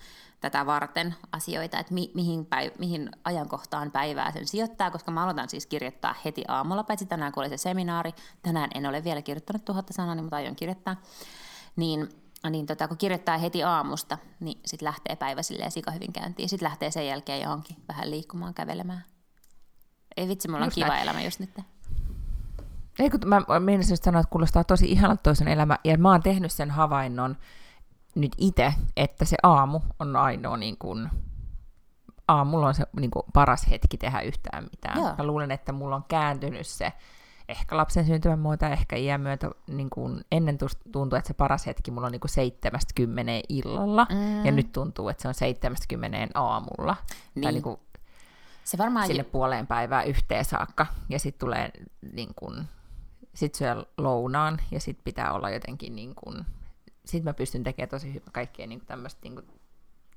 tätä 0.40 0.66
varten 0.66 1.14
asioita, 1.32 1.78
että 1.78 1.94
mi- 1.94 2.10
mihin, 2.14 2.46
päiv- 2.46 2.78
mihin 2.78 3.10
ajankohtaan 3.24 3.90
päivää 3.90 4.32
sen 4.32 4.46
sijoittaa, 4.46 4.90
koska 4.90 5.10
mä 5.10 5.22
aloitan 5.22 5.48
siis 5.48 5.66
kirjoittaa 5.66 6.14
heti 6.24 6.44
aamulla, 6.48 6.84
paitsi 6.84 7.06
tänään 7.06 7.32
kun 7.32 7.42
oli 7.42 7.48
se 7.48 7.56
seminaari. 7.56 8.12
Tänään 8.42 8.70
en 8.74 8.86
ole 8.86 9.04
vielä 9.04 9.22
kirjoittanut 9.22 9.64
tuhatta 9.64 9.92
sanaa, 9.92 10.14
niin 10.14 10.24
mutta 10.24 10.36
aion 10.36 10.56
kirjoittaa. 10.56 10.96
Niin, 11.76 12.08
niin 12.50 12.66
tota, 12.66 12.88
kun 12.88 12.96
kirjoittaa 12.96 13.38
heti 13.38 13.62
aamusta, 13.62 14.18
niin 14.40 14.60
sitten 14.64 14.86
lähtee 14.86 15.16
päivä 15.16 15.42
silleen 15.42 15.72
hyvin 15.94 16.12
käyntiin. 16.12 16.48
Sitten 16.48 16.66
lähtee 16.66 16.90
sen 16.90 17.06
jälkeen 17.06 17.42
johonkin 17.42 17.76
vähän 17.88 18.10
liikkumaan, 18.10 18.54
kävelemään. 18.54 19.04
Ei 20.16 20.28
vitsi, 20.28 20.48
mulla 20.48 20.64
on 20.64 20.72
kiva 20.74 20.88
näin. 20.88 21.02
elämä 21.02 21.22
just 21.22 21.40
nyt. 21.40 21.50
Ei 23.00 23.10
kun 23.10 23.20
mä 23.24 23.60
meinasin 23.60 23.96
sanoa, 23.96 24.20
että 24.20 24.30
kuulostaa 24.30 24.64
tosi 24.64 24.92
ihanalta 24.92 25.22
toisen 25.22 25.48
elämä, 25.48 25.78
ja 25.84 25.98
mä 25.98 26.10
oon 26.10 26.22
tehnyt 26.22 26.52
sen 26.52 26.70
havainnon 26.70 27.36
nyt 28.14 28.32
itse, 28.38 28.74
että 28.96 29.24
se 29.24 29.36
aamu 29.42 29.80
on 29.98 30.16
ainoa 30.16 30.56
niin 30.56 30.78
kuin, 30.78 31.08
aamulla 32.28 32.66
on 32.66 32.74
se 32.74 32.84
niin 33.00 33.10
kuin, 33.10 33.22
paras 33.32 33.70
hetki 33.70 33.98
tehdä 33.98 34.20
yhtään 34.20 34.64
mitään. 34.64 34.98
Joo. 34.98 35.14
Mä 35.18 35.24
luulen, 35.24 35.50
että 35.50 35.72
mulla 35.72 35.96
on 35.96 36.04
kääntynyt 36.08 36.66
se, 36.66 36.92
ehkä 37.48 37.76
lapsen 37.76 38.06
syntymän 38.06 38.38
muuta, 38.38 38.68
ehkä 38.68 38.96
iän 38.96 39.20
myötä, 39.20 39.50
niin 39.66 39.90
kuin 39.90 40.24
ennen 40.32 40.58
tuntuu, 40.92 41.16
että 41.16 41.28
se 41.28 41.34
paras 41.34 41.66
hetki 41.66 41.90
mulla 41.90 42.06
on 42.06 42.12
niin 42.12 42.20
kuin 42.20 42.30
70 42.30 43.32
illalla, 43.48 44.06
mm. 44.10 44.44
ja 44.44 44.52
nyt 44.52 44.72
tuntuu, 44.72 45.08
että 45.08 45.22
se 45.22 45.28
on 45.28 45.34
70 45.34 46.40
aamulla. 46.40 46.96
Niin. 47.34 47.42
Tai 47.42 47.52
niin 47.52 47.62
kuin 47.62 47.80
se 48.64 48.78
varmaan 48.78 49.06
sinne 49.06 49.22
j- 49.22 49.30
puoleen 49.32 49.66
päivään 49.66 50.06
yhteen 50.06 50.44
saakka, 50.44 50.86
ja 51.08 51.18
sitten 51.18 51.40
tulee 51.40 51.70
niin 52.12 52.34
kuin, 52.36 52.68
sit 53.34 53.54
syö 53.54 53.86
lounaan, 53.98 54.60
ja 54.70 54.80
sitten 54.80 55.04
pitää 55.04 55.32
olla 55.32 55.50
jotenkin 55.50 55.96
niin 55.96 56.14
kuin, 56.14 56.44
sitten 57.04 57.24
mä 57.24 57.34
pystyn 57.34 57.64
tekemään 57.64 57.88
tosi 57.88 58.14
hyvä 58.14 58.30
kaikkea 58.32 58.66
niin 58.66 58.86
tämmöistä 58.86 59.20
niin 59.22 59.59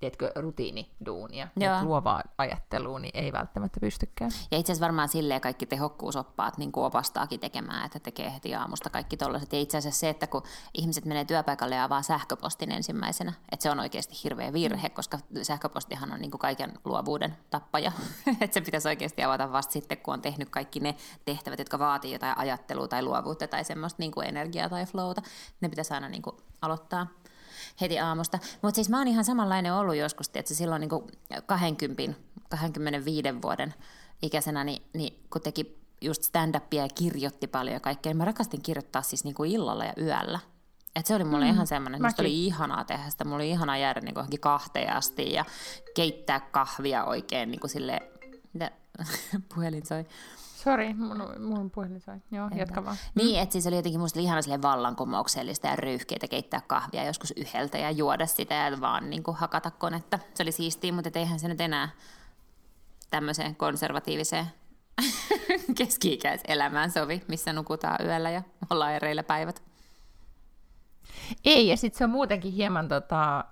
tiedätkö, 0.03 0.41
rutiiniduunia, 0.41 1.47
Joo. 1.55 1.83
luovaa 1.83 2.23
ajattelua, 2.37 2.99
niin 2.99 3.11
ei 3.13 3.33
välttämättä 3.33 3.79
pystykään. 3.79 4.31
Ja 4.51 4.57
itse 4.57 4.71
asiassa 4.71 4.85
varmaan 4.85 5.09
silleen 5.09 5.41
kaikki 5.41 5.65
tehokkuusoppaat 5.65 6.57
niin 6.57 6.71
kuin 6.71 6.85
opastaakin 6.85 7.39
tekemään, 7.39 7.85
että 7.85 7.99
tekee 7.99 8.33
heti 8.33 8.55
aamusta 8.55 8.89
kaikki 8.89 9.17
tollaiset. 9.17 9.53
Ja 9.53 9.59
itse 9.59 9.77
asiassa 9.77 9.99
se, 9.99 10.09
että 10.09 10.27
kun 10.27 10.43
ihmiset 10.73 11.05
menee 11.05 11.25
työpaikalle 11.25 11.75
ja 11.75 11.83
avaa 11.83 12.01
sähköpostin 12.01 12.71
ensimmäisenä, 12.71 13.33
että 13.51 13.63
se 13.63 13.69
on 13.69 13.79
oikeasti 13.79 14.15
hirveä 14.23 14.53
virhe, 14.53 14.87
mm. 14.87 14.93
koska 14.93 15.19
sähköpostihan 15.41 16.13
on 16.13 16.19
niin 16.19 16.31
kuin 16.31 16.39
kaiken 16.39 16.73
luovuuden 16.85 17.37
tappaja. 17.49 17.91
että 18.41 18.53
se 18.53 18.61
pitäisi 18.61 18.87
oikeasti 18.87 19.23
avata 19.23 19.51
vasta 19.51 19.73
sitten, 19.73 19.97
kun 19.97 20.13
on 20.13 20.21
tehnyt 20.21 20.49
kaikki 20.49 20.79
ne 20.79 20.95
tehtävät, 21.25 21.59
jotka 21.59 21.79
vaatii 21.79 22.13
jotain 22.13 22.37
ajattelua 22.37 22.87
tai 22.87 23.03
luovuutta 23.03 23.47
tai 23.47 23.63
semmoista 23.63 24.01
niin 24.01 24.11
kuin 24.11 24.27
energiaa 24.27 24.69
tai 24.69 24.85
flowta. 24.85 25.21
Ne 25.61 25.69
pitäisi 25.69 25.93
aina 25.93 26.09
niin 26.09 26.21
kuin 26.21 26.35
aloittaa 26.61 27.07
heti 27.81 27.99
aamusta. 27.99 28.39
Mutta 28.61 28.75
siis 28.75 28.89
mä 28.89 28.97
oon 28.97 29.07
ihan 29.07 29.25
samanlainen 29.25 29.73
ollut 29.73 29.95
joskus, 29.95 30.29
että 30.33 30.53
silloin 30.53 30.79
niin 30.79 30.89
kuin 30.89 31.03
20, 31.45 32.19
25 32.49 33.41
vuoden 33.41 33.73
ikäisenä, 34.21 34.63
niin, 34.63 34.81
niin 34.93 35.23
kun 35.29 35.41
teki 35.41 35.83
just 36.01 36.23
stand-upia 36.23 36.81
ja 36.81 36.87
kirjoitti 36.95 37.47
paljon 37.47 37.73
ja 37.73 37.79
kaikkea, 37.79 38.09
niin 38.09 38.17
mä 38.17 38.25
rakastin 38.25 38.61
kirjoittaa 38.61 39.01
siis 39.01 39.23
niin 39.23 39.35
kuin 39.35 39.51
illalla 39.51 39.85
ja 39.85 39.93
yöllä. 39.97 40.39
Et 40.95 41.05
se 41.05 41.15
oli 41.15 41.23
mulle 41.23 41.45
mm, 41.45 41.51
ihan 41.51 41.67
semmoinen, 41.67 42.05
että 42.05 42.21
oli 42.21 42.45
ihanaa 42.45 42.83
tehdä 42.83 43.09
sitä. 43.09 43.23
Mulla 43.23 43.35
oli 43.35 43.49
ihanaa 43.49 43.77
jäädä 43.77 44.01
niin 44.01 44.15
johonkin 44.15 44.39
kahteen 44.39 44.93
asti 44.93 45.33
ja 45.33 45.45
keittää 45.95 46.39
kahvia 46.39 47.05
oikein 47.05 47.51
niin 47.51 47.59
kuin 47.59 47.71
sille, 47.71 47.99
mitä 48.53 48.71
puhelin 49.55 49.85
soi. 49.85 50.05
Sori, 50.63 50.93
mun, 50.93 51.23
mun 51.39 51.71
puhelin 51.71 52.01
sai. 52.01 52.17
Joo, 52.31 52.45
Entä? 52.45 52.57
jatka 52.57 52.85
vaan. 52.85 52.97
Niin, 53.15 53.41
että 53.41 53.53
siis 53.53 53.67
oli 53.67 53.75
jotenkin 53.75 54.01
musta 54.01 54.19
ihana 54.19 54.41
sille 54.41 54.61
vallankumouksellista 54.61 55.67
ja 55.67 55.75
röyhkeitä 55.75 56.27
keittää 56.27 56.61
kahvia 56.67 57.03
joskus 57.03 57.33
yhdeltä 57.37 57.77
ja 57.77 57.91
juoda 57.91 58.25
sitä 58.25 58.53
ja 58.53 58.81
vaan 58.81 59.09
niin 59.09 59.23
kuin 59.23 59.37
hakata 59.37 59.71
konetta. 59.71 60.19
Se 60.33 60.43
oli 60.43 60.51
siistiä, 60.51 60.93
mutta 60.93 61.19
eihän 61.19 61.39
se 61.39 61.47
nyt 61.47 61.61
enää 61.61 61.89
tämmöiseen 63.11 63.55
konservatiiviseen 63.55 64.45
keski-ikäiselämään 65.77 66.91
sovi, 66.91 67.23
missä 67.27 67.53
nukutaan 67.53 68.05
yöllä 68.05 68.29
ja 68.29 68.41
ollaan 68.69 68.93
ereillä 68.93 69.23
päivät. 69.23 69.63
Ei, 71.45 71.67
ja 71.67 71.77
sitten 71.77 71.97
se 71.97 72.03
on 72.03 72.09
muutenkin 72.09 72.53
hieman 72.53 72.87
tota, 72.87 73.45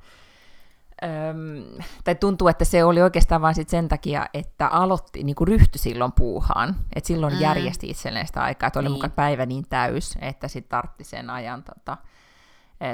Tai 2.03 2.15
tuntuu, 2.15 2.47
että 2.47 2.65
se 2.65 2.83
oli 2.83 3.01
oikeastaan 3.01 3.41
vain 3.41 3.55
sit 3.55 3.69
sen 3.69 3.87
takia, 3.87 4.27
että 4.33 4.67
aloitti, 4.67 5.23
niin 5.23 5.35
kuin 5.35 5.47
ryhtyi 5.47 5.79
silloin 5.79 6.11
puuhaan. 6.11 6.75
Että 6.95 7.07
silloin 7.07 7.33
mm. 7.33 7.39
järjesti 7.39 7.89
itselleen 7.89 8.27
sitä 8.27 8.43
aikaa, 8.43 8.67
että 8.67 8.79
oli 8.79 8.87
niin. 8.87 8.93
mukaan 8.93 9.11
päivä 9.11 9.45
niin 9.45 9.65
täys, 9.69 10.17
että 10.21 10.47
sitten 10.47 10.69
tartti 10.69 11.03
sen 11.03 11.29
ajan, 11.29 11.63
tota, 11.63 11.97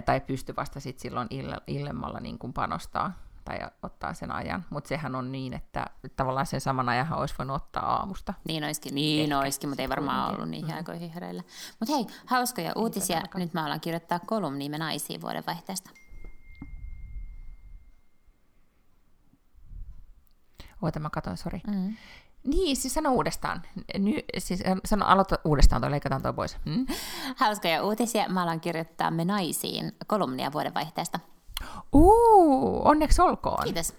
tai 0.05 0.19
pystyi 0.21 0.55
vasta 0.55 0.79
sitten 0.79 1.01
silloin 1.01 1.27
ille, 1.29 1.57
illemmalla 1.67 2.19
niin 2.19 2.39
kuin 2.39 2.53
panostaa 2.53 3.11
tai 3.45 3.59
ottaa 3.83 4.13
sen 4.13 4.31
ajan. 4.31 4.65
Mutta 4.69 4.87
sehän 4.87 5.15
on 5.15 5.31
niin, 5.31 5.53
että 5.53 5.85
tavallaan 6.15 6.45
sen 6.45 6.61
saman 6.61 6.89
ajan 6.89 7.13
olisi 7.13 7.35
voinut 7.37 7.55
ottaa 7.55 7.95
aamusta. 7.95 8.33
Niin 8.47 8.63
olisikin, 8.63 8.95
niin 8.95 9.33
olisikin 9.33 9.69
mutta 9.69 9.81
ei 9.81 9.89
varmaan 9.89 10.33
ollut 10.33 10.49
niihin 10.49 10.69
mm. 10.69 10.75
aikoihin 10.75 11.11
hereillä. 11.11 11.43
Mutta 11.79 11.95
hei, 11.95 12.05
hauskoja 12.25 12.71
uutisia. 12.75 13.21
Nyt 13.35 13.53
mä 13.53 13.65
alan 13.65 13.81
kirjoittaa 13.81 14.19
kolumniimme 14.19 14.77
naisiin 14.77 15.21
vuodenvaihteesta. 15.21 15.89
Oota, 20.81 20.99
mä 20.99 21.09
katson, 21.09 21.37
sori. 21.37 21.61
Mm. 21.67 21.95
Niin, 22.43 22.77
siis 22.77 22.93
sano 22.93 23.11
uudestaan. 23.11 23.61
Ny, 23.99 24.13
siis 24.37 24.63
sano, 24.85 25.05
aloita 25.05 25.39
uudestaan, 25.45 25.81
toi 25.81 25.91
leikataan 25.91 26.21
toi 26.21 26.33
pois. 26.33 26.57
Hmm? 26.65 26.85
Hauskoja 27.35 27.83
uutisia. 27.83 28.29
Mä 28.29 28.43
alan 28.43 28.59
kirjoittaa 28.59 29.11
Me 29.11 29.25
naisiin 29.25 29.95
kolumnia 30.07 30.51
vuodenvaihteesta. 30.51 31.19
Uu, 31.93 32.87
onneksi 32.87 33.21
olkoon. 33.21 33.63
Kiitos. 33.63 33.93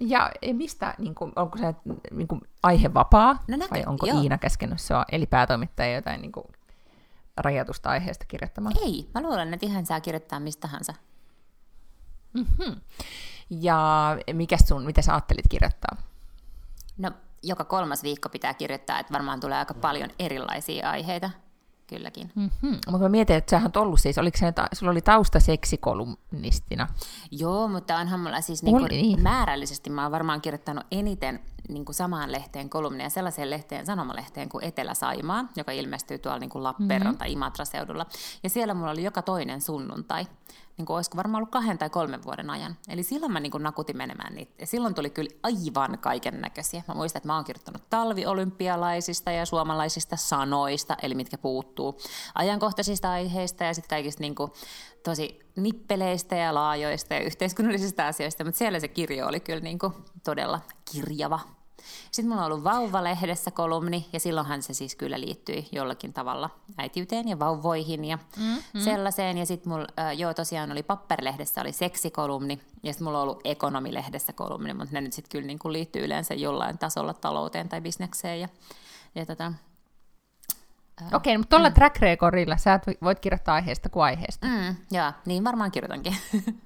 Ja 0.00 0.32
mistä, 0.52 0.94
niin 0.98 1.14
kuin, 1.14 1.32
onko 1.36 1.58
se 1.58 1.74
niin 2.10 2.28
kuin, 2.28 2.40
aihe 2.62 2.94
vapaa, 2.94 3.44
no 3.48 3.56
näkö, 3.56 3.70
vai 3.70 3.84
onko 3.86 4.06
joo. 4.06 4.22
Iina 4.22 4.38
käskenyt 4.38 4.80
se 4.80 4.94
eli 5.12 5.26
päätoimittaja 5.26 5.94
jotain 5.94 6.20
niin 6.20 6.32
kuin, 6.32 6.46
rajatusta 7.36 7.90
aiheesta 7.90 8.24
kirjoittamaan? 8.28 8.74
Ei, 8.84 9.10
mä 9.14 9.22
luulen, 9.22 9.54
että 9.54 9.66
ihan 9.66 9.86
saa 9.86 10.00
kirjoittaa 10.00 10.40
mistä 10.40 10.60
tahansa. 10.60 10.94
Mm-hmm. 12.32 12.80
Ja 13.50 14.18
mikä 14.32 14.56
sun, 14.66 14.84
mitä 14.84 15.02
sä 15.02 15.12
ajattelit 15.12 15.48
kirjoittaa? 15.50 15.96
No, 16.98 17.10
joka 17.42 17.64
kolmas 17.64 18.02
viikko 18.02 18.28
pitää 18.28 18.54
kirjoittaa, 18.54 18.98
että 18.98 19.12
varmaan 19.12 19.40
tulee 19.40 19.58
aika 19.58 19.74
paljon 19.74 20.10
erilaisia 20.18 20.90
aiheita. 20.90 21.30
Kylläkin. 21.86 22.32
Mm-hmm. 22.34 22.70
Mutta 22.70 22.98
mä 22.98 23.08
mietin, 23.08 23.36
että 23.36 23.50
sähän 23.50 23.70
on 23.76 23.82
ollut 23.82 24.00
siis, 24.00 24.18
oliko 24.18 24.38
se, 24.38 24.52
sulla 24.72 24.92
oli 24.92 25.02
tausta 25.02 25.40
seksikolumnistina? 25.40 26.88
Joo, 27.30 27.68
mutta 27.68 27.96
onhan 27.96 28.20
mulla 28.20 28.40
siis 28.40 28.62
niinku 28.62 28.86
niin. 28.86 29.22
määrällisesti, 29.22 29.90
mä 29.90 30.02
oon 30.02 30.12
varmaan 30.12 30.40
kirjoittanut 30.40 30.86
eniten 30.90 31.40
niin 31.68 31.84
kuin 31.84 31.94
samaan 31.94 32.32
lehteen 32.32 32.70
kolumneja, 32.70 33.10
sellaiseen 33.10 33.50
lehteen, 33.50 33.86
sanomalehteen 33.86 34.48
kuin 34.48 34.64
Etelä-Saimaa, 34.64 35.44
joka 35.56 35.72
ilmestyy 35.72 36.18
tuolla 36.18 36.38
niin 36.38 36.50
kuin 36.50 36.62
Lappeenrannan 36.62 37.14
mm-hmm. 37.14 37.18
tai 37.18 37.32
Imatra-seudulla. 37.32 38.06
Ja 38.42 38.50
siellä 38.50 38.74
mulla 38.74 38.90
oli 38.90 39.04
joka 39.04 39.22
toinen 39.22 39.60
sunnuntai 39.60 40.26
niin 40.78 40.86
kuin 40.86 40.94
olisiko 40.94 41.16
varmaan 41.16 41.38
ollut 41.40 41.50
kahden 41.50 41.78
tai 41.78 41.90
kolmen 41.90 42.24
vuoden 42.24 42.50
ajan. 42.50 42.76
Eli 42.88 43.02
silloin 43.02 43.32
mä 43.32 43.40
niin 43.40 43.50
kuin 43.50 43.62
nakutin 43.62 43.96
menemään 43.96 44.34
niitä. 44.34 44.52
Ja 44.58 44.66
silloin 44.66 44.94
tuli 44.94 45.10
kyllä 45.10 45.30
aivan 45.42 45.98
kaiken 45.98 46.40
näköisiä. 46.40 46.82
Mä 46.88 46.94
muistan, 46.94 47.18
että 47.18 47.26
mä 47.26 47.34
oon 47.34 47.44
kirjoittanut 47.44 47.90
talviolympialaisista 47.90 49.30
ja 49.30 49.46
suomalaisista 49.46 50.16
sanoista, 50.16 50.96
eli 51.02 51.14
mitkä 51.14 51.38
puuttuu 51.38 51.98
ajankohtaisista 52.34 53.10
aiheista 53.10 53.64
ja 53.64 53.74
sitten 53.74 53.96
kaikista 53.96 54.20
niin 54.20 54.34
kuin 54.34 54.52
tosi 55.02 55.40
nippeleistä 55.56 56.36
ja 56.36 56.54
laajoista 56.54 57.14
ja 57.14 57.20
yhteiskunnallisista 57.20 58.06
asioista. 58.06 58.44
Mutta 58.44 58.58
siellä 58.58 58.80
se 58.80 58.88
kirjo 58.88 59.26
oli 59.26 59.40
kyllä 59.40 59.60
niin 59.60 59.78
kuin 59.78 59.92
todella 60.24 60.60
kirjava. 60.92 61.40
Sitten 62.10 62.28
mulla 62.28 62.44
on 62.44 62.52
ollut 62.52 62.64
Vauva-lehdessä 62.64 63.50
kolumni, 63.50 64.06
ja 64.12 64.20
silloinhan 64.20 64.62
se 64.62 64.74
siis 64.74 64.96
kyllä 64.96 65.20
liittyi 65.20 65.68
jollakin 65.72 66.12
tavalla 66.12 66.50
äitiyteen 66.78 67.28
ja 67.28 67.38
vauvoihin 67.38 68.04
ja 68.04 68.18
mm-hmm. 68.36 68.80
sellaiseen. 68.80 69.38
Ja 69.38 69.46
sitten 69.46 69.72
mulla, 69.72 69.86
äh, 69.98 70.18
joo 70.18 70.34
tosiaan 70.34 70.72
oli 70.72 70.82
Papperlehdessä 70.82 71.60
oli 71.60 71.72
seksikolumni, 71.72 72.60
ja 72.82 72.92
sitten 72.92 73.04
mulla 73.04 73.18
on 73.18 73.22
ollut 73.22 73.40
Ekonomilehdessä 73.44 74.32
kolumni, 74.32 74.74
mutta 74.74 74.94
ne 74.94 75.00
nyt 75.00 75.12
sitten 75.12 75.30
kyllä 75.30 75.46
niin 75.46 75.58
liittyy 75.64 76.04
yleensä 76.04 76.34
jollain 76.34 76.78
tasolla 76.78 77.14
talouteen 77.14 77.68
tai 77.68 77.80
bisnekseen. 77.80 78.40
Ja, 78.40 78.48
ja 79.14 79.26
tota, 79.26 79.52
Okei, 81.00 81.16
okay, 81.16 81.38
mutta 81.38 81.50
tuolla 81.50 81.68
mm. 81.68 81.74
track 81.74 81.98
recordilla 81.98 82.56
sä 82.56 82.80
voit 83.02 83.20
kirjoittaa 83.20 83.54
aiheesta 83.54 83.88
kuin 83.88 84.04
aiheesta. 84.04 84.46
Mm, 84.46 84.76
joo, 84.90 85.12
niin 85.26 85.44
varmaan 85.44 85.70
kirjoitankin. 85.70 86.16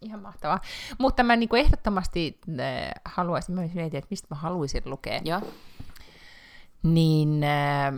Ihan 0.00 0.22
mahtavaa. 0.22 0.60
Mutta 0.98 1.22
mä 1.22 1.36
niin 1.36 1.56
ehdottomasti 1.56 2.40
äh, 2.48 2.90
haluaisin, 3.04 3.54
mä 3.54 3.60
mietin, 3.60 3.98
että 3.98 4.08
mistä 4.10 4.26
mä 4.30 4.36
haluaisin 4.36 4.82
lukea. 4.84 5.20
Joo. 5.24 5.42
Niin, 6.82 7.44
äh, 7.44 7.94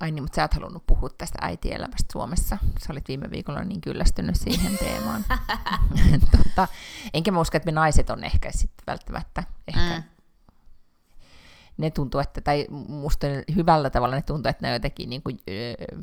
ai 0.00 0.10
niin, 0.10 0.22
mutta 0.22 0.36
sä 0.36 0.44
et 0.44 0.54
halunnut 0.54 0.86
puhua 0.86 1.08
tästä 1.18 1.38
äitielämästä 1.40 2.12
Suomessa. 2.12 2.58
Sä 2.86 2.92
olit 2.92 3.08
viime 3.08 3.30
viikolla 3.30 3.64
niin 3.64 3.80
kyllästynyt 3.80 4.36
siihen 4.36 4.78
teemaan. 4.78 5.24
tota, 6.36 6.68
enkä 7.14 7.30
mä 7.30 7.40
usko, 7.40 7.56
että 7.56 7.66
me 7.66 7.72
naiset 7.72 8.10
on 8.10 8.24
ehkä 8.24 8.52
sitten 8.52 8.84
välttämättä 8.86 9.44
ehkä 9.68 9.96
mm. 9.96 10.02
ne 11.78 11.90
tuntuu, 11.90 12.20
että, 12.20 12.40
tai 12.40 12.66
musta 12.88 13.26
hyvällä 13.56 13.90
tavalla 13.90 14.16
ne 14.16 14.22
tuntuu, 14.22 14.50
että 14.50 14.66
ne 14.66 14.72
jotenkin 14.72 15.10
niin 15.10 15.22
kuin, 15.22 15.40
öö, 15.50 16.02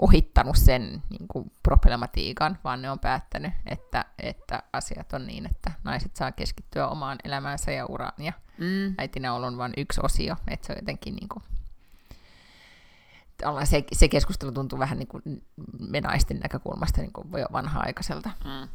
ohittanut 0.00 0.56
sen 0.56 1.02
niin 1.10 1.28
kuin 1.28 1.52
problematiikan, 1.62 2.58
vaan 2.64 2.82
ne 2.82 2.90
on 2.90 2.98
päättänyt, 2.98 3.52
että, 3.66 4.04
että 4.18 4.62
asiat 4.72 5.12
on 5.12 5.26
niin, 5.26 5.46
että 5.46 5.72
naiset 5.84 6.16
saa 6.16 6.32
keskittyä 6.32 6.88
omaan 6.88 7.18
elämäänsä 7.24 7.72
ja 7.72 7.86
uraan, 7.86 8.24
ja 8.24 8.32
mm. 8.58 8.94
äitinä 8.98 9.34
on 9.34 9.58
vain 9.58 9.72
yksi 9.76 10.00
osio, 10.04 10.36
että 10.48 10.66
se 10.66 10.72
on 10.72 10.78
jotenkin 10.78 11.14
niin 11.14 11.28
kuin, 11.28 11.42
se, 13.64 13.84
se 13.92 14.08
keskustelu 14.08 14.52
tuntuu 14.52 14.78
vähän 14.78 14.98
niin 14.98 15.08
kuin 15.08 15.22
me 15.90 16.00
naisten 16.00 16.40
näkökulmasta 16.40 17.00
niin 17.00 17.12
kuin 17.12 17.28
jo 17.40 17.46
vanha-aikaiselta, 17.52 18.30
mm. 18.44 18.68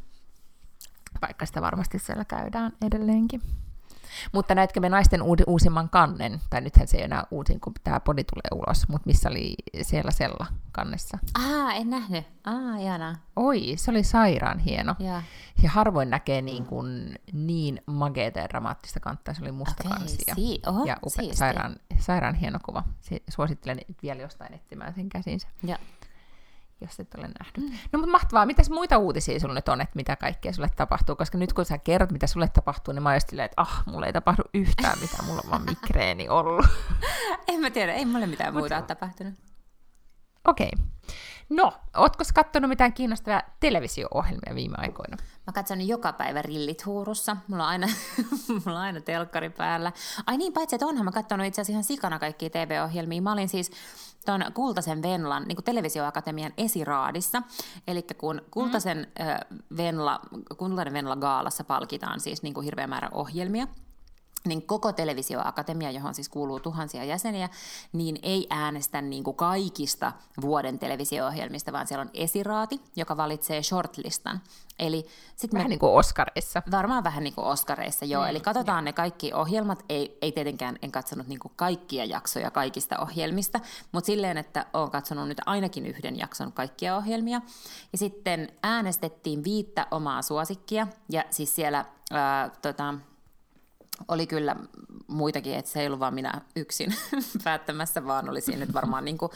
vaikka 1.22 1.46
sitä 1.46 1.62
varmasti 1.62 2.00
siellä 2.00 2.26
käydään 2.26 2.72
edelleenkin. 2.86 3.42
Mutta 4.32 4.56
näetkö 4.56 4.80
me 4.80 4.90
naisten 4.90 5.22
uusimman 5.48 5.90
kannen, 5.90 6.42
tai 6.50 6.62
nythän 6.62 6.88
se 6.88 6.98
ei 6.98 7.04
enää 7.04 7.24
uusin, 7.32 7.60
kun 7.60 7.74
tämä 7.84 8.00
podi 8.00 8.24
tulee 8.24 8.62
ulos, 8.64 8.88
mutta 8.88 9.06
missä 9.06 9.30
oli 9.30 9.56
siellä 9.82 10.12
sella 10.12 10.46
kannessa? 10.72 11.18
Ah, 11.34 11.76
en 11.76 11.90
nähnyt. 11.90 12.26
Ah, 12.44 12.82
ihanaa. 12.82 13.16
Oi, 13.36 13.74
se 13.76 13.92
oli 13.92 14.04
sairaan 14.04 14.60
hieno. 14.60 14.96
Ja, 15.00 15.22
ja 15.64 15.70
harvoin 15.70 16.10
näkee 16.10 16.42
niin, 16.42 16.66
kuin, 16.66 17.16
niin 17.34 17.82
mageeta 17.86 18.40
ja 18.40 18.50
dramaattista 18.50 19.00
kantta, 19.00 19.34
se 19.34 19.42
oli 19.42 19.52
musta 19.52 19.84
okay, 19.86 19.98
kansi. 19.98 20.18
Ja, 20.28 20.36
si- 20.36 20.62
Oho, 20.68 20.86
ja 20.86 20.98
upe, 21.06 21.34
sairaan, 21.36 21.76
sairaan 22.00 22.36
hieno 22.36 22.60
kuva. 22.66 22.84
Suosittelen 23.30 23.80
vielä 24.04 24.22
jostain 24.22 24.54
etsimään 24.54 24.94
sen 24.94 25.10
käsinsä. 25.10 25.48
Ja 25.64 25.78
jos 26.82 27.00
et 27.00 27.16
ole 27.16 27.28
nähnyt. 27.40 27.72
Mm. 27.72 27.78
No 27.92 28.00
mutta 28.00 28.12
mahtavaa, 28.12 28.46
mitäs 28.46 28.70
muita 28.70 28.98
uutisia 28.98 29.40
sulla 29.40 29.54
nyt 29.54 29.70
on, 29.70 29.82
että 29.82 29.96
mitä 29.96 30.16
kaikkea 30.16 30.54
sulle 30.54 30.70
tapahtuu? 30.76 31.16
Koska 31.16 31.38
nyt 31.38 31.54
kun 31.54 31.66
sä 31.66 31.78
kerrot, 31.78 32.12
mitä 32.12 32.28
sulle 32.28 32.48
tapahtuu, 32.48 32.94
niin 32.94 33.04
mä 33.04 33.12
oon 33.12 33.22
silleen, 33.28 33.46
että 33.46 33.62
ah, 33.62 33.84
mulle 33.86 34.06
ei 34.06 34.14
tapahdu 34.14 34.44
yhtään 34.54 35.00
mitä, 35.00 35.24
mulla 35.24 35.42
on 35.46 35.52
vaan 35.52 35.66
migreeni 35.70 36.30
ollut. 36.30 36.66
en 37.48 37.60
mä 37.60 37.70
tiedä, 37.70 37.94
ei 37.94 38.06
mulle 38.06 38.28
mitään 38.28 38.54
muuta 38.54 38.78
ole 38.78 38.84
tapahtunut. 38.84 39.34
Okei. 40.48 40.72
Okay. 40.76 40.86
No, 41.50 41.74
ootko 41.98 42.24
katsonut 42.34 42.70
mitään 42.70 42.94
kiinnostavia 42.94 43.42
televisio-ohjelmia 43.60 44.56
viime 44.56 44.76
aikoina? 44.78 45.18
Mä 45.50 45.54
katson 45.54 45.88
joka 45.88 46.14
päivä 46.14 46.42
rillit 46.42 46.86
huurussa. 46.86 47.38
Mulla 47.48 47.64
on 47.64 47.70
aina, 47.70 47.88
mulla 48.66 48.80
on 48.80 48.86
aina 48.86 49.02
telkkari 49.02 49.50
päällä. 49.50 49.92
Ai 50.28 50.38
niin, 50.38 50.54
paitsi 50.54 50.76
että 50.76 50.86
onhan 50.86 51.06
mä 51.06 51.12
katsonut 51.12 51.46
itse 51.48 51.62
asiassa 51.62 51.72
ihan 51.72 51.84
sikana 51.84 52.20
kaikkia 52.20 52.50
TV-ohjelmia. 52.50 53.22
Mä 53.22 53.32
olin 53.32 53.50
siis 53.50 53.72
tuon 54.26 54.46
Kultasen 54.54 55.02
Venlan 55.02 55.44
niin 55.44 55.64
televisioakatemian 55.66 56.54
esiraadissa. 56.58 57.44
Eli 57.88 58.06
kun 58.18 58.42
Kultasen 58.52 58.98
mm. 59.20 59.78
Venla, 59.78 60.20
Kultainen 60.58 60.94
Venla 60.94 61.16
Gaalassa 61.16 61.64
palkitaan 61.64 62.20
siis 62.20 62.44
niin 62.44 62.54
kuin 62.54 62.66
hirveä 62.66 62.88
määrä 62.88 63.10
ohjelmia– 63.12 63.68
niin 64.46 64.62
koko 64.62 64.92
televisioakatemia, 64.92 65.92
johon 65.92 66.16
siis 66.16 66.30
kuuluu 66.30 66.60
tuhansia 66.60 67.04
jäseniä, 67.04 67.50
niin 67.94 68.20
ei 68.24 68.48
äänestä 68.50 69.02
niin 69.02 69.24
kuin 69.24 69.36
kaikista 69.36 70.12
vuoden 70.42 70.80
televisio-ohjelmista, 70.80 71.72
vaan 71.72 71.88
siellä 71.88 72.02
on 72.02 72.10
esiraati, 72.14 72.82
joka 72.96 73.18
valitsee 73.18 73.64
shortlistan. 73.64 74.42
Eli 74.80 75.06
sit 75.36 75.54
vähän 75.54 75.66
me, 75.66 75.70
niin 75.70 75.80
kuin 75.80 75.92
Oscareissa. 75.92 76.62
Varmaan 76.72 77.04
vähän 77.04 77.24
niin 77.24 77.34
kuin 77.34 77.46
Oscareissa, 77.46 78.06
joo. 78.06 78.24
Mm, 78.24 78.30
Eli 78.30 78.40
katsotaan 78.40 78.78
joo. 78.78 78.86
ne 78.86 78.94
kaikki 78.94 79.34
ohjelmat. 79.34 79.84
Ei, 79.90 80.18
ei 80.22 80.32
tietenkään, 80.32 80.78
en 80.82 80.92
katsonut 80.92 81.28
niin 81.28 81.40
kuin 81.40 81.52
kaikkia 81.56 82.06
jaksoja 82.06 82.52
kaikista 82.52 83.00
ohjelmista, 83.00 83.60
mutta 83.92 84.06
silleen, 84.06 84.38
että 84.38 84.66
olen 84.74 84.92
katsonut 84.92 85.28
nyt 85.28 85.42
ainakin 85.46 85.86
yhden 85.86 86.18
jakson 86.18 86.52
kaikkia 86.52 86.98
ohjelmia. 86.98 87.42
Ja 87.92 87.98
sitten 87.98 88.52
äänestettiin 88.64 89.44
viittä 89.44 89.88
omaa 89.92 90.22
suosikkia, 90.22 90.88
ja 91.10 91.24
siis 91.30 91.56
siellä... 91.56 91.86
Ää, 92.12 92.50
tota, 92.62 92.94
oli 94.08 94.28
kyllä 94.28 94.56
muitakin, 95.08 95.56
että 95.56 95.72
se 95.72 95.80
ei 95.80 95.88
ollut 95.88 96.00
vaan 96.00 96.14
minä 96.14 96.42
yksin 96.56 96.94
päättämässä, 97.44 98.06
vaan 98.06 98.30
oli 98.30 98.42
siinä 98.42 98.60
nyt 98.60 98.74
varmaan, 98.74 99.06
niin 99.06 99.18
kuin, 99.18 99.32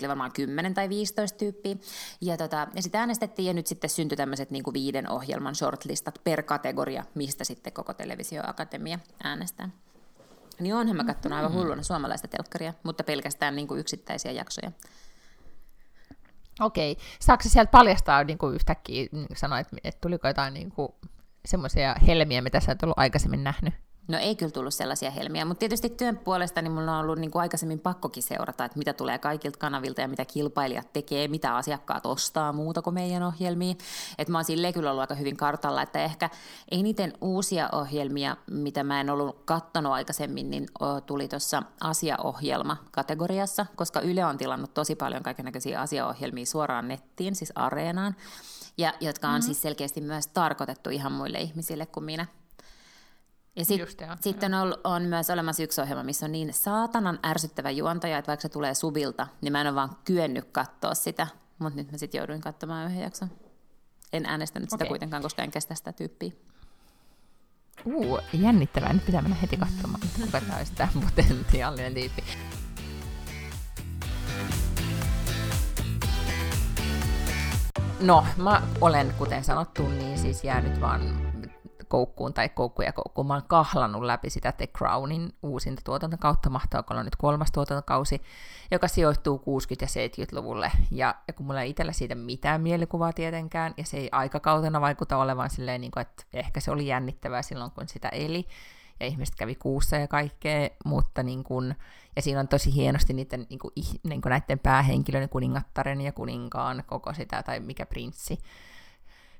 oli 0.00 0.08
varmaan 0.08 0.32
10 0.32 0.74
tai 0.74 0.88
15 0.88 1.38
tyyppiä. 1.38 1.76
Ja, 2.20 2.36
tota, 2.36 2.66
ja 2.74 2.82
sitten 2.82 2.98
äänestettiin 2.98 3.46
ja 3.46 3.54
nyt 3.54 3.66
sitten 3.66 3.90
syntyi 3.90 4.16
tämmöiset 4.16 4.50
niin 4.50 4.64
viiden 4.72 5.10
ohjelman 5.10 5.54
shortlistat 5.54 6.20
per 6.24 6.42
kategoria, 6.42 7.04
mistä 7.14 7.44
sitten 7.44 7.72
koko 7.72 7.94
televisioakatemia 7.94 8.98
äänestää. 9.24 9.68
Niin 10.60 10.74
onhan 10.74 10.96
mä 10.96 11.04
katsonut 11.04 11.36
aivan 11.36 11.50
mm-hmm. 11.50 11.62
hulluna 11.62 11.82
suomalaista 11.82 12.28
telkkaria, 12.28 12.74
mutta 12.82 13.04
pelkästään 13.04 13.56
niin 13.56 13.68
kuin 13.68 13.80
yksittäisiä 13.80 14.32
jaksoja. 14.32 14.72
Okei. 16.60 16.96
Saako 17.20 17.42
sieltä 17.46 17.70
paljastaa 17.70 18.24
niin 18.24 18.38
kuin 18.38 18.54
yhtäkkiä, 18.54 19.06
sanoa, 19.36 19.58
että, 19.58 19.76
että 19.84 20.00
tuliko 20.00 20.28
jotain 20.28 20.54
niin 20.54 20.72
semmoisia 21.46 21.94
helmiä, 22.06 22.42
mitä 22.42 22.60
sä 22.60 22.72
et 22.72 22.82
ollut 22.82 22.98
aikaisemmin 22.98 23.44
nähnyt? 23.44 23.74
No 24.08 24.18
ei 24.18 24.36
kyllä 24.36 24.52
tullut 24.52 24.74
sellaisia 24.74 25.10
helmiä, 25.10 25.44
mutta 25.44 25.58
tietysti 25.58 25.90
työn 25.90 26.18
puolesta 26.18 26.62
niin 26.62 26.72
mulla 26.72 26.98
on 26.98 27.04
ollut 27.04 27.18
niin 27.18 27.30
kuin 27.30 27.40
aikaisemmin 27.40 27.80
pakkokin 27.80 28.22
seurata, 28.22 28.64
että 28.64 28.78
mitä 28.78 28.92
tulee 28.92 29.18
kaikilta 29.18 29.58
kanavilta 29.58 30.00
ja 30.00 30.08
mitä 30.08 30.24
kilpailijat 30.24 30.92
tekee, 30.92 31.28
mitä 31.28 31.56
asiakkaat 31.56 32.06
ostaa 32.06 32.52
muuta 32.52 32.82
kuin 32.82 32.94
meidän 32.94 33.22
ohjelmia. 33.22 33.74
Että 34.18 34.32
mä 34.32 34.38
oon 34.38 34.44
silleen 34.44 34.74
kyllä 34.74 34.90
ollut 34.90 35.00
aika 35.00 35.14
hyvin 35.14 35.36
kartalla, 35.36 35.82
että 35.82 36.04
ehkä 36.04 36.30
eniten 36.70 37.12
uusia 37.20 37.68
ohjelmia, 37.72 38.36
mitä 38.50 38.84
mä 38.84 39.00
en 39.00 39.10
ollut 39.10 39.42
kattonut 39.44 39.92
aikaisemmin, 39.92 40.50
niin 40.50 40.66
tuli 41.06 41.28
tuossa 41.28 41.62
asiaohjelma 41.80 42.76
kategoriassa, 42.90 43.66
koska 43.76 44.00
Yle 44.00 44.24
on 44.24 44.38
tilannut 44.38 44.74
tosi 44.74 44.94
paljon 44.94 45.22
kaikenlaisia 45.22 45.80
asiaohjelmia 45.80 46.46
suoraan 46.46 46.88
nettiin, 46.88 47.36
siis 47.36 47.52
areenaan, 47.54 48.16
ja 48.78 48.94
jotka 49.00 49.28
on 49.28 49.34
mm-hmm. 49.34 49.44
siis 49.44 49.62
selkeästi 49.62 50.00
myös 50.00 50.26
tarkoitettu 50.26 50.90
ihan 50.90 51.12
muille 51.12 51.38
ihmisille 51.38 51.86
kuin 51.86 52.04
minä. 52.04 52.26
Ja 53.56 53.64
sit, 53.64 53.80
Just, 53.80 54.02
sitten 54.20 54.54
on, 54.54 54.74
on 54.84 55.02
myös 55.02 55.30
olemassa 55.30 55.62
yksi 55.62 55.80
ohjelma, 55.80 56.02
missä 56.02 56.26
on 56.26 56.32
niin 56.32 56.52
saatanan 56.52 57.18
ärsyttävä 57.26 57.70
juontaja, 57.70 58.18
että 58.18 58.28
vaikka 58.28 58.42
se 58.42 58.48
tulee 58.48 58.74
subilta, 58.74 59.26
niin 59.40 59.52
mä 59.52 59.60
en 59.60 59.66
ole 59.66 59.74
vaan 59.74 59.96
kyennyt 60.04 60.44
katsoa 60.52 60.94
sitä. 60.94 61.26
Mutta 61.58 61.76
nyt 61.76 61.92
mä 61.92 61.98
sitten 61.98 62.18
jouduin 62.18 62.40
katsomaan 62.40 62.86
yhden 62.86 63.02
jakson. 63.02 63.30
En 64.12 64.26
äänestänyt 64.26 64.68
okay. 64.68 64.78
sitä 64.78 64.88
kuitenkaan, 64.88 65.22
koska 65.22 65.42
en 65.42 65.50
kestä 65.50 65.74
sitä 65.74 65.92
tyyppiä. 65.92 66.32
Uu, 67.84 68.18
jännittävää. 68.32 68.92
Nyt 68.92 69.06
pitää 69.06 69.22
mennä 69.22 69.36
heti 69.42 69.56
katsomaan, 69.56 70.00
kuka 70.20 70.40
tämä 70.40 70.56
olisi 70.56 70.72
tämä 70.74 70.90
potentiaalinen 71.04 71.94
tyyppi. 71.94 72.24
No, 78.00 78.26
mä 78.36 78.62
olen, 78.80 79.14
kuten 79.18 79.44
sanottu, 79.44 79.88
niin 79.88 80.18
siis 80.18 80.44
jäänyt 80.44 80.80
vaan 80.80 81.00
koukkuun 81.88 82.34
tai 82.34 82.48
koukkuja 82.48 82.92
koukkuun. 82.92 83.26
Mä 83.26 83.34
oon 83.34 83.42
kahlannut 83.48 84.02
läpi 84.02 84.30
sitä 84.30 84.52
The 84.52 84.66
Crownin 84.66 85.32
uusinta 85.42 85.82
tuotantokautta, 85.84 86.50
mahtaa 86.50 86.84
olla 86.90 87.02
nyt 87.02 87.16
kolmas 87.16 87.52
tuotantokausi, 87.52 88.22
joka 88.70 88.88
sijoittuu 88.88 89.38
60- 89.38 89.42
ja 89.80 89.86
70-luvulle. 89.86 90.72
Ja, 90.90 91.14
ja 91.28 91.34
kun 91.34 91.46
mulla 91.46 91.62
ei 91.62 91.70
itsellä 91.70 91.92
siitä 91.92 92.14
mitään 92.14 92.60
mielikuvaa 92.60 93.12
tietenkään, 93.12 93.74
ja 93.76 93.84
se 93.84 93.96
ei 93.96 94.08
aikakautena 94.12 94.80
vaikuta 94.80 95.16
olevan 95.16 95.50
silleen, 95.50 95.80
niin 95.80 95.90
kuin, 95.90 96.00
että 96.00 96.24
ehkä 96.32 96.60
se 96.60 96.70
oli 96.70 96.86
jännittävää 96.86 97.42
silloin, 97.42 97.70
kun 97.70 97.88
sitä 97.88 98.08
eli, 98.08 98.46
ja 99.00 99.06
ihmiset 99.06 99.34
kävi 99.34 99.54
kuussa 99.54 99.96
ja 99.96 100.08
kaikkea, 100.08 100.68
mutta 100.84 101.22
niin 101.22 101.44
kuin, 101.44 101.74
ja 102.16 102.22
siinä 102.22 102.40
on 102.40 102.48
tosi 102.48 102.74
hienosti 102.74 103.12
niiden, 103.12 103.46
niin 103.50 103.58
kuin, 103.58 103.72
niin 104.02 104.22
kuin 104.22 104.30
näiden 104.30 104.58
päähenkilöiden, 104.58 105.28
kuningattaren 105.28 106.00
ja 106.00 106.12
kuninkaan 106.12 106.84
koko 106.86 107.14
sitä, 107.14 107.42
tai 107.42 107.60
mikä 107.60 107.86
prinssi, 107.86 108.38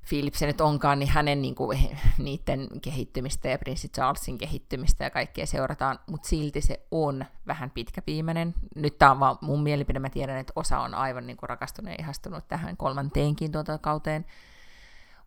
Philip 0.09 0.35
se 0.35 0.47
nyt 0.47 0.61
onkaan, 0.61 0.99
niin 0.99 1.09
hänen 1.09 1.43
niin 1.43 1.55
kuin, 1.55 1.79
niiden 2.19 2.69
kehittymistä 2.83 3.49
ja 3.49 3.59
prinssi 3.59 3.89
Charlesin 3.89 4.39
kehittymistä 4.39 5.05
ja 5.05 5.11
kaikkea 5.11 5.47
seurataan, 5.47 5.99
mutta 6.07 6.29
silti 6.29 6.61
se 6.61 6.87
on 6.91 7.25
vähän 7.47 7.71
pitkäpiimäinen. 7.71 8.55
Nyt 8.75 8.99
tämä 8.99 9.11
on 9.11 9.21
vaan 9.21 9.39
mun 9.41 9.63
mielipide, 9.63 9.99
mä 9.99 10.11
tiedän, 10.11 10.39
että 10.39 10.53
osa 10.57 10.79
on 10.79 10.95
aivan 10.95 11.27
niin 11.27 11.37
kuin 11.37 11.49
rakastunut 11.49 11.91
ja 11.91 11.97
ihastunut 11.99 12.49
tähän 12.49 12.77
kolmanteenkin 12.77 13.53
tuota 13.53 13.79
kauteen. 13.79 14.27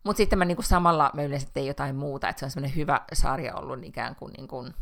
Mutta 0.04 0.16
sitten 0.16 0.38
mä 0.38 0.44
niin 0.44 0.56
kuin 0.56 0.66
samalla 0.66 1.10
mä 1.14 1.22
yleensä 1.22 1.48
tein 1.52 1.66
jotain 1.66 1.96
muuta, 1.96 2.28
että 2.28 2.40
se 2.40 2.46
on 2.46 2.50
semmoinen 2.50 2.76
hyvä 2.76 3.00
sarja 3.12 3.54
ollut 3.54 3.84
ikään 3.84 4.16
kuin, 4.16 4.32
niin 4.32 4.48
kuin 4.48 4.74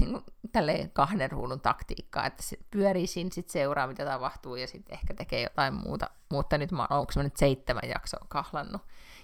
niin 0.00 0.12
kuin, 0.12 0.24
tälleen 0.52 0.90
kahden 0.90 1.30
ruudun 1.30 1.60
taktiikkaa, 1.60 2.26
että 2.26 2.42
se 2.42 2.56
pyörii 2.70 3.06
siinä, 3.06 3.30
sitten 3.32 3.52
seuraa, 3.52 3.86
mitä 3.86 4.04
tapahtuu, 4.04 4.56
ja 4.56 4.66
sitten 4.66 4.94
ehkä 4.94 5.14
tekee 5.14 5.42
jotain 5.42 5.74
muuta. 5.74 6.10
Mutta 6.30 6.58
nyt 6.58 6.72
mä 6.72 6.86
onko 6.90 7.12
nyt 7.22 7.36
seitsemän 7.36 7.88
jaksoa 7.88 8.26
kahlannut 8.28 8.82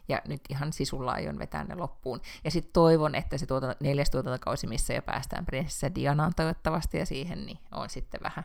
ja 0.08 0.20
nyt 0.28 0.40
ihan 0.48 0.72
sisulla 0.72 1.12
aion 1.12 1.38
vetää 1.38 1.64
ne 1.64 1.74
loppuun. 1.74 2.20
Ja 2.44 2.50
sitten 2.50 2.72
toivon, 2.72 3.14
että 3.14 3.38
se 3.38 3.46
tuota, 3.46 3.76
neljäs 3.80 4.10
tuotantokausi, 4.10 4.66
missä 4.66 4.94
jo 4.94 5.02
päästään 5.02 5.46
prinsessa 5.46 5.94
Dianaan 5.94 6.32
toivottavasti 6.36 6.98
ja 6.98 7.06
siihen, 7.06 7.46
niin 7.46 7.58
on 7.72 7.90
sitten 7.90 8.20
vähän, 8.22 8.44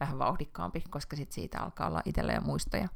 vähän 0.00 0.18
vauhdikkaampi, 0.18 0.84
koska 0.90 1.16
sitten 1.16 1.34
siitä 1.34 1.60
alkaa 1.60 1.88
olla 1.88 2.02
itsellä 2.04 2.32
jo 2.32 2.40
muistoja. 2.40 2.88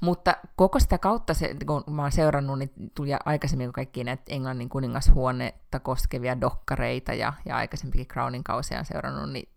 Mutta 0.00 0.36
koko 0.56 0.80
sitä 0.80 0.98
kautta, 0.98 1.34
se, 1.34 1.56
kun 1.66 1.84
mä 1.90 2.02
oon 2.02 2.12
seurannut, 2.12 2.58
niin 2.58 2.70
tuli 2.94 3.10
aikaisemmin 3.24 3.72
kaikki 3.72 4.04
näitä 4.04 4.22
Englannin 4.28 4.68
kuningashuonetta 4.68 5.80
koskevia 5.80 6.40
dokkareita 6.40 7.14
ja, 7.14 7.32
ja 7.46 7.56
aikaisempikin 7.56 8.06
Crownin 8.06 8.44
kausia 8.44 8.78
on 8.78 8.84
seurannut, 8.84 9.32
niin 9.32 9.48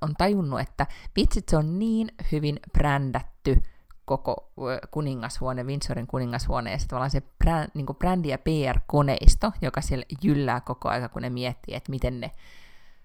on 0.00 0.14
tajunnut, 0.18 0.60
että 0.60 0.86
vitsit 1.16 1.48
se 1.48 1.56
on 1.56 1.78
niin 1.78 2.08
hyvin 2.32 2.60
brändätty 2.72 3.62
koko 4.04 4.50
kuningashuone, 4.90 5.64
Windsorin 5.64 6.06
kuningashuone, 6.06 6.70
ja 6.70 6.78
sitten 6.78 7.10
se 7.10 7.22
brand, 7.38 7.70
niin 7.74 7.86
brändi- 7.86 8.28
ja 8.28 8.38
PR-koneisto, 8.38 9.52
joka 9.62 9.80
siellä 9.80 10.06
jyllää 10.22 10.60
koko 10.60 10.88
aika, 10.88 11.08
kun 11.08 11.22
ne 11.22 11.30
miettii, 11.30 11.74
että 11.74 11.90
miten 11.90 12.20
ne 12.20 12.30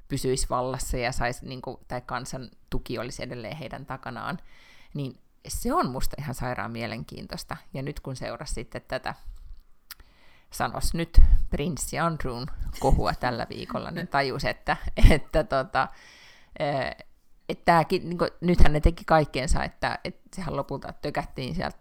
pysyisi 0.08 0.50
vallassa 0.50 0.98
ja 0.98 1.12
sais, 1.12 1.42
niin 1.42 1.62
kuin, 1.62 1.78
tai 1.88 2.02
kansan 2.02 2.50
tuki 2.70 3.00
olisi 3.00 3.24
edelleen 3.24 3.58
heidän 3.58 3.86
takanaan, 3.86 4.40
niin 4.94 5.20
se 5.48 5.74
on 5.74 5.90
musta 5.90 6.16
ihan 6.20 6.36
sairaan 6.36 6.72
mielenkiintoista. 6.72 7.58
Ja 7.74 7.82
nyt 7.82 8.00
kun 8.00 8.16
seurasi 8.16 8.54
sitten 8.54 8.82
tätä, 8.88 9.14
sanos 10.52 10.94
nyt, 10.94 11.22
prinssi 11.50 12.00
Andrewn 12.00 12.48
kohua 12.80 13.14
tällä 13.14 13.48
viikolla, 13.50 13.92
niin 13.92 14.08
tajus, 14.18 14.46
että, 14.46 14.78
että 15.12 15.44
tota, 15.44 15.88
että 17.50 17.66
tämäkin, 17.66 18.10
niin 18.10 18.18
kuin, 18.18 18.30
nythän 18.42 18.74
ne 18.74 18.80
teki 18.80 19.04
kaikkeensa, 19.06 19.64
että, 19.64 20.00
että 20.04 20.22
sehän 20.36 20.56
lopulta 20.56 20.94
tökättiin 21.02 21.56
sieltä 21.56 21.78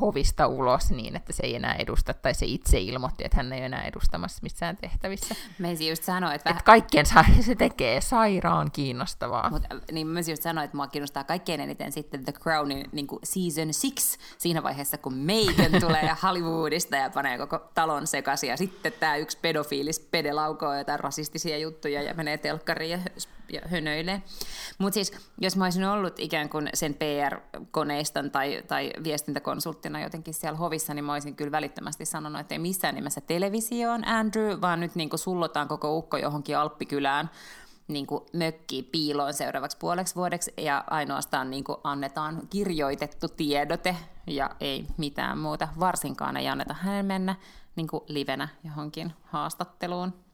hovista 0.00 0.46
ulos 0.46 0.90
niin, 0.90 1.16
että 1.16 1.32
se 1.32 1.42
ei 1.42 1.54
enää 1.54 1.74
edusta, 1.74 2.14
tai 2.14 2.34
se 2.34 2.46
itse 2.46 2.80
ilmoitti, 2.80 3.24
että 3.24 3.36
hän 3.36 3.52
ei 3.52 3.62
enää 3.62 3.82
edustamassa 3.84 4.38
missään 4.42 4.76
tehtävissä. 4.76 5.34
Meisi 5.58 5.88
just 5.88 6.02
sanoa, 6.02 6.34
että... 6.34 6.50
Että 6.50 6.62
kaikkien 6.64 7.06
se 7.40 7.54
tekee 7.54 8.00
sairaan 8.00 8.70
kiinnostavaa. 8.70 9.50
Mut, 9.50 9.62
niin 9.92 10.06
mä 10.06 10.20
just 10.20 10.42
sanoin, 10.42 10.64
että 10.64 10.76
mua 10.76 10.86
kiinnostaa 10.86 11.24
kaikkein 11.24 11.60
eniten 11.60 11.92
sitten 11.92 12.24
The 12.24 12.32
Crownin 12.32 12.84
niin 12.92 13.06
kuin 13.06 13.20
season 13.24 13.74
six 13.74 14.18
siinä 14.38 14.62
vaiheessa, 14.62 14.98
kun 14.98 15.14
Megan 15.14 15.80
tulee 15.86 16.16
Hollywoodista 16.22 16.96
ja 16.96 17.10
panee 17.10 17.38
koko 17.38 17.58
talon 17.74 18.06
sekaisin, 18.06 18.50
ja 18.50 18.56
sitten 18.56 18.92
tämä 19.00 19.16
yksi 19.16 19.38
pedofiilis 19.42 20.00
pede 20.00 20.32
laukoo 20.32 20.74
jotain 20.74 21.00
rasistisia 21.00 21.58
juttuja 21.58 22.02
ja 22.02 22.14
menee 22.14 22.38
telkkariin 22.38 22.90
ja, 22.90 22.98
ja 23.52 23.60
hönöilee. 23.68 24.22
Mutta 24.78 24.94
siis, 24.94 25.12
jos 25.40 25.56
mä 25.56 25.64
olisin 25.64 25.84
ollut 25.84 26.18
ikään 26.18 26.48
kuin 26.48 26.68
sen 26.74 26.94
PR-koneiston 26.94 28.30
tai, 28.30 28.62
tai 28.68 28.92
viestintäkonsulttina 29.04 30.00
jotenkin 30.00 30.34
siellä 30.34 30.58
hovissa, 30.58 30.94
niin 30.94 31.04
mä 31.04 31.12
olisin 31.12 31.36
kyllä 31.36 31.52
välittömästi 31.52 32.04
sanonut, 32.04 32.40
että 32.40 32.54
ei 32.54 32.58
missään 32.58 32.94
nimessä 32.94 33.20
televisioon, 33.20 34.08
Andrew, 34.08 34.60
vaan 34.60 34.80
nyt 34.80 34.94
niin 34.94 35.10
kuin 35.10 35.20
sullotaan 35.20 35.68
koko 35.68 35.96
ukko 35.96 36.16
johonkin 36.16 36.58
Alppikylään 36.58 37.30
niin 37.88 38.06
kuin 38.06 38.24
mökkiin 38.32 38.84
piiloon 38.84 39.34
seuraavaksi 39.34 39.76
puoleksi 39.76 40.14
vuodeksi 40.14 40.52
ja 40.56 40.84
ainoastaan 40.90 41.50
niin 41.50 41.64
kuin 41.64 41.78
annetaan 41.84 42.42
kirjoitettu 42.50 43.28
tiedote 43.28 43.96
ja 44.26 44.50
ei 44.60 44.86
mitään 44.96 45.38
muuta. 45.38 45.68
Varsinkaan 45.80 46.36
ei 46.36 46.48
anneta 46.48 46.74
hänen 46.74 47.06
mennä 47.06 47.36
niin 47.76 47.88
kuin 47.88 48.02
livenä 48.08 48.48
johonkin 48.64 49.12
haastatteluun. 49.22 50.27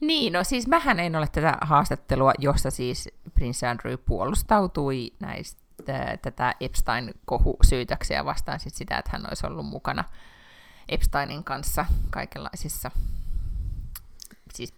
Niin, 0.00 0.32
no 0.32 0.44
siis 0.44 0.66
mähän 0.66 1.00
en 1.00 1.16
ole 1.16 1.28
tätä 1.32 1.58
haastattelua, 1.60 2.32
jossa 2.38 2.70
siis 2.70 3.08
Prince 3.34 3.66
Andrew 3.66 3.94
puolustautui 4.06 5.12
näistä 5.20 5.62
tätä 6.22 6.54
Epstein-kohusyytöksiä 6.60 8.24
vastaan 8.24 8.60
sit 8.60 8.74
sitä, 8.74 8.98
että 8.98 9.10
hän 9.12 9.26
olisi 9.28 9.46
ollut 9.46 9.66
mukana 9.66 10.04
Epsteinin 10.88 11.44
kanssa 11.44 11.86
kaikenlaisissa, 12.10 12.90
siis 14.54 14.74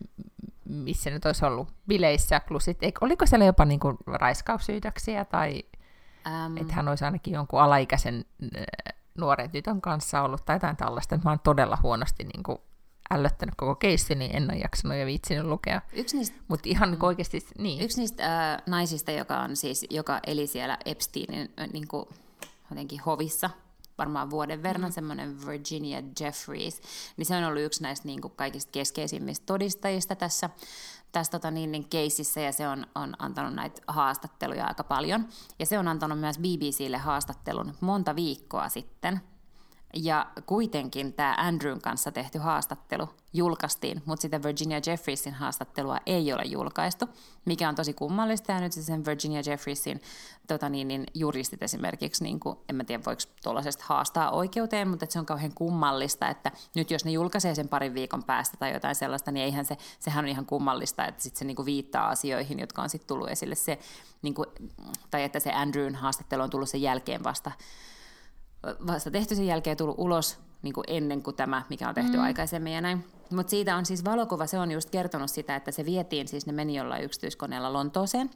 missä 0.64 1.10
nyt 1.10 1.26
olisi 1.26 1.44
ollut 1.44 1.68
bileissä, 1.88 2.40
klusit, 2.40 2.78
oliko 3.00 3.26
siellä 3.26 3.44
jopa 3.44 3.64
niinku 3.64 3.96
raiskaussyytöksiä 4.06 5.24
tai 5.24 5.62
um. 6.46 6.56
että 6.56 6.74
hän 6.74 6.88
olisi 6.88 7.04
ainakin 7.04 7.34
jonkun 7.34 7.60
alaikäisen 7.60 8.24
nuoren 9.18 9.50
tytön 9.50 9.80
kanssa 9.80 10.22
ollut 10.22 10.44
tai 10.44 10.56
jotain 10.56 10.76
tällaista. 10.76 11.18
Mä 11.24 11.30
oon 11.30 11.40
todella 11.40 11.78
huonosti 11.82 12.24
niin 12.24 12.42
kuin, 12.42 12.58
ällöttänyt 13.10 13.54
koko 13.56 13.74
keissi, 13.74 14.14
niin 14.14 14.36
en 14.36 14.50
ole 14.50 14.58
jaksanut 14.58 14.96
ja 14.96 15.06
viitsinyt 15.06 15.44
lukea. 15.44 15.80
Yksi 15.92 16.16
niistä, 16.16 16.36
Mut 16.48 16.66
ihan 16.66 16.90
mm, 16.90 16.96
oikeasti, 17.02 17.46
niin. 17.58 17.80
Yksi 17.80 18.00
niistä 18.00 18.52
äh, 18.52 18.62
naisista, 18.66 19.10
joka, 19.10 19.40
on 19.40 19.56
siis, 19.56 19.86
joka 19.90 20.20
eli 20.26 20.46
siellä 20.46 20.78
Epsteinin 20.84 21.52
äh, 21.60 21.68
niin 21.72 21.88
kuin, 21.88 22.06
jotenkin 22.70 23.00
hovissa, 23.00 23.50
varmaan 23.98 24.30
vuoden 24.30 24.62
verran, 24.62 24.90
mm. 24.90 24.92
semmoinen 24.92 25.46
Virginia 25.46 26.02
Jeffries, 26.20 26.82
niin 27.16 27.26
se 27.26 27.36
on 27.36 27.44
ollut 27.44 27.62
yksi 27.62 27.82
näistä 27.82 28.08
niin 28.08 28.20
kuin, 28.20 28.32
kaikista 28.36 28.70
keskeisimmistä 28.72 29.46
todistajista 29.46 30.16
tässä, 30.16 30.50
tässä 31.12 31.32
tota, 31.32 31.50
niin, 31.50 31.72
niin 31.72 31.88
keississä, 31.88 32.40
ja 32.40 32.52
se 32.52 32.68
on, 32.68 32.86
on 32.94 33.14
antanut 33.18 33.54
näitä 33.54 33.82
haastatteluja 33.86 34.66
aika 34.66 34.84
paljon. 34.84 35.28
Ja 35.58 35.66
se 35.66 35.78
on 35.78 35.88
antanut 35.88 36.20
myös 36.20 36.38
BBClle 36.38 36.98
haastattelun 36.98 37.74
monta 37.80 38.16
viikkoa 38.16 38.68
sitten, 38.68 39.20
ja 39.94 40.26
kuitenkin 40.46 41.12
tämä 41.12 41.34
Andrewn 41.38 41.80
kanssa 41.80 42.12
tehty 42.12 42.38
haastattelu 42.38 43.08
julkaistiin, 43.32 44.02
mutta 44.06 44.22
sitä 44.22 44.42
Virginia 44.42 44.80
Jeffersin 44.86 45.34
haastattelua 45.34 45.98
ei 46.06 46.32
ole 46.32 46.42
julkaistu, 46.44 47.08
mikä 47.44 47.68
on 47.68 47.74
tosi 47.74 47.92
kummallista. 47.92 48.52
Ja 48.52 48.60
nyt 48.60 48.72
se 48.72 48.82
sen 48.82 49.04
Virginia 49.04 49.42
Jeffersin 49.46 50.02
tota 50.46 50.68
niin, 50.68 50.88
niin 50.88 51.06
juristit 51.14 51.62
esimerkiksi, 51.62 52.24
niin 52.24 52.40
kuin, 52.40 52.58
en 52.68 52.76
mä 52.76 52.84
tiedä 52.84 53.04
voiko 53.06 53.22
tuollaisesta 53.42 53.84
haastaa 53.86 54.30
oikeuteen, 54.30 54.88
mutta 54.88 55.06
se 55.08 55.18
on 55.18 55.26
kauhean 55.26 55.54
kummallista, 55.54 56.28
että 56.28 56.52
nyt 56.74 56.90
jos 56.90 57.04
ne 57.04 57.10
julkaisee 57.10 57.54
sen 57.54 57.68
parin 57.68 57.94
viikon 57.94 58.24
päästä 58.24 58.56
tai 58.56 58.72
jotain 58.72 58.94
sellaista, 58.94 59.30
niin 59.30 59.44
eihän 59.44 59.64
se, 59.64 59.76
sehän 59.98 60.24
on 60.24 60.28
ihan 60.28 60.46
kummallista, 60.46 61.06
että 61.06 61.22
sit 61.22 61.36
se 61.36 61.44
niin 61.44 61.56
kuin 61.56 61.66
viittaa 61.66 62.08
asioihin, 62.08 62.58
jotka 62.58 62.82
on 62.82 62.90
sitten 62.90 63.08
tullut 63.08 63.28
esille 63.28 63.54
se, 63.54 63.78
niin 64.22 64.34
kuin, 64.34 64.46
tai 65.10 65.22
että 65.22 65.40
se 65.40 65.52
Andrewn 65.52 65.94
haastattelu 65.94 66.42
on 66.42 66.50
tullut 66.50 66.68
sen 66.68 66.82
jälkeen 66.82 67.24
vasta 67.24 67.52
vasta 68.86 69.10
tehty 69.10 69.34
sen 69.34 69.46
jälkeen 69.46 69.76
tullut 69.76 69.98
ulos 69.98 70.38
niin 70.62 70.74
kuin 70.74 70.84
ennen 70.88 71.22
kuin 71.22 71.36
tämä, 71.36 71.62
mikä 71.68 71.88
on 71.88 71.94
tehty 71.94 72.16
mm. 72.16 72.22
aikaisemmin 72.22 72.72
ja 72.72 72.80
näin. 72.80 73.04
Mutta 73.30 73.50
siitä 73.50 73.76
on 73.76 73.86
siis 73.86 74.04
valokuva, 74.04 74.46
se 74.46 74.58
on 74.58 74.70
just 74.70 74.90
kertonut 74.90 75.30
sitä, 75.30 75.56
että 75.56 75.70
se 75.70 75.84
vietiin, 75.84 76.28
siis 76.28 76.46
ne 76.46 76.52
meni 76.52 76.76
jollain 76.76 77.04
yksityiskoneella 77.04 77.72
Lontooseen, 77.72 78.30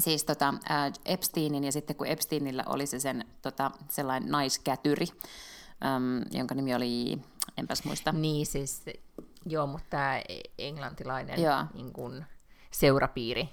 siis 0.00 0.24
tota, 0.24 0.54
ä, 0.70 0.92
Epsteinin, 1.04 1.64
ja 1.64 1.72
sitten 1.72 1.96
kun 1.96 2.06
Epsteinillä 2.06 2.64
oli 2.66 2.86
se 2.86 3.00
sen 3.00 3.24
tota, 3.42 3.70
sellainen 3.88 4.30
naiskätyri, 4.30 5.06
äm, 5.84 6.22
jonka 6.30 6.54
nimi 6.54 6.74
oli, 6.74 7.18
enpäs 7.58 7.84
muista. 7.84 8.12
Niin 8.12 8.46
siis, 8.46 8.82
joo, 9.46 9.66
mutta 9.66 9.86
tämä 9.90 10.22
englantilainen 10.58 11.42
joo. 11.42 11.64
Niin 11.74 11.92
kun, 11.92 12.24
seurapiiri. 12.70 13.48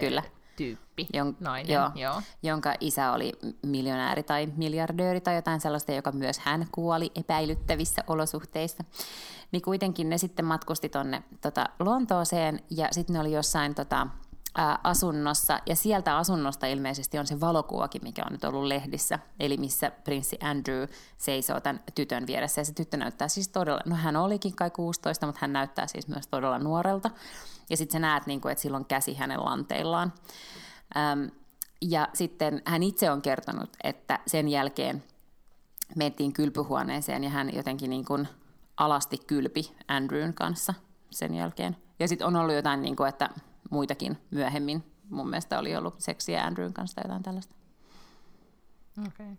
Kyllä 0.00 0.22
tyyppi, 0.56 1.06
Jon, 1.12 1.36
nainen, 1.40 1.74
joo, 1.74 1.90
joo. 1.94 2.22
jonka 2.42 2.74
isä 2.80 3.12
oli 3.12 3.32
miljonääri 3.62 4.22
tai 4.22 4.48
miljardööri 4.56 5.20
tai 5.20 5.34
jotain 5.34 5.60
sellaista, 5.60 5.92
joka 5.92 6.12
myös 6.12 6.38
hän 6.38 6.66
kuoli 6.72 7.12
epäilyttävissä 7.14 8.04
olosuhteissa. 8.06 8.84
Niin 9.52 9.62
kuitenkin 9.62 10.08
ne 10.08 10.18
sitten 10.18 10.44
matkusti 10.44 10.88
tuonne 10.88 11.22
tota, 11.40 11.68
Lontooseen 11.80 12.60
ja 12.70 12.88
sitten 12.90 13.14
ne 13.14 13.20
oli 13.20 13.32
jossain 13.32 13.74
tota, 13.74 14.06
ää, 14.56 14.78
asunnossa, 14.84 15.60
ja 15.66 15.76
sieltä 15.76 16.16
asunnosta 16.16 16.66
ilmeisesti 16.66 17.18
on 17.18 17.26
se 17.26 17.40
valokuvakin, 17.40 18.02
mikä 18.04 18.22
on 18.26 18.32
nyt 18.32 18.44
ollut 18.44 18.64
lehdissä, 18.64 19.18
eli 19.40 19.56
missä 19.56 19.90
prinssi 19.90 20.38
Andrew 20.42 20.84
seisoo 21.18 21.60
tämän 21.60 21.80
tytön 21.94 22.26
vieressä, 22.26 22.60
ja 22.60 22.64
se 22.64 22.74
tyttö 22.74 22.96
näyttää 22.96 23.28
siis 23.28 23.48
todella, 23.48 23.80
no 23.86 23.96
hän 23.96 24.16
olikin 24.16 24.56
kai 24.56 24.70
16, 24.70 25.26
mutta 25.26 25.38
hän 25.42 25.52
näyttää 25.52 25.86
siis 25.86 26.08
myös 26.08 26.26
todella 26.26 26.58
nuorelta, 26.58 27.10
ja 27.70 27.76
sitten 27.76 27.92
sä 27.92 27.98
näet, 27.98 28.26
niin 28.26 28.40
kuin, 28.40 28.52
että 28.52 28.62
sillä 28.62 28.76
on 28.76 28.84
käsi 28.84 29.14
hänen 29.14 29.44
lanteillaan. 29.44 30.12
Ja 31.80 32.08
sitten 32.12 32.62
hän 32.64 32.82
itse 32.82 33.10
on 33.10 33.22
kertonut, 33.22 33.70
että 33.84 34.18
sen 34.26 34.48
jälkeen 34.48 35.04
mentiin 35.96 36.32
kylpyhuoneeseen 36.32 37.24
ja 37.24 37.30
hän 37.30 37.54
jotenkin 37.54 37.90
niin 37.90 38.04
kuin 38.04 38.28
alasti 38.76 39.18
kylpi 39.18 39.76
Andrewn 39.88 40.34
kanssa 40.34 40.74
sen 41.10 41.34
jälkeen. 41.34 41.76
Ja 41.98 42.08
sitten 42.08 42.26
on 42.26 42.36
ollut 42.36 42.54
jotain, 42.54 42.82
niin 42.82 42.96
kuin, 42.96 43.08
että 43.08 43.30
muitakin 43.70 44.18
myöhemmin 44.30 44.94
mun 45.10 45.30
mielestä 45.30 45.58
oli 45.58 45.76
ollut 45.76 46.00
seksiä 46.00 46.44
Andrewn 46.44 46.72
kanssa 46.72 46.94
tai 46.94 47.04
jotain 47.04 47.22
tällaista. 47.22 47.54
Okei. 48.98 49.26
Okay. 49.26 49.36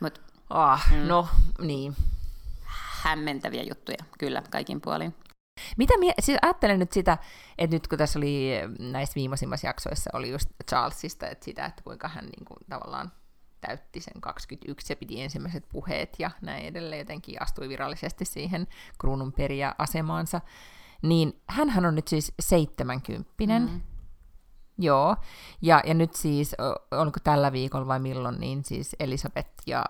Mut, 0.00 0.20
ah, 0.50 0.90
mm, 0.92 1.08
no, 1.08 1.28
niin. 1.60 1.96
Hämmentäviä 3.02 3.62
juttuja, 3.62 4.04
kyllä, 4.18 4.42
kaikin 4.50 4.80
puolin. 4.80 5.14
Mitä 5.76 5.94
mie- 5.98 6.14
siis 6.20 6.38
ajattelen 6.42 6.78
nyt 6.78 6.92
sitä, 6.92 7.18
että 7.58 7.76
nyt 7.76 7.88
kun 7.88 7.98
tässä 7.98 8.18
oli 8.18 8.50
näissä 8.78 9.14
viimeisimmissa 9.14 9.66
jaksoissa 9.66 10.10
oli 10.12 10.30
just 10.30 10.48
Charlesista, 10.68 11.28
että 11.28 11.44
sitä, 11.44 11.66
että 11.66 11.82
kuinka 11.82 12.08
hän 12.08 12.24
niin 12.24 12.44
kuin, 12.44 12.58
tavallaan 12.68 13.12
täytti 13.60 14.00
sen 14.00 14.20
21 14.20 14.92
ja 14.92 14.96
piti 14.96 15.22
ensimmäiset 15.22 15.64
puheet 15.68 16.16
ja 16.18 16.30
näin 16.40 16.66
edelleen 16.66 16.98
jotenkin 16.98 17.42
astui 17.42 17.68
virallisesti 17.68 18.24
siihen 18.24 18.66
kruunun 18.98 19.34
asemaansa 19.78 20.40
niin 21.02 21.40
hän 21.48 21.86
on 21.86 21.94
nyt 21.94 22.08
siis 22.08 22.32
70 22.40 23.30
mm. 23.58 23.80
Joo, 24.78 25.16
ja, 25.62 25.82
ja 25.84 25.94
nyt 25.94 26.14
siis, 26.14 26.54
onko 26.90 27.20
tällä 27.24 27.52
viikolla 27.52 27.86
vai 27.86 27.98
milloin, 27.98 28.40
niin 28.40 28.64
siis 28.64 28.96
Elisabeth 29.00 29.50
ja 29.66 29.84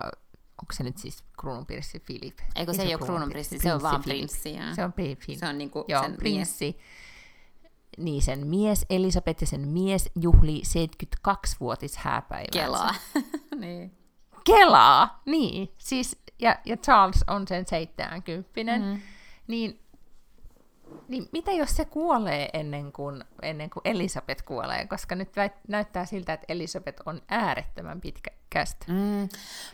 onko 0.61 0.73
se 0.73 0.83
nyt 0.83 0.97
siis 0.97 1.23
kruununprinssi 1.39 1.99
Philip? 1.99 2.37
Eikö 2.55 2.73
se, 2.73 2.77
se 2.77 2.83
ei 2.83 2.95
ole 2.95 3.03
kruununprinssi, 3.03 3.59
se 3.59 3.73
on 3.73 3.81
vaan 3.81 4.01
prinssi. 4.03 4.55
Se 4.75 4.83
on 4.83 4.93
prinssi. 4.93 5.35
Se 5.35 5.47
on 5.47 5.57
niinku 5.57 5.85
Joo, 5.87 6.01
sen 6.01 6.17
prinssi. 6.17 6.65
Mies. 6.65 6.97
Niin, 7.97 8.21
sen 8.21 8.47
mies 8.47 8.85
Elisabeth 8.89 9.41
ja 9.43 9.47
sen 9.47 9.67
mies 9.67 10.09
juhli 10.21 10.61
72-vuotis 10.65 11.97
hääpäivää. 11.97 12.51
Kelaa. 12.51 12.95
niin. 13.59 13.97
Kelaa, 14.43 15.21
niin. 15.25 15.69
Siis, 15.77 16.17
ja, 16.39 16.59
ja 16.65 16.77
Charles 16.77 17.23
on 17.27 17.47
sen 17.47 17.65
70. 17.67 18.77
Mm. 18.85 19.01
Niin 19.47 19.79
niin 21.07 21.29
mitä 21.31 21.51
jos 21.51 21.75
se 21.75 21.85
kuolee 21.85 22.49
ennen 22.53 22.91
kuin, 22.91 23.23
ennen 23.41 23.69
kuin 23.69 23.81
Elisabeth 23.85 24.43
kuolee, 24.45 24.87
koska 24.87 25.15
nyt 25.15 25.29
näyttää 25.67 26.05
siltä, 26.05 26.33
että 26.33 26.45
Elisabeth 26.49 27.01
on 27.05 27.21
äärettömän 27.27 28.01
pitkästä. 28.01 28.85
Mm, 28.87 29.29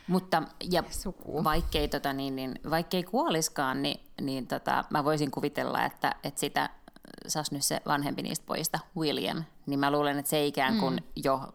mutta 0.08 0.44
ja 0.72 0.84
Suku. 0.90 1.44
Vaikkei, 1.44 1.88
tota, 1.88 2.14
niin, 2.14 2.36
niin, 2.36 2.60
vaikkei 2.70 3.04
kuoliskaan, 3.04 3.82
niin, 3.82 4.00
niin 4.22 4.48
tota, 4.48 4.86
mä 4.90 5.04
voisin 5.04 5.32
kuvitella, 5.32 5.86
että, 5.86 6.16
että 6.24 6.40
sitä 6.40 6.70
saisi 7.28 7.54
nyt 7.54 7.64
se 7.64 7.82
vanhempi 7.86 8.22
niistä 8.22 8.46
pojista, 8.46 8.80
William, 8.98 9.44
niin 9.66 9.80
mä 9.80 9.92
luulen, 9.92 10.20
että 10.20 10.30
se 10.30 10.46
ikään 10.46 10.80
kuin 10.80 10.94
mm. 10.94 11.04
jo 11.16 11.54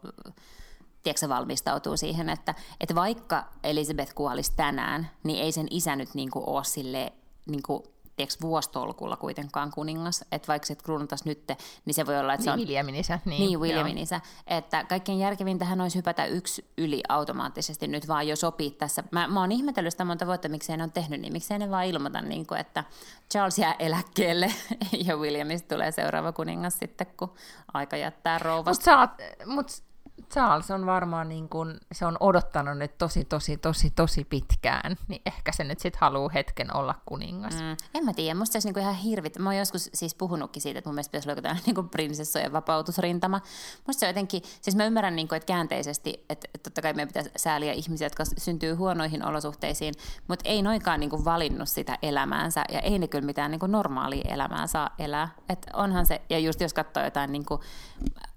tiedätkö, 1.02 1.28
valmistautuu 1.28 1.96
siihen, 1.96 2.28
että, 2.28 2.54
että 2.80 2.94
vaikka 2.94 3.44
Elisabeth 3.64 4.14
kuolisi 4.14 4.52
tänään, 4.56 5.10
niin 5.24 5.44
ei 5.44 5.52
sen 5.52 5.66
isä 5.70 5.96
nyt 5.96 6.14
niin 6.14 6.30
kuin 6.30 6.44
ole 6.46 6.64
sille, 6.64 7.12
niin 7.46 7.62
kuin 7.62 7.82
tiedätkö, 8.18 8.40
vuostolkulla 8.42 9.16
kuitenkaan 9.16 9.70
kuningas, 9.70 10.24
että 10.32 10.48
vaikka 10.48 10.66
se 10.66 10.74
kruunatas 10.74 11.24
nyt, 11.24 11.48
niin 11.84 11.94
se 11.94 12.06
voi 12.06 12.18
olla, 12.18 12.34
että 12.34 12.44
se 12.44 12.50
on... 12.50 12.58
Williamin 12.58 12.94
isä. 12.94 13.18
Niin, 13.24 13.40
niin 13.40 13.60
Williamin 13.60 13.98
isä. 13.98 14.20
Että 14.46 14.84
kaikkein 14.84 15.18
järkevintähän 15.18 15.80
olisi 15.80 15.96
hypätä 15.96 16.24
yksi 16.26 16.64
yli 16.78 17.02
automaattisesti 17.08 17.88
nyt 17.88 18.08
vaan 18.08 18.28
jo 18.28 18.36
sopii 18.36 18.70
tässä. 18.70 19.04
Mä, 19.10 19.28
mä 19.28 19.40
oon 19.40 19.52
ihmetellyt 19.52 19.92
sitä 19.92 20.04
monta 20.04 20.26
vuotta, 20.26 20.48
miksei 20.48 20.76
ne 20.76 20.82
on 20.82 20.92
tehnyt 20.92 21.20
niin, 21.20 21.32
miksei 21.32 21.58
ne 21.58 21.70
vaan 21.70 21.86
ilmoita, 21.86 22.20
niin 22.20 22.46
kuin, 22.46 22.60
että 22.60 22.84
Charles 23.30 23.58
jää 23.58 23.74
eläkkeelle 23.78 24.52
ja 25.06 25.16
Williamista 25.16 25.74
tulee 25.74 25.92
seuraava 25.92 26.32
kuningas 26.32 26.78
sitten, 26.78 27.06
kun 27.16 27.34
aika 27.74 27.96
jättää 27.96 28.38
rouvasta. 28.38 28.98
Mutta 28.98 29.22
mut 29.46 29.87
Charles 30.30 30.70
on 30.70 30.86
varmaan 30.86 31.28
niin 31.28 31.48
kun, 31.48 31.80
se 31.92 32.06
on 32.06 32.16
odottanut 32.20 32.78
nyt 32.78 32.98
tosi, 32.98 33.24
tosi, 33.24 33.56
tosi, 33.56 33.90
tosi 33.90 34.24
pitkään, 34.24 34.96
niin 35.08 35.22
ehkä 35.26 35.52
se 35.52 35.64
nyt 35.64 35.78
sitten 35.78 36.00
haluaa 36.00 36.28
hetken 36.28 36.76
olla 36.76 36.94
kuningas. 37.06 37.54
Mm. 37.54 37.76
En 37.94 38.04
mä 38.04 38.12
tiedä, 38.12 38.34
musta 38.34 38.52
se 38.52 38.56
olisi 38.56 38.68
niinku 38.68 38.80
ihan 38.80 38.94
hirvit. 38.94 39.38
Mä 39.38 39.48
oon 39.48 39.56
joskus 39.56 39.90
siis 39.94 40.14
puhunutkin 40.14 40.62
siitä, 40.62 40.78
että 40.78 40.88
mun 40.90 40.94
mielestä 40.94 41.10
pitäisi 41.10 41.30
olla 41.30 41.38
jotain 41.38 41.58
niin 41.66 41.88
prinsessojen 41.88 42.52
vapautusrintama. 42.52 43.40
Musta 43.86 44.00
se 44.00 44.06
on 44.06 44.10
jotenkin, 44.10 44.42
siis 44.60 44.76
mä 44.76 44.84
ymmärrän 44.84 45.16
niin 45.16 45.28
kuin, 45.28 45.36
että 45.36 45.46
käänteisesti, 45.46 46.24
että, 46.28 46.48
totta 46.62 46.82
kai 46.82 46.92
meidän 46.92 47.08
pitäisi 47.08 47.30
sääliä 47.36 47.72
ihmisiä, 47.72 48.06
jotka 48.06 48.24
syntyy 48.24 48.74
huonoihin 48.74 49.24
olosuhteisiin, 49.24 49.94
mutta 50.28 50.48
ei 50.48 50.62
noikaan 50.62 51.00
niin 51.00 51.10
kuin 51.10 51.24
valinnut 51.24 51.68
sitä 51.68 51.98
elämäänsä 52.02 52.64
ja 52.72 52.80
ei 52.80 52.98
ne 52.98 53.08
kyllä 53.08 53.26
mitään 53.26 53.50
niin 53.50 53.60
kuin 53.60 53.72
normaalia 53.72 54.34
elämää 54.34 54.66
saa 54.66 54.90
elää. 54.98 55.28
Et 55.48 55.66
onhan 55.72 56.06
se, 56.06 56.22
ja 56.30 56.38
just 56.38 56.60
jos 56.60 56.74
katsoo 56.74 57.04
jotain 57.04 57.32
niin 57.32 57.44
kuin 57.44 57.60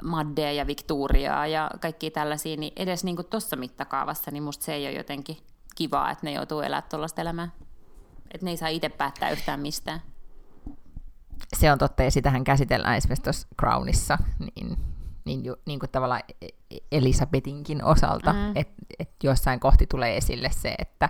Maddea 0.03 0.51
ja 0.51 0.67
Victoriaa 0.67 1.47
ja 1.47 1.70
kaikki 1.79 2.11
tällaisia, 2.11 2.57
niin 2.57 2.73
edes 2.75 3.03
niin 3.03 3.17
tuossa 3.29 3.55
mittakaavassa, 3.55 4.31
niin 4.31 4.43
musta 4.43 4.65
se 4.65 4.73
ei 4.73 4.85
ole 4.85 4.95
jotenkin 4.95 5.37
kivaa, 5.75 6.11
että 6.11 6.25
ne 6.25 6.31
joutuu 6.31 6.59
elämään 6.59 6.89
tuollaista 6.89 7.21
elämää. 7.21 7.49
Että 8.31 8.45
ne 8.45 8.51
ei 8.51 8.57
saa 8.57 8.69
itse 8.69 8.89
päättää 8.89 9.29
yhtään 9.29 9.59
mistään. 9.59 10.01
Se 11.57 11.71
on 11.71 11.77
totta, 11.77 12.03
ja 12.03 12.11
sitähän 12.11 12.43
käsitellään 12.43 12.97
esimerkiksi 12.97 13.23
tuossa 13.23 13.47
Crownissa, 13.59 14.17
niin, 14.39 14.77
niin, 15.25 15.45
ju, 15.45 15.55
niin 15.65 15.79
kuin 15.79 15.89
tavallaan 15.89 16.21
e- 16.41 16.47
e- 16.71 16.77
Elisabetinkin 16.91 17.83
osalta, 17.83 18.33
mm. 18.33 18.51
että 18.55 18.73
et 18.99 19.11
jossain 19.23 19.59
kohti 19.59 19.87
tulee 19.87 20.17
esille 20.17 20.49
se, 20.51 20.75
että 20.79 21.09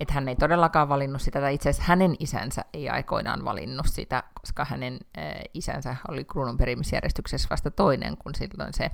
että 0.00 0.14
hän 0.14 0.28
ei 0.28 0.36
todellakaan 0.36 0.88
valinnut 0.88 1.22
sitä, 1.22 1.40
tai 1.40 1.54
itse 1.54 1.70
asiassa 1.70 1.88
hänen 1.88 2.16
isänsä 2.18 2.64
ei 2.72 2.88
aikoinaan 2.88 3.44
valinnut 3.44 3.86
sitä, 3.86 4.22
koska 4.40 4.64
hänen 4.64 4.98
äh, 5.18 5.24
isänsä 5.54 5.96
oli 6.08 6.24
kruunun 6.24 6.56
perimisjärjestyksessä 6.56 7.48
vasta 7.50 7.70
toinen, 7.70 8.16
kun 8.16 8.34
silloin 8.34 8.74
se 8.74 8.90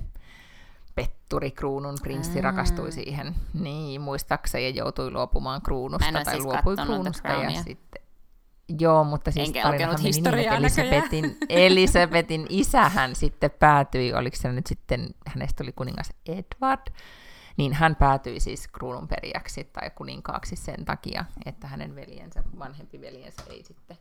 petturi 0.99 1.51
kruunun 1.51 1.95
prinssi 2.03 2.41
rakastui 2.41 2.93
siihen, 2.93 3.35
niin 3.65 4.01
muistaakseni 4.01 4.65
ja 4.65 4.71
joutui 4.71 5.11
luopumaan 5.11 5.63
kruunusta 5.63 6.13
tai 6.13 6.25
siis 6.25 6.45
luopui 6.45 6.77
kruunusta 6.77 7.29
ja 7.29 7.63
sitten 7.63 8.03
Joo, 8.79 9.05
mutta 9.05 9.31
siis 9.31 9.49
Enkä 9.49 9.63
tarinahan 9.63 10.03
meni 10.03 10.11
niin, 10.11 10.27
että 10.35 10.57
Elisabetin, 10.57 11.37
Elisabetin 11.49 12.47
isähän 12.49 13.15
sitten 13.15 13.51
päätyi, 13.51 14.15
oliko 14.15 14.37
se 14.37 14.53
nyt 14.53 14.67
sitten, 14.67 15.09
hänestä 15.27 15.65
oli 15.65 15.73
kuningas 15.73 16.13
Edward, 16.27 16.87
niin 17.57 17.73
hän 17.73 17.97
päätyi 17.97 18.41
siis 18.41 18.69
kruununperijäksi 18.69 19.65
tai 19.65 19.91
kuninkaaksi 19.91 20.57
sen 20.57 20.85
takia, 20.85 21.25
että 21.47 21.67
hänen 21.67 21.97
veljensä, 21.97 22.43
vanhempi 22.59 23.01
veljensä 23.01 23.43
ei 23.51 23.65
sitten 23.65 23.97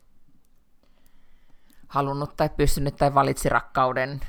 halunnut 1.87 2.37
tai 2.37 2.49
pystynyt 2.49 2.95
tai 2.95 3.13
valitsi 3.13 3.49
rakkauden 3.49 4.21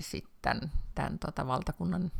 sitten 0.00 0.70
tämän 0.94 1.18
tota, 1.18 1.46
valtakunnan, 1.46 2.12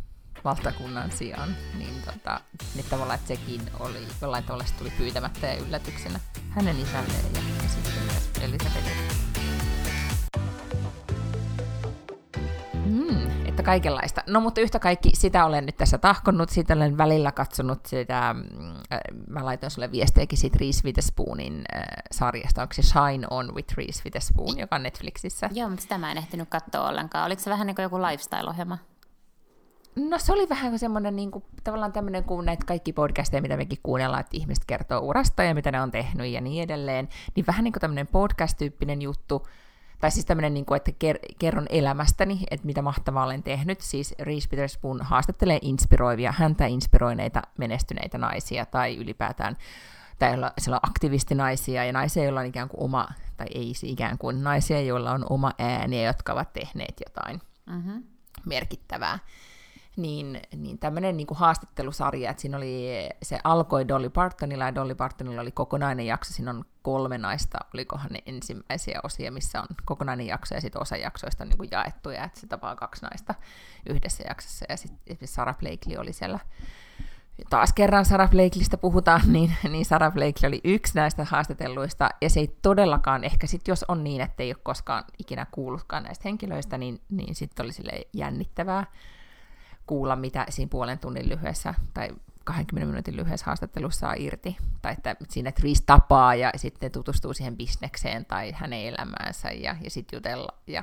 valtakunnan 0.44 1.12
sijaan, 1.12 1.56
niin, 1.78 2.02
tota, 2.02 2.40
niin 2.74 2.86
tavallaan, 2.90 3.18
että 3.18 3.28
sekin 3.28 3.60
oli 3.80 4.06
jollain 4.20 4.44
tavalla 4.44 4.64
tuli 4.78 4.92
pyytämättä 4.98 5.46
ja 5.46 5.56
yllätyksenä 5.56 6.20
hänen 6.50 6.78
isälleen 6.78 7.34
ja, 7.34 7.40
ja 7.62 7.68
sitten 7.68 8.02
myös 8.02 8.30
Elisabetille. 8.40 9.23
Kaikenlaista. 13.64 14.22
No 14.26 14.40
mutta 14.40 14.60
yhtä 14.60 14.78
kaikki, 14.78 15.10
sitä 15.14 15.44
olen 15.44 15.66
nyt 15.66 15.76
tässä 15.76 15.98
tahkonnut, 15.98 16.48
sitä 16.48 16.74
olen 16.74 16.98
välillä 16.98 17.32
katsonut 17.32 17.86
sitä, 17.86 18.28
äh, 18.30 19.00
mä 19.28 19.44
laitoin 19.44 19.70
sulle 19.70 19.92
viestejäkin 19.92 20.38
siitä 20.38 20.56
Reese 20.60 20.84
Withespoonin 20.84 21.62
äh, 21.76 21.82
sarjasta, 22.12 22.62
onko 22.62 22.74
se 22.74 22.82
Shine 22.82 23.26
On 23.30 23.54
with 23.54 23.76
Reese 23.76 24.02
Witherspoon, 24.04 24.58
joka 24.58 24.76
on 24.76 24.82
Netflixissä. 24.82 25.50
Joo, 25.52 25.68
mutta 25.68 25.82
sitä 25.82 25.98
mä 25.98 26.12
en 26.12 26.18
ehtinyt 26.18 26.48
katsoa 26.48 26.88
ollenkaan. 26.88 27.26
Oliko 27.26 27.42
se 27.42 27.50
vähän 27.50 27.66
niin 27.66 27.74
kuin 27.74 27.82
joku 27.82 28.02
lifestyle-ohjelma? 28.02 28.78
No 29.96 30.18
se 30.18 30.32
oli 30.32 30.48
vähän 30.48 30.78
semmoinen 30.78 31.16
niin 31.16 31.30
kuin, 31.30 31.44
tavallaan 31.64 31.92
tämmöinen 31.92 32.24
kuin 32.24 32.46
näitä 32.46 32.66
kaikki 32.66 32.92
podcasteja, 32.92 33.42
mitä 33.42 33.56
mekin 33.56 33.78
kuunnellaan, 33.82 34.20
että 34.20 34.36
ihmiset 34.36 34.64
kertoo 34.66 35.00
urasta 35.00 35.42
ja 35.42 35.54
mitä 35.54 35.72
ne 35.72 35.82
on 35.82 35.90
tehnyt 35.90 36.26
ja 36.26 36.40
niin 36.40 36.62
edelleen. 36.62 37.08
Niin 37.36 37.46
vähän 37.46 37.64
niin 37.64 37.72
kuin 37.72 37.80
tämmöinen 37.80 38.06
podcast-tyyppinen 38.06 39.02
juttu, 39.02 39.46
tai 40.04 40.10
siis 40.10 40.26
tämmöinen, 40.26 40.54
niin 40.54 40.64
kuin, 40.64 40.76
että 40.76 40.90
ker- 40.90 41.34
kerron 41.38 41.66
elämästäni, 41.70 42.40
että 42.50 42.66
mitä 42.66 42.82
mahtavaa 42.82 43.24
olen 43.24 43.42
tehnyt. 43.42 43.80
Siis 43.80 44.14
Reese 44.18 44.48
Witherspoon 44.50 45.02
haastattelee 45.02 45.58
inspiroivia, 45.62 46.32
häntä 46.32 46.66
inspiroineita, 46.66 47.42
menestyneitä 47.58 48.18
naisia 48.18 48.66
tai 48.66 48.96
ylipäätään 48.96 49.56
tai 50.18 50.30
joilla, 50.30 50.52
siellä 50.58 50.76
on 50.76 50.90
aktivistinaisia 50.90 51.84
ja 51.84 51.92
naisia, 51.92 52.24
joilla 52.24 52.40
on 52.40 52.46
ikään 52.46 52.68
kuin 52.68 52.82
oma, 52.82 53.08
tai 53.36 53.46
ei 53.54 53.72
ikään 53.82 54.18
kuin 54.18 54.44
naisia, 54.44 54.80
joilla 54.80 55.12
on 55.12 55.26
oma 55.30 55.52
ääni 55.58 56.02
ja 56.02 56.06
jotka 56.06 56.32
ovat 56.32 56.52
tehneet 56.52 56.94
jotain 57.06 57.40
mm-hmm. 57.66 58.02
merkittävää 58.46 59.18
niin, 59.96 60.40
niin 60.56 60.78
tämmöinen 60.78 61.16
niin 61.16 61.26
haastattelusarja, 61.34 62.30
että 62.30 62.40
siinä 62.40 62.56
oli, 62.56 62.88
se 63.22 63.38
alkoi 63.44 63.88
Dolly 63.88 64.10
Partonilla, 64.10 64.64
ja 64.64 64.74
Dolly 64.74 64.94
Partonilla 64.94 65.42
oli 65.42 65.52
kokonainen 65.52 66.06
jakso, 66.06 66.32
siinä 66.32 66.50
on 66.50 66.64
kolme 66.82 67.18
naista, 67.18 67.58
olikohan 67.74 68.10
ne 68.10 68.18
ensimmäisiä 68.26 69.00
osia, 69.02 69.32
missä 69.32 69.60
on 69.60 69.66
kokonainen 69.84 70.26
jakso, 70.26 70.54
ja 70.54 70.60
sitten 70.60 70.82
osa 70.82 70.96
jaksoista 70.96 71.44
on 71.44 71.48
niin 71.48 71.70
jaettuja, 71.70 72.24
että 72.24 72.40
se 72.40 72.46
tapaa 72.46 72.76
kaksi 72.76 73.02
naista 73.02 73.34
yhdessä 73.88 74.24
jaksossa, 74.28 74.64
ja 74.68 74.76
sitten 74.76 75.28
Sarah 75.28 75.58
Blakely 75.58 75.96
oli 75.98 76.12
siellä. 76.12 76.38
Taas 77.50 77.72
kerran 77.72 78.04
Sarah 78.04 78.30
Blakelystä 78.30 78.78
puhutaan, 78.78 79.20
niin, 79.32 79.52
niin 79.68 79.84
Sarah 79.84 80.12
Blakely 80.12 80.46
oli 80.46 80.60
yksi 80.64 80.94
näistä 80.94 81.24
haastatelluista, 81.24 82.08
ja 82.22 82.30
se 82.30 82.40
ei 82.40 82.56
todellakaan, 82.62 83.24
ehkä 83.24 83.46
sitten 83.46 83.72
jos 83.72 83.84
on 83.88 84.04
niin, 84.04 84.20
että 84.20 84.42
ei 84.42 84.50
ole 84.50 84.60
koskaan 84.62 85.04
ikinä 85.18 85.46
kuullutkaan 85.50 86.02
näistä 86.02 86.22
henkilöistä, 86.24 86.78
niin, 86.78 87.00
niin 87.10 87.34
sitten 87.34 87.64
oli 87.64 87.72
sille 87.72 88.06
jännittävää 88.12 88.86
kuulla, 89.86 90.16
mitä 90.16 90.46
siinä 90.48 90.70
puolen 90.70 90.98
tunnin 90.98 91.28
lyhyessä 91.28 91.74
tai 91.94 92.08
20 92.44 92.86
minuutin 92.86 93.16
lyhyessä 93.16 93.46
haastattelussa 93.46 94.00
saa 94.00 94.14
irti, 94.14 94.56
tai 94.82 94.92
että 94.92 95.16
siinä 95.28 95.52
Tris 95.52 95.80
tapaa 95.80 96.34
ja 96.34 96.50
sitten 96.56 96.92
tutustuu 96.92 97.34
siihen 97.34 97.56
bisnekseen 97.56 98.24
tai 98.24 98.52
hänen 98.52 98.86
elämäänsä 98.86 99.50
ja, 99.50 99.76
ja 99.80 99.90
sitten 99.90 100.16
jutella 100.16 100.58
ja, 100.66 100.82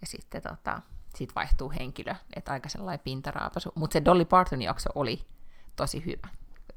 ja 0.00 0.06
sitten 0.06 0.42
tota, 0.42 0.82
sit 1.14 1.34
vaihtuu 1.34 1.72
henkilö, 1.78 2.14
että 2.36 2.52
aika 2.52 2.68
sellainen 2.68 3.04
pintaraapasu. 3.04 3.72
Mutta 3.74 3.92
se 3.92 4.04
Dolly 4.04 4.24
Parton 4.24 4.62
jakso 4.62 4.90
oli 4.94 5.20
tosi 5.76 6.04
hyvä 6.06 6.28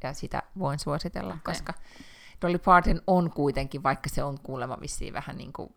ja 0.04 0.14
sitä 0.14 0.44
voin 0.60 0.80
suositella, 0.80 1.34
okay. 1.34 1.54
koska 1.54 1.74
Dolly 2.42 2.58
Parton 2.58 3.02
on 3.08 3.32
kuitenkin, 3.32 3.84
vaikka 3.84 4.10
se 4.10 4.24
on 4.24 4.40
kuulemma 4.44 4.78
vissiin 4.82 5.14
vähän 5.14 5.38
niin 5.38 5.54
kuin 5.54 5.76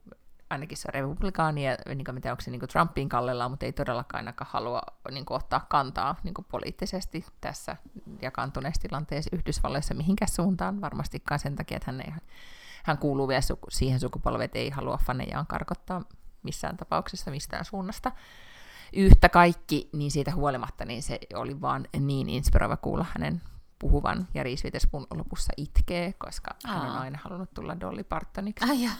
ainakin 0.54 0.78
se 0.78 0.88
republikaani, 0.92 1.66
ja 1.66 1.76
niin 1.88 2.04
kuin, 2.04 2.14
mitä 2.14 2.30
onko 2.30 2.40
se 2.40 2.50
niin 2.50 2.60
kuin 2.60 2.68
Trumpin 2.68 3.08
kallella, 3.08 3.48
mutta 3.48 3.66
ei 3.66 3.72
todellakaan 3.72 4.20
ainakaan 4.20 4.50
halua 4.52 4.82
niin 5.10 5.24
kuin, 5.24 5.36
ottaa 5.36 5.66
kantaa 5.68 6.16
niin 6.22 6.34
kuin, 6.34 6.46
poliittisesti 6.50 7.26
tässä 7.40 7.76
jakantuneessa 8.22 8.82
tilanteessa 8.82 9.36
Yhdysvalloissa 9.36 9.94
mihinkään 9.94 10.30
suuntaan, 10.32 10.80
varmastikaan 10.80 11.38
sen 11.38 11.56
takia, 11.56 11.76
että 11.76 11.92
hän, 11.92 12.00
ei, 12.00 12.12
hän 12.84 12.98
kuuluu 12.98 13.28
vielä 13.28 13.40
su- 13.40 13.66
siihen 13.68 14.00
sukupolveen, 14.00 14.44
että 14.44 14.58
ei 14.58 14.70
halua 14.70 14.98
fanejaan 15.06 15.46
karkottaa 15.46 16.02
missään 16.42 16.76
tapauksessa 16.76 17.30
mistään 17.30 17.64
suunnasta. 17.64 18.12
Yhtä 18.92 19.28
kaikki, 19.28 19.88
niin 19.92 20.10
siitä 20.10 20.34
huolimatta, 20.34 20.84
niin 20.84 21.02
se 21.02 21.18
oli 21.34 21.60
vaan 21.60 21.86
niin 22.00 22.28
inspiroiva 22.28 22.76
kuulla 22.76 23.06
hänen 23.12 23.42
puhuvan 23.78 24.28
ja 24.34 24.42
Reese 24.42 24.64
Witherspoon 24.64 25.06
lopussa 25.14 25.52
itkee, 25.56 26.12
koska 26.12 26.54
Aa. 26.64 26.78
hän 26.78 26.90
on 26.90 26.98
aina 26.98 27.18
halunnut 27.22 27.54
tulla 27.54 27.80
Dolly 27.80 28.04
Partoniksi. 28.04 28.64
Ai 28.70 28.90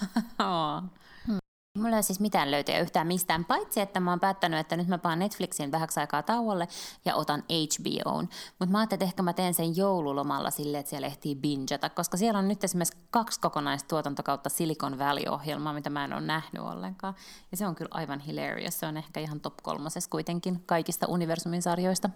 Mulla 1.78 1.88
ei 1.88 1.94
ole 1.94 2.02
siis 2.02 2.20
mitään 2.20 2.50
löytöjä 2.50 2.80
yhtään 2.80 3.06
mistään, 3.06 3.44
paitsi 3.44 3.80
että 3.80 4.00
mä 4.00 4.10
oon 4.10 4.20
päättänyt, 4.20 4.60
että 4.60 4.76
nyt 4.76 4.88
mä 4.88 4.98
paan 4.98 5.18
Netflixin 5.18 5.72
vähäksi 5.72 6.00
aikaa 6.00 6.22
tauolle 6.22 6.68
ja 7.04 7.14
otan 7.14 7.42
HBOn. 7.42 8.28
Mutta 8.58 8.72
mä 8.72 8.78
ajattelin, 8.78 8.98
että 8.98 9.04
ehkä 9.04 9.22
mä 9.22 9.32
teen 9.32 9.54
sen 9.54 9.76
joululomalla 9.76 10.50
silleen, 10.50 10.80
että 10.80 10.90
siellä 10.90 11.06
ehtii 11.06 11.34
bingata, 11.34 11.90
koska 11.90 12.16
siellä 12.16 12.38
on 12.38 12.48
nyt 12.48 12.64
esimerkiksi 12.64 12.98
kaksi 13.10 13.40
kokonaista 13.40 13.88
tuotantokautta 13.88 14.48
Silicon 14.48 14.98
Valley-ohjelmaa, 14.98 15.72
mitä 15.72 15.90
mä 15.90 16.04
en 16.04 16.12
ole 16.12 16.20
nähnyt 16.20 16.62
ollenkaan. 16.62 17.14
Ja 17.50 17.56
se 17.56 17.66
on 17.66 17.74
kyllä 17.74 17.90
aivan 17.92 18.20
hilarious. 18.20 18.80
Se 18.80 18.86
on 18.86 18.96
ehkä 18.96 19.20
ihan 19.20 19.40
top 19.40 19.54
kolmosessa 19.62 20.10
kuitenkin 20.10 20.62
kaikista 20.66 21.06
universumin 21.06 21.62
sarjoista. 21.62 22.10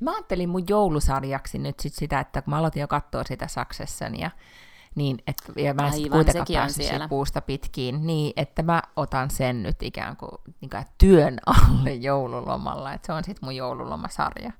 Mä 0.00 0.14
ajattelin 0.14 0.48
mun 0.48 0.64
joulusarjaksi 0.68 1.58
nyt 1.58 1.80
sit 1.80 1.94
sitä, 1.94 2.20
että 2.20 2.42
kun 2.42 2.50
mä 2.50 2.58
aloitin 2.58 2.80
jo 2.80 2.88
katsoa 2.88 3.24
sitä 3.24 3.48
Succession 3.48 4.18
ja 4.18 4.30
niin, 4.94 5.18
et, 5.26 5.36
ja 5.56 5.74
mä 5.74 5.86
en 5.86 6.10
kuitenkaan 6.10 6.46
päässyt 6.52 6.86
siellä. 6.86 7.08
puusta 7.08 7.40
pitkiin, 7.40 8.06
niin 8.06 8.32
että 8.36 8.62
mä 8.62 8.82
otan 8.96 9.30
sen 9.30 9.62
nyt 9.62 9.82
ikään 9.82 10.16
kuin, 10.16 10.30
niin 10.60 10.70
kuin 10.70 10.84
työn 10.98 11.38
alle 11.46 11.94
joululomalla, 11.94 12.92
että 12.92 13.06
se 13.06 13.12
on 13.12 13.24
sitten 13.24 13.46
mun 13.46 13.56
joululomasarja. 13.56 14.52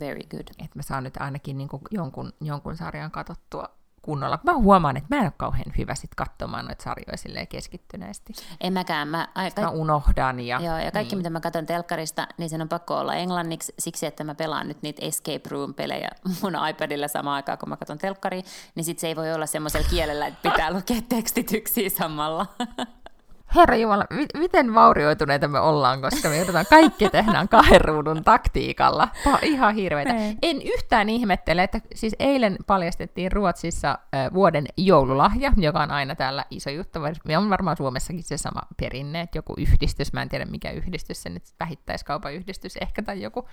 Very 0.00 0.20
good. 0.30 0.48
Että 0.50 0.78
mä 0.78 0.82
saan 0.82 1.04
nyt 1.04 1.16
ainakin 1.16 1.58
niin 1.58 1.68
kuin 1.68 1.82
jonkun, 1.90 2.32
jonkun 2.40 2.76
sarjan 2.76 3.10
katsottua 3.10 3.79
kunnolla. 4.02 4.38
Mä 4.42 4.54
huomaan, 4.54 4.96
että 4.96 5.16
mä 5.16 5.20
en 5.20 5.26
ole 5.26 5.32
kauhean 5.36 5.72
hyvä 5.78 5.94
sit 5.94 6.14
katsomaan 6.14 6.64
noita 6.64 6.84
sarjoja 6.84 7.16
silleen 7.16 7.48
keskittyneesti. 7.48 8.32
En 8.60 8.72
mäkään. 8.72 9.08
Mä, 9.08 9.28
ai, 9.34 9.50
mä 9.60 9.70
unohdan. 9.70 10.40
Ja, 10.40 10.60
joo, 10.60 10.78
ja 10.78 10.90
kaikki 10.90 11.14
niin. 11.14 11.18
mitä 11.18 11.30
mä 11.30 11.40
katson 11.40 11.66
telkkarista, 11.66 12.28
niin 12.38 12.50
sen 12.50 12.62
on 12.62 12.68
pakko 12.68 12.98
olla 12.98 13.14
englanniksi 13.14 13.74
siksi, 13.78 14.06
että 14.06 14.24
mä 14.24 14.34
pelaan 14.34 14.68
nyt 14.68 14.82
niitä 14.82 15.06
Escape 15.06 15.48
Room-pelejä 15.50 16.10
mun 16.42 16.68
iPadilla 16.70 17.08
samaan 17.08 17.36
aikaan, 17.36 17.58
kun 17.58 17.68
mä 17.68 17.76
katson 17.76 17.98
telkkariin, 17.98 18.44
niin 18.74 18.84
sit 18.84 18.98
se 18.98 19.06
ei 19.06 19.16
voi 19.16 19.32
olla 19.32 19.46
semmoisella 19.46 19.88
kielellä, 19.90 20.26
että 20.26 20.50
pitää 20.50 20.72
lukea 20.72 21.02
tekstityksiä 21.08 21.90
samalla. 21.90 22.46
Herra 23.56 23.76
Jumala, 23.76 24.04
mi- 24.10 24.26
miten 24.38 24.74
vaurioituneita 24.74 25.48
me 25.48 25.60
ollaan, 25.60 26.00
koska 26.00 26.28
me 26.28 26.36
joudutaan 26.36 26.66
kaikki 26.70 27.08
tehdään 27.10 27.48
kahden 27.48 27.80
ruudun 27.80 28.24
taktiikalla. 28.24 29.08
Tämä 29.24 29.36
on 29.36 29.44
ihan 29.44 29.74
hirveitä. 29.74 30.14
Ei. 30.16 30.36
En 30.42 30.62
yhtään 30.62 31.08
ihmettele, 31.08 31.62
että 31.62 31.80
siis 31.94 32.16
eilen 32.18 32.56
paljastettiin 32.66 33.32
Ruotsissa 33.32 33.90
äh, 34.14 34.32
vuoden 34.34 34.66
joululahja, 34.76 35.52
joka 35.56 35.82
on 35.82 35.90
aina 35.90 36.14
täällä 36.14 36.44
iso 36.50 36.70
juttu. 36.70 36.98
Ja 37.28 37.38
on 37.38 37.50
varmaan 37.50 37.76
Suomessakin 37.76 38.22
se 38.22 38.38
sama 38.38 38.60
perinne, 38.80 39.20
että 39.20 39.38
joku 39.38 39.54
yhdistys, 39.58 40.12
mä 40.12 40.22
en 40.22 40.28
tiedä 40.28 40.44
mikä 40.44 40.70
yhdistys 40.70 41.22
se 41.22 41.28
nyt, 41.28 41.42
vähittäiskaupan 41.60 42.34
yhdistys 42.34 42.76
ehkä 42.76 43.02
tai 43.02 43.22
joku 43.22 43.48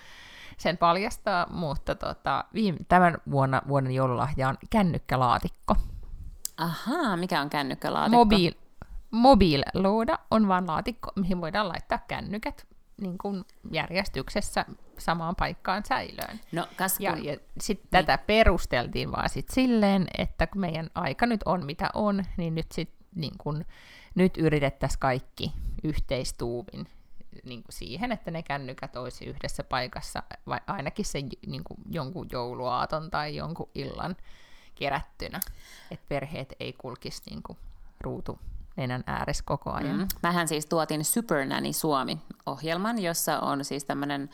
sen 0.57 0.77
paljastaa, 0.77 1.47
mutta 1.49 1.95
tota, 1.95 2.43
viime, 2.53 2.77
tämän 2.87 3.17
vuonna 3.31 3.61
vuoden 3.67 3.91
joululahja 3.91 4.49
on 4.49 4.57
kännykkälaatikko. 4.69 5.75
Ahaa, 6.57 7.17
mikä 7.17 7.41
on 7.41 7.49
kännykkälaatikko? 7.49 8.17
Mobiil, 8.17 8.53
Mobile-looda 9.11 10.19
on 10.31 10.47
vain 10.47 10.67
laatikko, 10.67 11.11
mihin 11.15 11.41
voidaan 11.41 11.67
laittaa 11.67 11.99
kännykät 12.07 12.67
niin 13.01 13.17
kuin 13.17 13.45
järjestyksessä 13.71 14.65
samaan 14.97 15.35
paikkaan 15.35 15.85
säilöön. 15.85 16.39
No, 16.51 16.67
kas 16.75 16.97
kun... 16.97 17.03
Ja, 17.03 17.17
ja 17.31 17.37
sitten 17.61 17.99
niin. 17.99 18.05
tätä 18.05 18.23
perusteltiin 18.27 19.11
vaan 19.11 19.29
sit 19.29 19.49
silleen, 19.49 20.07
että 20.17 20.47
kun 20.47 20.61
meidän 20.61 20.89
aika 20.95 21.25
nyt 21.25 21.41
on 21.45 21.65
mitä 21.65 21.89
on, 21.93 22.23
niin 22.37 22.55
nyt, 22.55 22.71
sit, 22.71 22.89
niin 23.15 23.33
kun, 23.37 23.65
nyt 24.15 24.37
yritettäisiin 24.37 24.99
kaikki 24.99 25.53
yhteistuumin 25.83 26.87
niin 27.43 27.63
kuin 27.63 27.73
siihen, 27.73 28.11
että 28.11 28.31
ne 28.31 28.43
kännykät 28.43 28.95
olisi 28.95 29.25
yhdessä 29.25 29.63
paikassa, 29.63 30.23
vai 30.47 30.59
ainakin 30.67 31.05
se 31.05 31.19
niin 31.47 31.63
kuin 31.63 31.79
jonkun 31.89 32.27
jouluaaton 32.31 33.11
tai 33.11 33.35
jonkun 33.35 33.69
illan 33.75 34.15
kerättynä, 34.75 35.39
että 35.91 36.05
perheet 36.09 36.53
ei 36.59 36.73
kulkisi 36.73 37.21
niin 37.29 37.43
kuin 37.43 37.57
ruutu 38.01 38.39
nenän 38.77 39.03
ääressä 39.07 39.43
koko 39.45 39.71
ajan. 39.71 39.97
Mm. 39.97 40.07
Mähän 40.23 40.47
siis 40.47 40.65
tuotin 40.65 41.05
Super 41.05 41.45
Nanny 41.45 41.73
Suomi-ohjelman, 41.73 42.99
jossa 42.99 43.39
on 43.39 43.65
siis 43.65 43.85
tämmöinen 43.85 44.29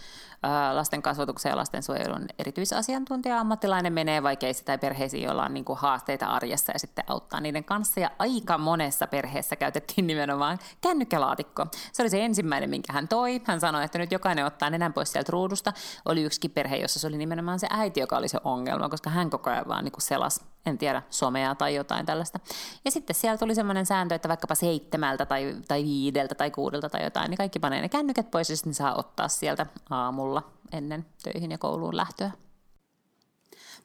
äh, 0.46 0.76
lasten 0.76 1.02
kasvatuksen 1.02 1.50
ja 1.50 1.58
lastensuojelun 1.58 2.26
erityisasiantuntija, 2.39 3.39
ammattilainen 3.39 3.94
menee 3.94 4.24
vaikeisiin 4.24 4.66
tai 4.66 4.78
perheisiin, 4.78 5.24
joilla 5.24 5.46
on 5.46 5.54
niin 5.54 5.66
kuin, 5.66 5.80
haasteita 5.80 6.26
arjessa 6.26 6.72
ja 6.72 6.80
sitten 6.80 7.06
auttaa 7.08 7.39
niiden 7.39 7.64
kanssa. 7.64 8.00
Ja 8.00 8.12
aika 8.20 8.58
monessa 8.58 9.08
perheessä 9.08 9.56
käytettiin 9.56 10.08
nimenomaan 10.08 10.60
kännykkälaatikko. 10.82 11.66
Se 11.94 12.02
oli 12.04 12.10
se 12.10 12.26
ensimmäinen, 12.26 12.70
minkä 12.70 12.94
hän 12.94 13.08
toi. 13.08 13.41
Hän 13.44 13.60
sanoi, 13.60 13.84
että 13.84 13.98
nyt 13.98 14.12
jokainen 14.12 14.46
ottaa 14.46 14.70
nenän 14.70 14.94
pois 14.94 15.12
sieltä 15.12 15.32
ruudusta. 15.32 15.74
Oli 16.06 16.24
yksikin 16.24 16.52
perhe, 16.52 16.78
jossa 16.78 17.00
se 17.00 17.08
oli 17.08 17.18
nimenomaan 17.18 17.60
se 17.60 17.68
äiti, 17.70 18.00
joka 18.00 18.18
oli 18.18 18.28
se 18.28 18.39
ongelma, 18.44 18.89
koska 18.89 19.10
hän 19.10 19.30
koko 19.30 19.50
ajan 19.50 19.68
vaan 19.68 19.84
niin 19.84 19.91
kuin 19.91 20.02
selas, 20.02 20.46
en 20.66 20.78
tiedä, 20.78 21.02
somea 21.10 21.56
tai 21.56 21.76
jotain 21.76 22.06
tällaista. 22.06 22.39
Ja 22.86 22.91
sitten 22.91 23.16
sieltä 23.16 23.39
tuli 23.39 23.56
semmoinen 23.56 23.86
sääntö, 23.86 24.16
että 24.16 24.30
vaikkapa 24.34 24.56
seitsemältä 24.56 25.26
tai, 25.26 25.56
tai 25.68 25.84
viideltä 25.84 26.36
tai 26.36 26.52
kuudelta 26.52 26.90
tai 26.90 27.04
jotain, 27.04 27.30
niin 27.30 27.38
kaikki 27.38 27.60
panee 27.60 27.82
ne 27.82 27.90
kännykät 27.90 28.32
pois 28.32 28.50
ja 28.50 28.56
sitten 28.56 28.74
saa 28.74 28.96
ottaa 28.96 29.28
sieltä 29.28 29.66
aamulla 29.90 30.44
ennen 30.72 31.06
töihin 31.24 31.52
ja 31.52 31.58
kouluun 31.58 31.98
lähtöä. 31.98 32.32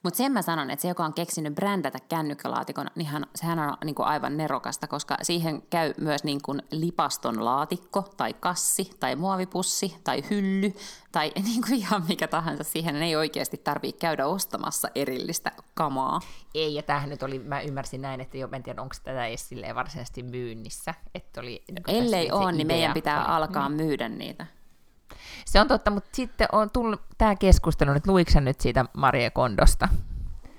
Mutta 0.03 0.17
sen 0.17 0.33
mä 0.33 0.43
sanon, 0.43 0.71
että 0.71 0.83
se, 0.83 0.89
joka 0.89 1.05
on 1.05 1.15
keksinyt 1.15 1.55
brändätä 1.55 1.99
kännykkälaatikon, 2.09 2.87
niin 2.95 3.07
hän, 3.07 3.27
sehän 3.35 3.59
on 3.59 3.77
niin 3.85 3.95
kuin 3.95 4.07
aivan 4.07 4.37
nerokasta, 4.37 4.87
koska 4.87 5.17
siihen 5.23 5.63
käy 5.71 5.95
myös 6.01 6.25
niin 6.25 6.43
kuin 6.43 6.63
lipaston 6.71 7.45
laatikko 7.45 8.03
tai 8.17 8.35
kassi 8.35 8.91
tai 9.01 9.17
muovipussi 9.17 9.97
tai 10.05 10.23
hylly 10.31 10.75
tai 11.13 11.33
niin 11.45 11.63
kuin 11.63 11.75
ihan 11.75 12.05
mikä 12.09 12.29
tahansa. 12.29 12.65
Siihen 12.65 12.97
ei 12.97 13.17
oikeasti 13.17 13.57
tarvitse 13.57 13.99
käydä 13.99 14.27
ostamassa 14.27 14.89
erillistä 14.95 15.53
kamaa. 15.75 16.21
Ei, 16.55 16.75
ja 16.75 16.83
tämähän 16.83 17.09
nyt 17.09 17.23
oli, 17.23 17.39
mä 17.39 17.61
ymmärsin 17.61 18.03
näin, 18.03 18.21
että 18.21 18.39
jo, 18.39 18.49
en 18.53 18.63
tiedä, 18.63 18.83
onko 18.83 18.95
tätä 19.05 19.27
edes 19.27 19.51
varsinaisesti 19.75 20.23
myynnissä. 20.23 20.95
Että 21.15 21.41
oli, 21.41 21.63
niin 21.71 21.83
Ellei 21.87 22.33
ole, 22.33 22.53
niin 22.53 22.67
meidän 22.67 22.95
pitää 22.95 23.25
oli, 23.25 23.35
alkaa 23.37 23.69
mm. 23.69 23.75
myydä 23.75 24.09
niitä. 24.09 24.47
Se 25.45 25.61
on 25.61 25.69
totta, 25.69 25.91
mutta 25.91 26.11
sitten 26.13 26.49
on 26.53 26.71
tullut 26.71 27.01
tämä 27.19 27.37
keskustelu, 27.37 27.93
että 27.93 28.13
luiksen 28.13 28.45
nyt 28.45 28.61
siitä 28.61 28.85
Marie 28.93 29.31
Kondosta? 29.31 29.89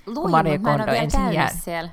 Luin, 0.05 0.31
Marie 0.31 0.57
Kondo 0.57 0.85
mä 0.85 0.91
en 0.91 1.03
ensin 1.03 1.33
jää... 1.33 1.49
siellä. 1.53 1.91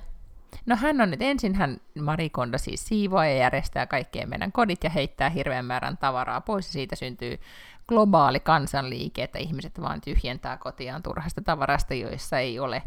No 0.67 0.77
hän 0.77 1.01
on 1.01 1.11
nyt 1.11 1.23
ensin, 1.23 1.55
hän 1.55 1.81
Marie 2.01 2.29
Kondo 2.29 2.59
siis 2.59 2.85
siivoaa 2.85 3.27
ja 3.27 3.37
järjestää 3.37 3.87
kaikkien 3.87 4.29
meidän 4.29 4.53
kodit 4.53 4.85
ja 4.85 4.91
heittää 4.91 5.31
hirveän 5.31 5.65
määrän 5.65 5.99
tavaraa 5.99 6.41
pois 6.41 6.67
ja 6.67 6.73
siitä 6.73 6.97
syntyy 6.97 7.41
globaali 7.89 8.41
kansanliike, 8.41 9.23
että 9.23 9.39
ihmiset 9.39 9.81
vaan 9.81 10.01
tyhjentää 10.01 10.57
kotiaan 10.57 11.03
turhasta 11.03 11.41
tavarasta, 11.41 11.95
joissa 11.95 12.39
ei 12.39 12.59
ole, 12.59 12.83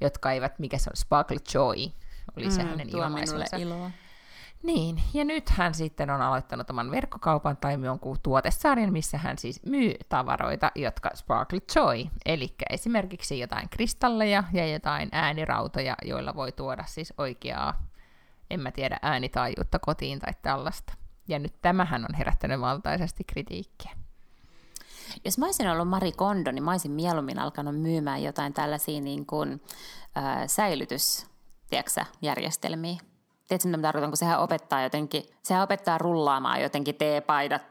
jotka 0.00 0.32
eivät, 0.32 0.58
mikä 0.58 0.78
se 0.78 0.90
on, 0.90 0.96
Sparkle 0.96 1.36
Joy, 1.54 1.92
oli 2.36 2.50
se 2.50 2.62
mm, 2.62 2.68
hänen 2.68 2.88
ilmaisunsa. 2.88 3.56
iloa. 3.56 3.90
Niin, 4.62 5.02
ja 5.14 5.24
nyt 5.24 5.48
hän 5.50 5.74
sitten 5.74 6.10
on 6.10 6.22
aloittanut 6.22 6.70
oman 6.70 6.90
verkkokaupan 6.90 7.56
tai 7.56 7.78
jonkun 7.84 8.16
tuotesarjan, 8.22 8.92
missä 8.92 9.18
hän 9.18 9.38
siis 9.38 9.62
myy 9.66 9.94
tavaroita, 10.08 10.72
jotka 10.74 11.10
Sparkle 11.14 11.60
Joy, 11.76 12.04
eli 12.26 12.54
esimerkiksi 12.70 13.38
jotain 13.38 13.68
kristalleja 13.68 14.44
ja 14.52 14.72
jotain 14.72 15.08
äänirautoja, 15.12 15.94
joilla 16.04 16.34
voi 16.34 16.52
tuoda 16.52 16.84
siis 16.86 17.14
oikeaa, 17.18 17.82
en 18.50 18.60
mä 18.60 18.72
tiedä, 18.72 18.98
äänitaajuutta 19.02 19.78
kotiin 19.78 20.18
tai 20.18 20.32
tällaista. 20.42 20.94
Ja 21.28 21.38
nyt 21.38 21.54
tämähän 21.62 22.04
on 22.04 22.14
herättänyt 22.14 22.60
valtaisesti 22.60 23.24
kritiikkiä. 23.24 23.90
Jos 25.24 25.38
mä 25.38 25.46
olisin 25.46 25.68
ollut 25.70 25.88
Mari 25.88 26.12
Kondo, 26.12 26.52
niin 26.52 26.64
mä 26.64 26.70
olisin 26.70 26.90
mieluummin 26.90 27.38
alkanut 27.38 27.80
myymään 27.80 28.22
jotain 28.22 28.54
tällaisia 28.54 29.00
niin 29.00 29.26
kuin, 29.26 29.62
äh, 30.16 30.42
säilytys, 30.46 31.26
järjestelmiä 32.22 32.98
tiedätkö 33.48 33.68
mitä 33.68 33.82
tarkoitan, 33.82 34.10
kun 34.10 34.16
sehän 34.16 34.40
opettaa 34.40 34.82
jotenkin, 34.82 35.22
sehän 35.42 35.62
opettaa 35.62 35.98
rullaamaan 35.98 36.62
jotenkin 36.62 36.94
teepaidat 36.94 37.62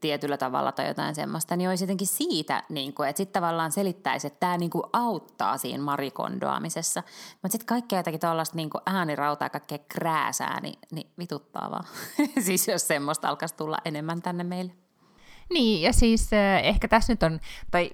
tietyllä 0.00 0.36
tavalla 0.36 0.72
tai 0.72 0.88
jotain 0.88 1.14
semmoista, 1.14 1.56
niin 1.56 1.68
olisi 1.68 1.84
jotenkin 1.84 2.06
siitä, 2.06 2.62
niin 2.68 2.94
kuin, 2.94 3.08
että 3.08 3.16
sitten 3.16 3.42
tavallaan 3.42 3.72
selittäisi, 3.72 4.26
että 4.26 4.40
tämä 4.40 4.58
niin 4.58 4.70
kuin 4.70 4.84
auttaa 4.92 5.58
siinä 5.58 5.82
marikondoamisessa. 5.82 7.02
Mutta 7.32 7.52
sitten 7.52 7.66
kaikkea 7.66 7.98
jotakin 7.98 8.20
tuollaista 8.20 8.56
niin 8.56 8.70
äänirautaa, 8.86 9.48
kaikkea 9.48 9.78
krääsää, 9.88 10.60
niin, 10.60 10.78
niin 10.92 11.10
vituttaa 11.18 11.70
vaan. 11.70 11.84
siis 12.46 12.68
jos 12.68 12.86
semmoista 12.86 13.28
alkaisi 13.28 13.56
tulla 13.56 13.78
enemmän 13.84 14.22
tänne 14.22 14.44
meille. 14.44 14.72
Niin, 15.52 15.82
ja 15.82 15.92
siis 15.92 16.32
äh, 16.32 16.64
ehkä 16.64 16.88
tässä 16.88 17.12
nyt 17.12 17.22
on, 17.22 17.40
tai 17.70 17.90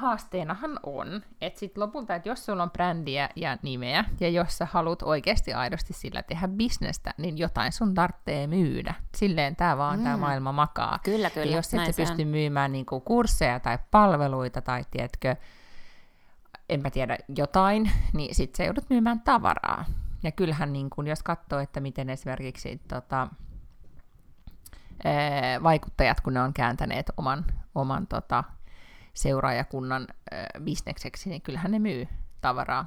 haasteenahan 0.00 0.80
on, 0.82 1.22
että 1.40 1.60
sit 1.60 1.78
lopulta, 1.78 2.14
että 2.14 2.28
jos 2.28 2.46
sulla 2.46 2.62
on 2.62 2.70
brändiä 2.70 3.28
ja 3.36 3.58
nimeä, 3.62 4.04
ja 4.20 4.28
jos 4.28 4.58
sä 4.58 4.68
haluat 4.70 5.02
oikeasti 5.02 5.52
aidosti 5.52 5.92
sillä 5.92 6.22
tehdä 6.22 6.48
bisnestä, 6.48 7.14
niin 7.18 7.38
jotain 7.38 7.72
sun 7.72 7.94
tarvitsee 7.94 8.46
myydä. 8.46 8.94
Silleen 9.16 9.56
tämä 9.56 9.76
vaan 9.76 9.98
mm. 9.98 10.04
tämä 10.04 10.16
maailma 10.16 10.52
makaa. 10.52 10.98
Kyllä, 11.04 11.30
kyllä. 11.30 11.46
Ja 11.46 11.56
jos 11.56 11.74
et 11.74 11.86
sä 11.86 11.92
pysty 11.96 12.24
myymään 12.24 12.72
niinku 12.72 13.00
kursseja 13.00 13.60
tai 13.60 13.78
palveluita 13.90 14.62
tai 14.62 14.84
tiedätkö, 14.90 15.36
enpä 16.68 16.90
tiedä 16.90 17.18
jotain, 17.36 17.90
niin 18.12 18.34
sit 18.34 18.54
sä 18.54 18.64
joudut 18.64 18.90
myymään 18.90 19.20
tavaraa. 19.20 19.84
Ja 20.22 20.32
kyllähän 20.32 20.72
niin 20.72 20.90
kun, 20.90 21.06
jos 21.06 21.22
katsoo, 21.22 21.58
että 21.58 21.80
miten 21.80 22.10
esimerkiksi 22.10 22.80
tota, 22.88 23.28
vaikuttajat, 25.62 26.20
kun 26.20 26.34
ne 26.34 26.40
on 26.40 26.52
kääntäneet 26.52 27.10
oman, 27.16 27.44
oman 27.74 28.06
tota, 28.06 28.44
seuraajakunnan 29.14 30.06
äh, 30.32 30.46
bisnekseksi, 30.64 31.30
niin 31.30 31.42
kyllähän 31.42 31.70
ne 31.70 31.78
myy 31.78 32.08
tavaraa, 32.40 32.86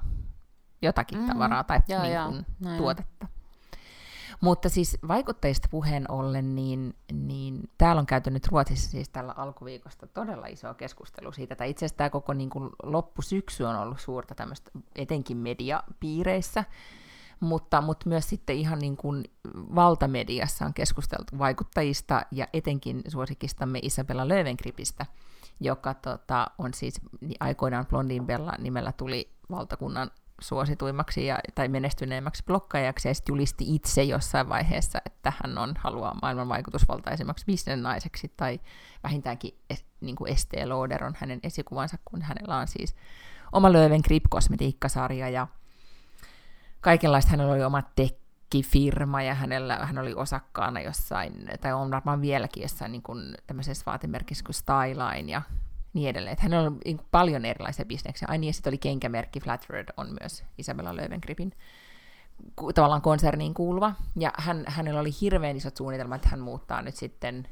jotakin 0.81 1.19
mm, 1.19 1.27
tavaraa 1.27 1.63
tai 1.63 1.79
joo, 1.87 2.03
niin 2.03 2.17
kuin, 2.25 2.45
joo, 2.69 2.77
tuotetta. 2.77 3.27
Mutta 4.41 4.69
siis 4.69 4.97
vaikuttajista 5.07 5.67
puheen 5.71 6.11
ollen, 6.11 6.55
niin, 6.55 6.95
niin 7.13 7.69
täällä 7.77 7.99
on 7.99 8.05
käyty 8.05 8.29
nyt 8.29 8.47
Ruotsissa 8.47 8.91
siis 8.91 9.09
tällä 9.09 9.33
alkuviikosta 9.37 10.07
todella 10.07 10.47
iso 10.47 10.73
keskustelu 10.73 11.31
siitä, 11.31 11.53
että 11.53 11.63
itse 11.63 11.85
asiassa 11.85 11.97
tämä 11.97 12.09
koko 12.09 12.33
niin 12.33 12.49
kuin 12.49 12.69
loppusyksy 12.83 13.63
on 13.63 13.75
ollut 13.75 13.99
suurta 13.99 14.35
tämmöistä 14.35 14.71
etenkin 14.95 15.37
mediapiireissä, 15.37 16.63
mutta, 17.39 17.81
mutta 17.81 18.09
myös 18.09 18.29
sitten 18.29 18.55
ihan 18.55 18.79
niin 18.79 18.97
kuin 18.97 19.23
valtamediassa 19.75 20.65
on 20.65 20.73
keskusteltu 20.73 21.37
vaikuttajista 21.37 22.25
ja 22.31 22.47
etenkin 22.53 23.01
suosikistamme 23.07 23.79
Isabella 23.81 24.27
Löwengripistä– 24.27 25.05
joka 25.63 25.93
tota, 25.93 26.47
on 26.57 26.73
siis 26.73 27.01
aikoinaan 27.39 27.85
Blondin 27.85 28.25
Bella 28.25 28.53
nimellä 28.59 28.91
tuli 28.91 29.33
valtakunnan 29.51 30.11
suosituimmaksi 30.41 31.25
ja, 31.25 31.39
tai 31.55 31.67
menestyneemmäksi 31.67 32.43
blokkaajaksi 32.45 33.07
ja 33.07 33.13
sitten 33.13 33.33
julisti 33.33 33.75
itse 33.75 34.03
jossain 34.03 34.49
vaiheessa, 34.49 34.99
että 35.05 35.33
hän 35.43 35.57
on 35.57 35.73
haluaa 35.77 36.17
maailman 36.21 36.49
vaikutusvaltaisemmaksi 36.49 37.45
bisnesnaiseksi 37.45 38.33
tai 38.37 38.59
vähintäänkin 39.03 39.57
es, 39.69 39.85
niin 40.01 40.15
kuin 40.15 40.31
Estee 40.31 40.65
Lauder 40.65 41.03
on 41.03 41.13
hänen 41.17 41.39
esikuvansa, 41.43 41.97
kun 42.05 42.21
hänellä 42.21 42.57
on 42.57 42.67
siis 42.67 42.95
oma 43.51 43.73
Löwen 43.73 44.01
Grip 44.03 44.23
kosmetiikkasarja 44.29 45.29
ja 45.29 45.47
kaikenlaista. 46.81 47.31
Hänellä 47.31 47.53
oli 47.53 47.63
oma 47.63 47.81
tekkifirma 48.53 49.21
ja 49.21 49.33
hänellä, 49.33 49.75
hän 49.75 49.97
oli 49.97 50.13
osakkaana 50.13 50.81
jossain, 50.81 51.33
tai 51.61 51.73
on 51.73 51.91
varmaan 51.91 52.21
vieläkin 52.21 52.63
jossain 52.63 52.91
niin 52.91 53.01
kuin, 53.01 53.35
tämmöisessä 53.47 53.83
vaatemerkissä 53.85 54.45
kuin 54.45 54.55
Styline 54.55 55.31
ja 55.31 55.41
niin 55.93 56.09
edelleen. 56.09 56.33
Että 56.33 56.43
hänellä 56.43 56.67
on 56.67 56.77
niin 56.85 57.01
paljon 57.11 57.45
erilaisia 57.45 57.85
bisneksiä. 57.85 58.27
Ai 58.31 58.37
niin, 58.37 58.49
ja 58.49 58.53
sitten 58.53 58.71
oli 58.71 58.77
kenkämerkki 58.77 59.39
Flatred 59.39 59.87
on 59.97 60.17
myös 60.21 60.43
Isabella 60.57 60.95
Löwengripin 60.95 61.53
tavallaan 62.75 63.01
konserniin 63.01 63.53
kuuluva. 63.53 63.93
Ja 64.19 64.31
hän, 64.37 64.63
hänellä 64.67 64.99
oli 64.99 65.11
hirveän 65.21 65.57
isot 65.57 65.77
suunnitelmat, 65.77 66.15
että 66.15 66.29
hän 66.29 66.39
muuttaa 66.39 66.81
nyt 66.81 66.95
sitten 66.95 67.47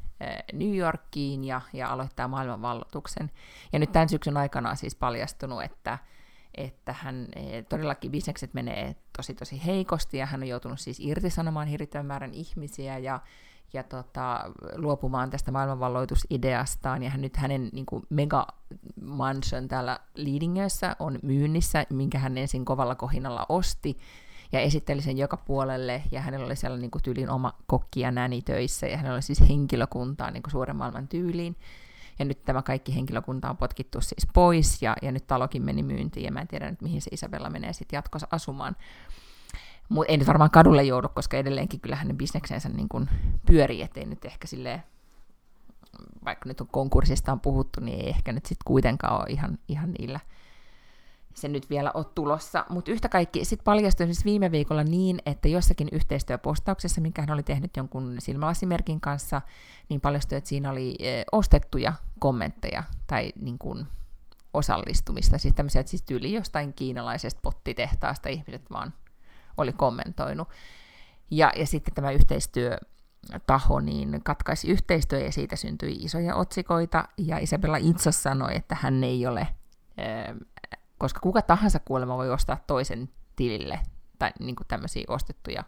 New 0.53 0.75
Yorkiin 0.75 1.43
ja, 1.43 1.61
ja 1.73 1.89
aloittaa 1.89 2.27
maailmanvalloituksen. 2.27 3.31
Ja 3.73 3.79
nyt 3.79 3.91
tämän 3.91 4.09
syksyn 4.09 4.37
aikana 4.37 4.69
on 4.69 4.77
siis 4.77 4.95
paljastunut, 4.95 5.63
että, 5.63 5.97
että 6.55 6.93
hän 6.93 7.27
e, 7.35 7.61
todellakin 7.61 8.11
bisnekset 8.11 8.53
menee 8.53 8.95
tosi 9.17 9.33
tosi 9.33 9.65
heikosti 9.65 10.17
ja 10.17 10.25
hän 10.25 10.41
on 10.41 10.47
joutunut 10.47 10.79
siis 10.79 10.99
irtisanomaan 10.99 11.67
hirveän 11.67 12.05
määrän 12.05 12.33
ihmisiä 12.33 12.97
ja, 12.97 13.19
ja 13.73 13.83
tota, 13.83 14.51
luopumaan 14.75 15.29
tästä 15.29 15.51
maailmanvalloitusideastaan. 15.51 17.03
Ja 17.03 17.09
hän, 17.09 17.21
nyt 17.21 17.37
hänen 17.37 17.69
niin 17.73 17.85
kuin 17.85 18.03
mega 18.09 18.47
mansion 19.01 19.67
täällä 19.67 19.99
Leadingössä 20.15 20.95
on 20.99 21.19
myynnissä, 21.21 21.85
minkä 21.89 22.19
hän 22.19 22.37
ensin 22.37 22.65
kovalla 22.65 22.95
kohinalla 22.95 23.45
osti 23.49 23.97
ja 24.51 24.59
esitteli 24.59 25.01
sen 25.01 25.17
joka 25.17 25.37
puolelle, 25.37 26.03
ja 26.11 26.21
hänellä 26.21 26.45
oli 26.45 26.55
siellä 26.55 26.77
niin 26.77 26.91
kuin 26.91 27.03
tyylin 27.03 27.29
oma 27.29 27.53
kokki 27.65 27.99
ja 27.99 28.11
näni 28.11 28.41
töissä, 28.41 28.87
ja 28.87 28.97
hänellä 28.97 29.15
oli 29.15 29.21
siis 29.21 29.41
henkilökuntaa 29.49 30.31
niin 30.31 30.43
kuin 30.43 30.51
suuren 30.51 30.75
maailman 30.75 31.07
tyyliin. 31.07 31.55
Ja 32.21 32.25
nyt 32.25 32.45
tämä 32.45 32.61
kaikki 32.61 32.95
henkilökunta 32.95 33.49
on 33.49 33.57
potkittu 33.57 34.01
siis 34.01 34.27
pois, 34.33 34.81
ja, 34.81 34.95
ja 35.01 35.11
nyt 35.11 35.27
talokin 35.27 35.61
meni 35.61 35.83
myyntiin, 35.83 36.23
ja 36.23 36.31
mä 36.31 36.41
en 36.41 36.47
tiedä 36.47 36.69
nyt, 36.69 36.81
mihin 36.81 37.01
se 37.01 37.09
Isabella 37.13 37.49
menee 37.49 37.73
sitten 37.73 37.97
jatkossa 37.97 38.27
asumaan. 38.31 38.75
Mutta 39.89 40.11
ei 40.11 40.17
nyt 40.17 40.27
varmaan 40.27 40.51
kadulle 40.51 40.83
joudu, 40.83 41.09
koska 41.09 41.37
edelleenkin 41.37 41.79
kyllä 41.79 41.95
hänen 41.95 42.17
bisneksensä 42.17 42.69
niin 42.69 42.89
kuin 42.89 43.09
pyörii, 43.45 43.81
ettei 43.81 44.05
nyt 44.05 44.25
ehkä 44.25 44.47
silleen, 44.47 44.83
vaikka 46.25 46.49
nyt 46.49 46.61
on 46.61 46.67
konkurssista 46.67 47.31
on 47.31 47.39
puhuttu, 47.39 47.79
niin 47.79 47.99
ei 47.99 48.09
ehkä 48.09 48.31
nyt 48.31 48.45
sitten 48.45 48.65
kuitenkaan 48.65 49.15
ole 49.19 49.25
ihan, 49.29 49.57
ihan 49.67 49.91
niillä 49.91 50.19
se 51.33 51.47
nyt 51.47 51.69
vielä 51.69 51.91
ole 51.93 52.05
tulossa. 52.15 52.65
Mutta 52.69 52.91
yhtä 52.91 53.09
kaikki 53.09 53.45
sitten 53.45 53.63
paljastui 53.63 54.05
siis 54.05 54.25
viime 54.25 54.51
viikolla 54.51 54.83
niin, 54.83 55.19
että 55.25 55.47
jossakin 55.47 55.87
yhteistyöpostauksessa, 55.91 57.01
minkä 57.01 57.21
hän 57.21 57.31
oli 57.31 57.43
tehnyt 57.43 57.77
jonkun 57.77 58.15
silmälasimerkin 58.19 59.01
kanssa, 59.01 59.41
niin 59.89 60.01
paljastui, 60.01 60.37
että 60.37 60.47
siinä 60.47 60.71
oli 60.71 60.95
e, 60.99 61.23
ostettuja 61.31 61.93
kommentteja 62.19 62.83
tai 63.07 63.33
niin 63.41 63.57
kuin 63.57 63.87
osallistumista. 64.53 65.37
Siis 65.37 65.53
tämmöisiä, 65.55 65.83
siis 65.85 66.03
tyyli 66.03 66.33
jostain 66.33 66.73
kiinalaisesta 66.73 67.39
pottitehtaasta 67.43 68.29
ihmiset 68.29 68.71
vaan 68.71 68.93
oli 69.57 69.73
kommentoinut. 69.73 70.47
Ja, 71.31 71.51
ja 71.55 71.67
sitten 71.67 71.93
tämä 71.93 72.11
yhteistyö 72.11 72.77
taho 73.47 73.79
niin 73.79 74.19
katkaisi 74.23 74.67
yhteistyö 74.67 75.19
ja 75.19 75.31
siitä 75.31 75.55
syntyi 75.55 75.91
isoja 75.91 76.35
otsikoita 76.35 77.07
ja 77.17 77.37
Isabella 77.37 77.77
itse 77.77 78.11
sanoi, 78.11 78.55
että 78.55 78.77
hän 78.81 79.03
ei 79.03 79.27
ole 79.27 79.47
koska 81.01 81.19
kuka 81.19 81.41
tahansa 81.41 81.79
kuulemma 81.79 82.17
voi 82.17 82.31
ostaa 82.31 82.57
toisen 82.67 83.09
tilille 83.35 83.79
tai 84.19 84.31
niin 84.39 84.55
kuin 84.55 84.67
tämmöisiä 84.67 85.03
ostettuja 85.07 85.63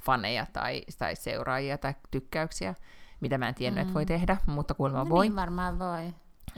faneja 0.00 0.46
tai, 0.52 0.82
tai 0.98 1.16
seuraajia 1.16 1.78
tai 1.78 1.94
tykkäyksiä, 2.10 2.74
mitä 3.20 3.38
mä 3.38 3.48
en 3.48 3.54
tiennyt, 3.54 3.78
mm. 3.78 3.82
että 3.82 3.94
voi 3.94 4.02
mm. 4.02 4.08
tehdä, 4.08 4.36
mutta 4.46 4.74
kuulemma 4.74 5.04
no 5.04 5.08
voi. 5.08 5.26
Niin 5.26 5.36
varmaan 5.36 5.78
voi. 5.78 6.14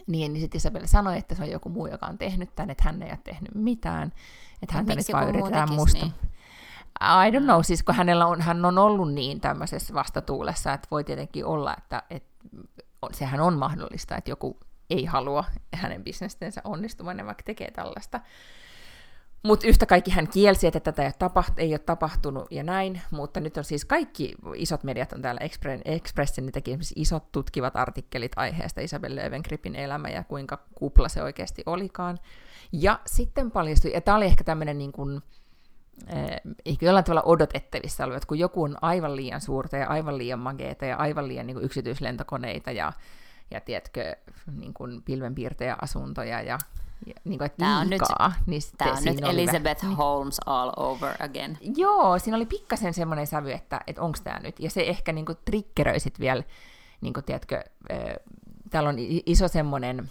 Niin, 0.07 0.33
niin 0.33 0.41
sitten 0.41 0.57
Isabella 0.57 0.87
sanoi, 0.87 1.19
että 1.19 1.35
se 1.35 1.43
on 1.43 1.51
joku 1.51 1.69
muu, 1.69 1.87
joka 1.87 2.07
on 2.07 2.19
tehnyt 2.19 2.55
tämän, 2.55 2.71
että 2.71 2.85
hän 2.85 3.03
ei 3.03 3.11
ole 3.11 3.19
tehnyt 3.25 3.55
mitään, 3.55 4.13
että 4.63 4.75
häntä 4.75 4.95
nyt 4.95 5.07
vaan 5.13 5.29
yritetään 5.29 5.73
musta. 5.73 5.99
Niin? 5.99 6.15
I 7.01 7.39
don't 7.39 7.45
know, 7.45 7.61
siis 7.63 7.83
kun 7.83 7.95
hänellä 7.95 8.27
on, 8.27 8.41
hän 8.41 8.65
on 8.65 8.79
ollut 8.79 9.13
niin 9.13 9.41
tämmöisessä 9.41 9.95
vastatuulessa, 9.95 10.73
että 10.73 10.89
voi 10.91 11.05
tietenkin 11.05 11.45
olla, 11.45 11.75
että, 11.79 12.03
että 12.11 12.51
sehän 13.13 13.41
on 13.41 13.59
mahdollista, 13.59 14.17
että 14.17 14.31
joku 14.31 14.59
ei 14.91 15.05
halua 15.05 15.45
hänen 15.75 16.05
bisnestensä 16.05 16.61
onnistuvan, 16.65 17.19
ja 17.19 17.27
vaikka 17.27 17.43
tekee 17.43 17.71
tällaista. 17.71 18.21
Mutta 19.43 19.67
yhtä 19.67 19.87
kaikki 19.87 20.11
hän 20.11 20.29
kielsi, 20.29 20.67
että 20.67 20.81
tätä 20.81 21.03
ei 21.03 21.07
ole, 21.07 21.31
tapaht- 21.31 21.55
ei 21.57 21.73
ole 21.73 21.79
tapahtunut 21.79 22.53
ja 22.53 22.63
näin, 22.63 23.01
mutta 23.11 23.41
nyt 23.41 23.57
on 23.57 23.65
siis 23.65 23.85
kaikki 23.85 24.35
isot 24.55 24.85
mediat 24.85 25.13
on 25.13 25.23
täällä 25.23 25.41
Expressin, 25.85 26.47
niin 26.47 26.53
teki 26.53 26.71
esimerkiksi 26.71 26.95
isot 26.97 27.33
tutkivat 27.33 27.77
artikkelit 27.77 28.33
aiheesta 28.37 28.81
Isabel 28.81 29.17
Löwengripin 29.17 29.77
elämä 29.77 30.09
ja 30.09 30.25
kuinka 30.25 30.59
kupla 30.75 31.09
se 31.09 31.23
oikeasti 31.23 31.63
olikaan. 31.67 32.19
Ja 32.73 33.01
sitten 33.07 33.51
paljastui, 33.51 33.93
ja 33.93 34.01
tämä 34.01 34.17
oli 34.17 34.25
ehkä 34.25 34.45
tämmöinen 34.45 34.79
niin 34.79 34.93
kuin, 34.93 35.23
eh, 36.07 36.41
ehkä 36.67 36.87
jollain 36.87 37.05
tavalla 37.05 37.23
odotettavissa 37.23 38.05
ollut, 38.05 38.17
että 38.17 38.27
kun 38.27 38.39
joku 38.39 38.63
on 38.63 38.77
aivan 38.83 39.17
liian 39.17 39.41
suurta 39.41 39.77
ja 39.77 39.89
aivan 39.89 40.19
liian 40.19 40.39
mageeta 40.39 40.87
ja 40.87 40.97
aivan 40.97 41.29
liian 41.29 41.47
niin 41.47 41.55
kuin 41.55 41.65
yksityislentokoneita 41.65 42.71
ja 42.71 42.93
ja 43.53 43.61
tiedätkö, 43.61 44.17
niin 44.57 44.75
kuin 44.75 45.03
pilvenpiirtejäasuntoja 45.03 46.43
ja, 46.43 46.59
ja 47.07 47.15
niin 47.25 47.39
kuin, 47.39 47.47
että 47.47 47.59
tämä 47.59 47.81
on 47.81 47.91
liikaa. 47.91 48.29
Nyt, 48.29 48.47
niin 48.47 48.63
tämä 48.79 48.93
on 48.93 49.05
nyt 49.05 49.25
Elizabeth 49.25 49.83
vähän, 49.83 49.97
Holmes 49.97 50.41
all 50.47 50.73
over 50.77 51.15
again. 51.23 51.59
Joo, 51.77 52.19
siinä 52.19 52.37
oli 52.37 52.47
pikkasen 52.47 52.95
semmoinen 52.95 53.27
sävy, 53.27 53.53
että, 53.53 53.81
että 53.87 54.03
onko 54.03 54.19
tämä 54.25 54.39
nyt. 54.39 54.61
Ja 54.61 54.71
se 54.71 54.81
ehkä 54.81 55.13
niin 55.13 55.27
kuin, 55.27 55.39
triggeröi 55.45 56.01
sitten 56.01 56.21
vielä, 56.21 56.43
niin 57.01 57.15
kuin, 57.15 57.25
tiedätkö, 57.25 57.65
äh, 57.93 57.99
täällä 58.71 58.89
on 58.89 58.97
iso 59.27 59.49
semmoinen 59.49 60.11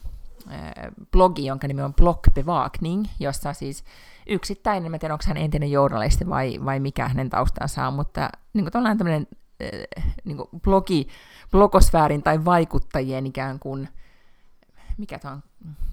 blogi, 1.12 1.46
jonka 1.46 1.68
nimi 1.68 1.82
on 1.82 1.94
Blogbevakning, 1.94 3.06
jossa 3.20 3.54
siis 3.54 3.84
yksittäinen, 4.28 4.94
en 4.94 5.00
tiedä 5.00 5.14
onko 5.14 5.24
hän 5.28 5.38
entinen 5.38 5.72
journalisti 5.72 6.30
vai, 6.30 6.60
vai 6.66 6.80
mikä 6.80 7.08
hänen 7.08 7.30
taustansa 7.30 7.88
on, 7.88 7.94
mutta 7.94 8.30
niin 8.54 8.72
kuin 8.72 8.98
tämmöinen 8.98 9.28
niin 10.24 10.38
kuin 10.38 10.49
blogi, 10.62 11.07
blogosfäärin 11.51 12.24
tai 12.24 12.45
vaikuttajien 12.45 13.26
ikään 13.26 13.59
kuin, 13.59 13.89
mikä 14.97 15.20
tämä 15.20 15.34
on, 15.34 15.43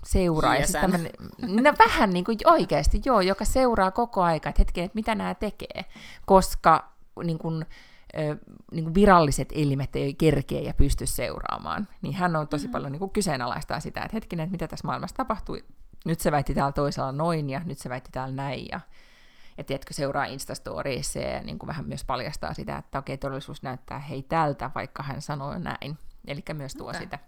seuraa. 0.04 0.56
Ja 0.56 0.66
tämmönen, 0.72 1.10
no 1.42 1.72
vähän 1.78 2.10
niin 2.10 2.24
kuin 2.24 2.38
oikeasti, 2.44 3.00
joo, 3.04 3.20
joka 3.20 3.44
seuraa 3.44 3.90
koko 3.90 4.22
aika, 4.22 4.48
että 4.48 4.60
hetken, 4.60 4.84
että 4.84 4.94
mitä 4.94 5.14
nämä 5.14 5.34
tekee, 5.34 5.84
koska 6.26 6.92
niin 7.24 7.38
kuin, 7.38 7.66
niin 8.72 8.84
kuin 8.84 8.94
viralliset 8.94 9.48
elimet 9.52 9.96
ei 9.96 10.14
kerkeä 10.14 10.60
ja 10.60 10.74
pysty 10.74 11.06
seuraamaan. 11.06 11.88
Niin 12.02 12.14
hän 12.14 12.36
on 12.36 12.48
tosi 12.48 12.64
mm-hmm. 12.64 12.72
paljon 12.72 12.92
niin 12.92 13.00
kuin 13.00 13.10
kyseenalaistaa 13.10 13.80
sitä, 13.80 14.02
että 14.02 14.16
hetkinen, 14.16 14.44
että 14.44 14.52
mitä 14.52 14.68
tässä 14.68 14.86
maailmassa 14.86 15.16
tapahtui. 15.16 15.64
Nyt 16.04 16.20
se 16.20 16.32
väitti 16.32 16.54
täällä 16.54 16.72
toisella 16.72 17.12
noin 17.12 17.50
ja 17.50 17.60
nyt 17.64 17.78
se 17.78 17.88
väitti 17.88 18.10
täällä 18.12 18.34
näin. 18.34 18.66
Ja, 18.72 18.80
ja 19.59 19.64
tiedätkö, 19.64 19.94
seuraa 19.94 20.24
Instastoriissa 20.24 21.18
ja 21.18 21.42
niin 21.42 21.59
kuin 21.59 21.68
vähän 21.68 21.88
myös 21.88 22.04
paljastaa 22.04 22.54
sitä, 22.54 22.76
että 22.76 22.98
okei, 22.98 23.18
todellisuus 23.18 23.62
näyttää 23.62 23.98
hei 23.98 24.22
tältä, 24.22 24.70
vaikka 24.74 25.02
hän 25.02 25.22
sanoi 25.22 25.61
näin. 25.61 25.98
Eli 26.26 26.44
myös 26.52 26.74
tuo 26.74 26.88
okay. 26.88 27.00
sitä. 27.00 27.18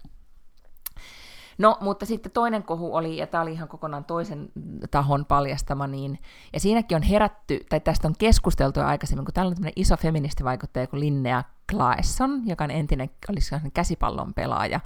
No, 1.57 1.77
mutta 1.81 2.05
sitten 2.05 2.31
toinen 2.31 2.63
kohu 2.63 2.95
oli, 2.95 3.17
ja 3.17 3.27
tämä 3.27 3.41
oli 3.41 3.53
ihan 3.53 3.67
kokonaan 3.67 4.03
toisen 4.03 4.49
tahon 4.91 5.25
paljastama, 5.25 5.87
niin, 5.87 6.19
ja 6.53 6.59
siinäkin 6.59 6.95
on 6.95 7.01
herätty, 7.01 7.59
tai 7.69 7.79
tästä 7.79 8.07
on 8.07 8.15
keskusteltu 8.19 8.79
jo 8.79 8.85
aikaisemmin, 8.85 9.25
kun 9.25 9.33
täällä 9.33 9.49
on 9.49 9.55
tämmöinen 9.55 9.73
iso 9.75 9.97
feministivaikuttaja 9.97 10.87
kuin 10.87 10.99
Linnea 10.99 11.43
Claesson, 11.71 12.47
joka 12.47 12.63
on 12.63 12.71
entinen, 12.71 13.09
olisi 13.29 13.55
käsipallon 13.73 14.33
pelaaja, 14.33 14.79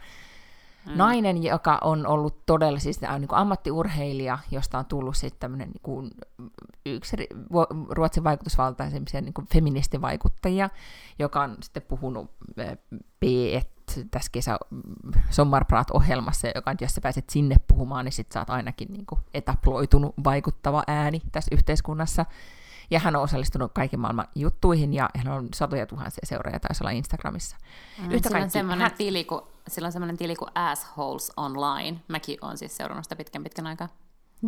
Mm. 0.85 0.97
Nainen, 0.97 1.43
joka 1.43 1.79
on 1.83 2.07
ollut 2.07 2.45
todella 2.45 2.79
siis 2.79 3.01
niin 3.01 3.27
kuin 3.27 3.39
ammattiurheilija, 3.39 4.39
josta 4.51 4.79
on 4.79 4.85
tullut 4.85 5.17
sitten 5.17 5.39
tämmöinen 5.39 5.69
niin 5.69 5.81
kuin, 5.83 6.11
yksi 6.85 7.17
Ruotsin 7.89 8.23
vaikutusvaltaisempia 8.23 9.21
niin 9.21 9.33
kuin 9.33 9.47
feministivaikuttajia, 9.53 10.69
joka 11.19 11.41
on 11.41 11.57
sitten 11.61 11.83
puhunut 11.83 12.31
p 13.19 13.23
tässä 14.11 14.29
kesä 14.31 14.57
Sommarprat-ohjelmassa, 15.29 16.47
joka 16.55 16.71
on, 16.71 16.77
jos 16.81 16.91
sä 16.91 17.01
pääset 17.01 17.29
sinne 17.29 17.55
puhumaan, 17.67 18.05
niin 18.05 18.13
sit 18.13 18.31
sä 18.31 18.39
oot 18.39 18.49
ainakin 18.49 18.93
niin 18.93 19.05
kuin 19.05 19.21
etaploitunut 19.33 20.15
vaikuttava 20.23 20.83
ääni 20.87 21.21
tässä 21.31 21.55
yhteiskunnassa. 21.55 22.25
Ja 22.91 22.99
hän 22.99 23.15
on 23.15 23.21
osallistunut 23.23 23.71
kaiken 23.73 23.99
maailman 23.99 24.27
juttuihin 24.35 24.93
ja 24.93 25.09
hän 25.17 25.27
on 25.27 25.47
satoja 25.55 25.85
tuhansia 25.85 26.21
seuraajia 26.23 26.59
taisi 26.59 26.83
olla 26.83 26.91
Instagramissa. 26.91 27.57
Mm, 28.01 28.11
Yhtä 28.11 28.29
sillä, 28.29 28.43
on 28.43 28.49
semmoinen 28.49 28.81
hän... 28.81 28.97
tili 28.97 29.23
kuin, 29.23 29.41
sillä 29.67 29.85
on 29.85 29.91
semmoinen 29.91 30.17
tili 30.17 30.35
kuin 30.35 30.51
Assholes 30.55 31.31
Online. 31.37 31.99
Mäkin 32.07 32.37
olen 32.41 32.57
siis 32.57 32.77
seurannut 32.77 33.05
sitä 33.05 33.15
pitkän 33.15 33.43
pitkän 33.43 33.67
aikaa. 33.67 33.89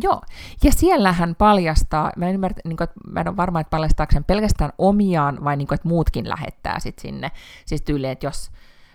Joo, 0.00 0.22
ja 0.64 0.72
siellä 0.72 1.12
hän 1.12 1.34
paljastaa, 1.34 2.12
mä 2.16 2.28
en, 2.28 2.34
ymmärrä, 2.34 2.60
niin 2.64 2.76
kuin, 2.76 2.84
että 2.84 3.00
mä 3.10 3.20
en 3.20 3.28
ole 3.28 3.36
varma, 3.36 3.60
että 3.60 3.70
paljastaako 3.70 4.10
hän 4.14 4.24
pelkästään 4.24 4.72
omiaan 4.78 5.44
vai 5.44 5.56
niin 5.56 5.68
kuin, 5.68 5.74
että 5.74 5.88
muutkin 5.88 6.28
lähettää 6.28 6.80
sit 6.80 6.98
sinne. 6.98 7.30
Siis 7.66 7.82
tyyliin, 7.82 8.10
että 8.10 8.26
jos 8.26 8.50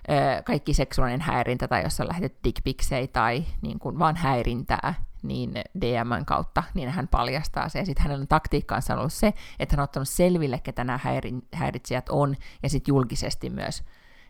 ö, 0.10 0.44
kaikki 0.44 0.74
seksuaalinen 0.74 1.22
häirintä 1.22 1.68
tai 1.68 1.84
jos 1.84 2.00
on 2.00 2.08
lähetetty 2.08 2.40
dickpiksei 2.44 3.08
tai 3.08 3.46
niin 3.62 3.80
kuin, 3.80 4.00
vaan 4.00 4.16
häirintää, 4.16 4.94
niin 5.24 5.54
DMn 5.82 6.26
kautta, 6.26 6.64
niin 6.74 6.90
hän 6.90 7.08
paljastaa 7.08 7.70
se. 7.70 7.86
Sitten 7.86 8.04
hänellä 8.04 8.22
on 8.22 8.28
taktiikkaansa 8.28 8.96
ollut 8.96 9.14
se, 9.14 9.34
että 9.60 9.76
hän 9.76 9.80
on 9.80 9.84
ottanut 9.84 10.10
selville, 10.10 10.60
ketä 10.60 10.84
nämä 10.84 11.00
häirin, 11.04 11.48
häiritsijät 11.54 12.10
on, 12.10 12.36
ja 12.64 12.70
sitten 12.70 12.92
julkisesti 12.92 13.50
myös 13.50 13.84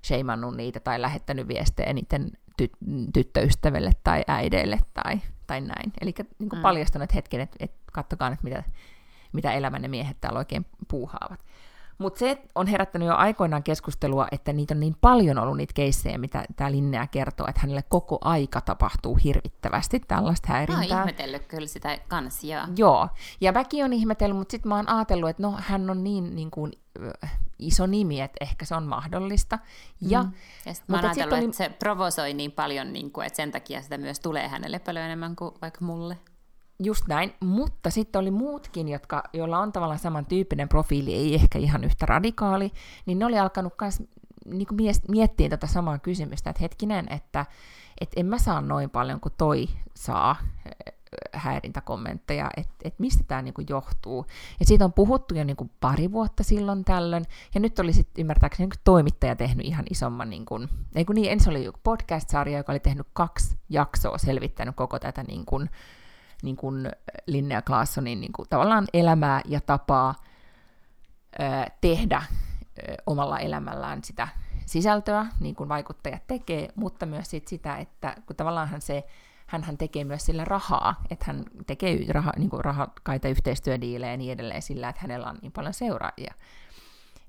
sheimannut 0.04 0.58
niitä 0.58 0.80
tai 0.80 1.02
lähettänyt 1.02 1.48
viestejä 1.48 1.94
niiden 1.94 2.32
ty- 2.62 3.10
tyttöystäville 3.14 3.92
tai 4.04 4.24
äideille 4.28 4.80
tai, 4.94 5.22
tai 5.48 5.62
näin. 5.62 5.94
Eli 6.02 6.14
niin 6.40 6.50
mm. 6.54 6.62
paljastanut 6.62 7.16
hetken, 7.16 7.42
että, 7.42 7.58
että 7.60 7.82
katsokaa 7.94 8.30
nyt, 8.30 8.44
mitä, 8.44 8.64
mitä 9.34 9.52
elämänne 9.52 9.88
miehet 9.88 10.18
täällä 10.22 10.40
oikein 10.40 10.66
puuhaavat. 10.88 11.40
Mutta 11.98 12.20
se 12.20 12.42
on 12.56 12.68
herättänyt 12.68 13.08
jo 13.08 13.16
aikoinaan 13.16 13.64
keskustelua, 13.64 14.28
että 14.32 14.54
niitä 14.54 14.74
on 14.74 14.80
niin 14.80 14.96
paljon 15.02 15.38
ollut 15.38 15.58
niitä 15.58 15.74
keissejä, 15.74 16.18
mitä 16.18 16.46
tämä 16.56 16.72
Linnea 16.72 17.08
kertoo, 17.08 17.48
että 17.48 17.62
hänelle 17.62 17.84
koko 17.90 18.18
aika 18.22 18.62
tapahtuu 18.62 19.16
hirvittävästi 19.24 20.00
tällaista 20.00 20.48
häirintää. 20.54 20.88
Mä 20.88 20.96
oon 20.96 21.02
ihmetellyt 21.02 21.46
kyllä 21.46 21.68
sitä 21.68 21.98
kans, 22.08 22.44
joo. 22.44 22.64
Joo, 22.78 23.10
ja 23.42 23.54
väki 23.54 23.84
on 23.84 23.94
ihmetellyt, 23.94 24.38
mutta 24.38 24.52
sitten 24.52 24.70
mä 24.70 24.76
oon 24.76 24.90
ajatellut, 24.90 25.30
että 25.30 25.44
no 25.44 25.58
hän 25.60 25.90
on 25.90 26.04
niin, 26.04 26.36
niin 26.36 26.52
kuin, 26.52 26.72
iso 27.60 27.86
nimi, 27.86 28.22
että 28.22 28.38
ehkä 28.42 28.66
se 28.66 28.76
on 28.76 28.84
mahdollista. 28.84 29.60
Ja, 30.02 30.24
mm. 30.24 30.32
ja 30.66 30.74
sit 30.74 30.84
mä 30.88 30.98
oon 30.98 31.06
ajatellut, 31.06 31.44
että 31.44 31.58
se 31.58 31.70
provosoi 31.70 32.34
niin 32.34 32.52
paljon, 32.52 32.94
niin 32.94 33.12
kuin, 33.12 33.28
että 33.28 33.38
sen 33.38 33.52
takia 33.52 33.82
sitä 33.82 33.98
myös 33.98 34.20
tulee 34.20 34.48
hänelle 34.48 34.80
paljon 34.80 35.06
enemmän 35.06 35.36
kuin 35.36 35.52
vaikka 35.62 35.86
mulle. 35.86 36.18
Just 36.84 37.08
näin, 37.08 37.34
mutta 37.40 37.90
sitten 37.90 38.20
oli 38.20 38.32
muutkin, 38.32 38.90
jotka, 38.90 39.24
joilla 39.34 39.60
on 39.60 39.72
tavallaan 39.72 40.00
samantyyppinen 40.00 40.70
profiili, 40.70 41.14
ei 41.14 41.36
ehkä 41.36 41.60
ihan 41.60 41.84
yhtä 41.84 42.06
radikaali, 42.06 42.72
niin 43.06 43.20
ne 43.20 43.26
oli 43.26 43.40
alkanut 43.40 43.74
myös 43.82 44.04
niin 44.46 44.68
miettiä 45.08 45.50
tätä 45.50 45.68
samaa 45.68 46.00
kysymystä, 46.00 46.50
että 46.50 46.62
hetkinen, 46.62 47.08
että 47.10 47.46
et 48.02 48.10
en 48.16 48.26
mä 48.26 48.38
saa 48.38 48.62
noin 48.62 48.90
paljon 48.90 49.20
kuin 49.20 49.34
toi 49.38 49.68
saa 49.96 50.36
häirintäkommentteja, 51.34 52.50
että 52.58 52.74
et 52.84 53.00
mistä 53.00 53.24
tämä 53.28 53.42
niinku 53.42 53.62
johtuu. 53.70 54.26
Ja 54.60 54.66
siitä 54.66 54.86
on 54.86 54.94
puhuttu 54.94 55.36
jo 55.36 55.44
niinku 55.44 55.70
pari 55.80 56.12
vuotta 56.12 56.44
silloin 56.44 56.86
tällöin, 56.86 57.26
ja 57.56 57.60
nyt 57.62 57.80
oli 57.80 57.94
sitten 57.94 58.22
ymmärtääkseni 58.22 58.64
niinku 58.64 58.82
toimittaja 58.84 59.36
tehnyt 59.36 59.66
ihan 59.66 59.86
isomman, 59.90 60.30
niinku, 60.30 60.60
ei 60.96 61.06
kun 61.06 61.16
niin, 61.16 61.32
ensin 61.32 61.50
oli 61.50 61.72
podcast-sarja, 61.84 62.58
joka 62.58 62.72
oli 62.72 62.80
tehnyt 62.80 63.08
kaksi 63.14 63.58
jaksoa, 63.70 64.18
selvittänyt 64.18 64.76
koko 64.76 65.00
tätä 65.00 65.24
niinku, 65.24 65.62
niin 66.44 66.56
kuin 66.56 66.92
Linnea 67.26 67.62
Claessonin 67.62 68.22
niin 68.22 68.34
kuin 68.34 68.50
tavallaan 68.50 68.88
elämää 68.94 69.42
ja 69.46 69.62
tapaa 69.62 70.16
ö, 71.40 71.44
tehdä 71.82 72.24
ö, 72.90 72.96
omalla 73.06 73.40
elämällään 73.40 74.04
sitä 74.04 74.28
sisältöä, 74.66 75.26
niin 75.40 75.56
kuin 75.56 75.70
vaikuttajat 75.70 76.28
tekee, 76.28 76.70
mutta 76.76 77.06
myös 77.06 77.30
sit 77.30 77.48
sitä, 77.48 77.78
että 77.78 78.16
kun 78.26 78.36
tavallaan 78.36 78.82
se, 78.82 79.04
hän 79.62 79.78
tekee 79.78 80.04
myös 80.04 80.26
sillä 80.26 80.46
rahaa, 80.46 81.04
että 81.10 81.26
hän 81.28 81.44
tekee 81.68 82.06
raha, 82.10 82.32
niin 82.38 82.50
kuin 82.50 82.66
rahakaita 82.66 83.28
yhteistyödiilejä 83.28 84.12
ja 84.12 84.18
niin 84.18 84.32
edelleen 84.32 84.62
sillä, 84.62 84.90
että 84.90 85.02
hänellä 85.02 85.30
on 85.30 85.38
niin 85.42 85.52
paljon 85.52 85.74
seuraajia. 85.74 86.34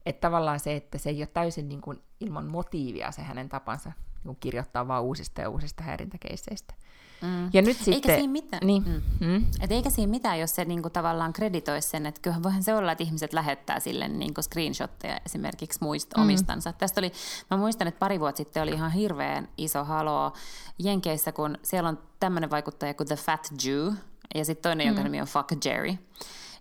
Että 0.07 0.21
tavallaan 0.21 0.61
se, 0.61 0.77
että 0.77 0.99
se 0.99 1.11
ei 1.11 1.21
ole 1.21 1.27
täysin 1.27 1.69
niin 1.69 1.81
kuin 1.81 2.03
ilman 2.21 2.47
motiivia 2.47 3.11
se 3.11 3.23
hänen 3.23 3.49
tapansa 3.49 3.89
niin 3.89 4.25
kuin 4.25 4.37
kirjoittaa 4.41 4.89
vaan 4.89 5.03
uusista 5.03 5.41
ja 5.41 5.51
uusista 5.51 5.83
häirintäkeisseistä. 5.83 6.75
Mm. 7.25 7.51
Ja 7.53 7.63
nyt 7.63 7.77
sitten, 7.77 7.95
eikä 7.95 8.15
siinä 8.17 8.33
mitään, 8.33 8.67
niin, 8.67 8.85
mm. 8.87 9.27
Mm. 9.27 9.47
Et 9.61 9.73
eikä 9.73 9.91
siinä 9.91 10.11
mitään, 10.11 10.41
jos 10.41 10.55
se 10.55 10.65
niinku 10.65 10.91
tavallaan 10.91 11.33
kreditoisi 11.33 11.89
sen, 11.89 12.07
että 12.07 12.21
kyllähän 12.21 12.43
voihan 12.43 12.63
se 12.63 12.75
olla, 12.75 12.93
että 12.93 13.05
ihmiset 13.05 13.33
lähettää 13.33 13.81
sille 13.81 14.09
niinku 14.09 14.43
screenshotteja 14.43 15.21
esimerkiksi 15.27 15.79
muista 15.83 16.19
mm. 16.19 16.23
omistansa. 16.23 16.73
Tästä 16.73 17.01
oli, 17.01 17.13
mä 17.51 17.57
muistan, 17.57 17.89
että 17.89 17.99
pari 17.99 18.21
vuotta 18.21 18.37
sitten 18.37 18.63
oli 18.63 18.71
ihan 18.71 18.93
hirveän 18.93 19.49
iso 19.59 19.85
haloo 19.85 20.33
Jenkeissä, 20.79 21.33
kun 21.33 21.59
siellä 21.63 21.89
on 21.89 21.99
tämmöinen 22.21 22.51
vaikuttaja 22.51 22.95
kuin 22.95 23.07
The 23.07 23.17
Fat 23.17 23.49
Jew, 23.65 23.93
ja 24.35 24.45
sitten 24.45 24.63
toinen, 24.63 24.87
mm. 24.87 24.89
jonka 24.89 25.03
nimi 25.03 25.21
on 25.21 25.27
Fuck 25.27 25.65
Jerry. 25.65 25.95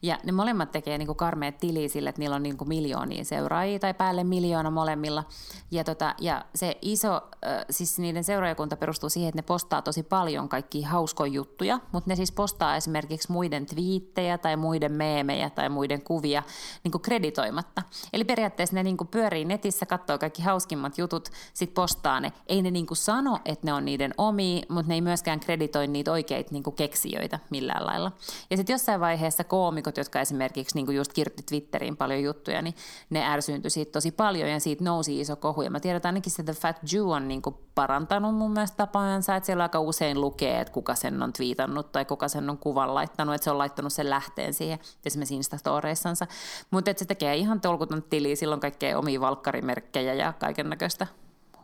Ja 0.04 0.18
ne 0.24 0.32
molemmat 0.32 0.72
tekee 0.72 0.98
niin 0.98 1.16
karmeet 1.16 1.58
tiliä 1.58 1.88
sille, 1.88 2.10
että 2.10 2.20
niillä 2.20 2.36
on 2.36 2.44
niin 2.44 2.58
miljoonia 2.66 3.26
seuraajia 3.26 3.80
tai 3.80 3.94
päälle 3.94 4.24
miljoona 4.24 4.72
molemmilla. 4.72 5.24
Ja, 5.72 5.84
tota, 5.84 6.16
ja 6.22 6.46
se 6.56 6.78
iso, 6.82 7.22
siis 7.70 8.00
niiden 8.00 8.24
seuraajakunta 8.24 8.78
perustuu 8.78 9.10
siihen, 9.10 9.30
että 9.30 9.38
ne 9.38 9.42
postaa 9.42 9.82
tosi 9.82 10.04
paljon 10.04 10.50
kaikkia 10.50 10.88
hauskoja 10.88 11.32
juttuja, 11.32 11.80
mutta 11.92 12.10
ne 12.10 12.16
siis 12.16 12.32
postaa 12.32 12.76
esimerkiksi 12.76 13.32
muiden 13.32 13.66
twiittejä 13.66 14.38
tai 14.38 14.58
muiden 14.58 14.92
meemejä 14.92 15.50
tai 15.50 15.70
muiden 15.70 16.02
kuvia 16.02 16.44
niin 16.84 17.02
kreditoimatta. 17.02 17.82
Eli 18.14 18.24
periaatteessa 18.24 18.76
ne 18.76 18.84
niin 18.84 18.98
pyörii 19.12 19.46
netissä, 19.46 19.86
katsoo 19.86 20.18
kaikki 20.18 20.42
hauskimmat 20.42 20.98
jutut, 20.98 21.30
sit 21.54 21.74
postaa 21.74 22.20
ne. 22.20 22.32
Ei 22.48 22.62
ne 22.62 22.72
niin 22.72 22.88
sano, 22.94 23.40
että 23.46 23.68
ne 23.68 23.74
on 23.74 23.86
niiden 23.86 24.14
omia, 24.18 24.66
mutta 24.70 24.88
ne 24.88 24.96
ei 24.96 25.02
myöskään 25.02 25.40
kreditoi 25.40 25.88
niitä 25.88 26.12
oikeita 26.12 26.50
niin 26.52 26.64
keksijöitä 26.76 27.40
millään 27.50 27.86
lailla. 27.86 28.12
Ja 28.50 28.58
sitten 28.58 28.74
jossain 28.74 29.00
vaiheessa 29.00 29.44
koomikot 29.44 29.93
poliitikot, 29.94 29.98
jotka 29.98 30.22
esimerkiksi 30.22 30.76
niin 30.76 30.86
kuin 30.86 30.98
just 30.98 31.14
kirjoitti 31.14 31.44
Twitteriin 31.44 31.98
paljon 31.98 32.24
juttuja, 32.24 32.62
niin 32.62 32.76
ne 33.10 33.26
ärsyyntyi 33.26 33.72
siitä 33.72 33.92
tosi 33.92 34.12
paljon 34.12 34.50
ja 34.50 34.60
siitä 34.60 34.84
nousi 34.84 35.20
iso 35.20 35.36
kohu. 35.36 35.62
Ja 35.62 35.70
mä 35.70 35.80
tiedän, 35.80 35.98
että 35.98 36.10
ainakin 36.10 36.32
se 36.32 36.44
The 36.44 36.54
Fat 36.54 36.80
Jew 36.94 37.08
on 37.08 37.28
niin 37.28 37.42
kuin 37.42 37.56
parantanut 37.76 38.36
mun 38.36 38.52
mielestä 38.52 38.78
tapaansa, 38.78 39.36
että 39.36 39.46
siellä 39.46 39.64
aika 39.64 39.80
usein 39.80 40.22
lukee, 40.22 40.60
että 40.60 40.74
kuka 40.74 40.96
sen 40.96 41.24
on 41.24 41.34
twiitannut 41.34 41.92
tai 41.92 42.06
kuka 42.06 42.28
sen 42.28 42.50
on 42.50 42.58
kuvan 42.58 42.94
laittanut, 42.94 43.36
että 43.36 43.44
se 43.44 43.52
on 43.52 43.58
laittanut 43.58 43.94
sen 43.94 44.10
lähteen 44.10 44.54
siihen 44.54 44.80
esimerkiksi 45.06 45.36
Instastoreissansa. 45.36 46.28
Mutta 46.72 46.92
että 46.92 47.00
se 47.00 47.06
tekee 47.06 47.36
ihan 47.36 47.62
tolkuton 47.62 48.04
tili, 48.04 48.36
silloin 48.36 48.62
kaikkea 48.62 48.98
omia 48.98 49.22
valkkarimerkkejä 49.22 50.14
ja 50.14 50.34
kaiken 50.34 50.70
näköistä 50.70 51.08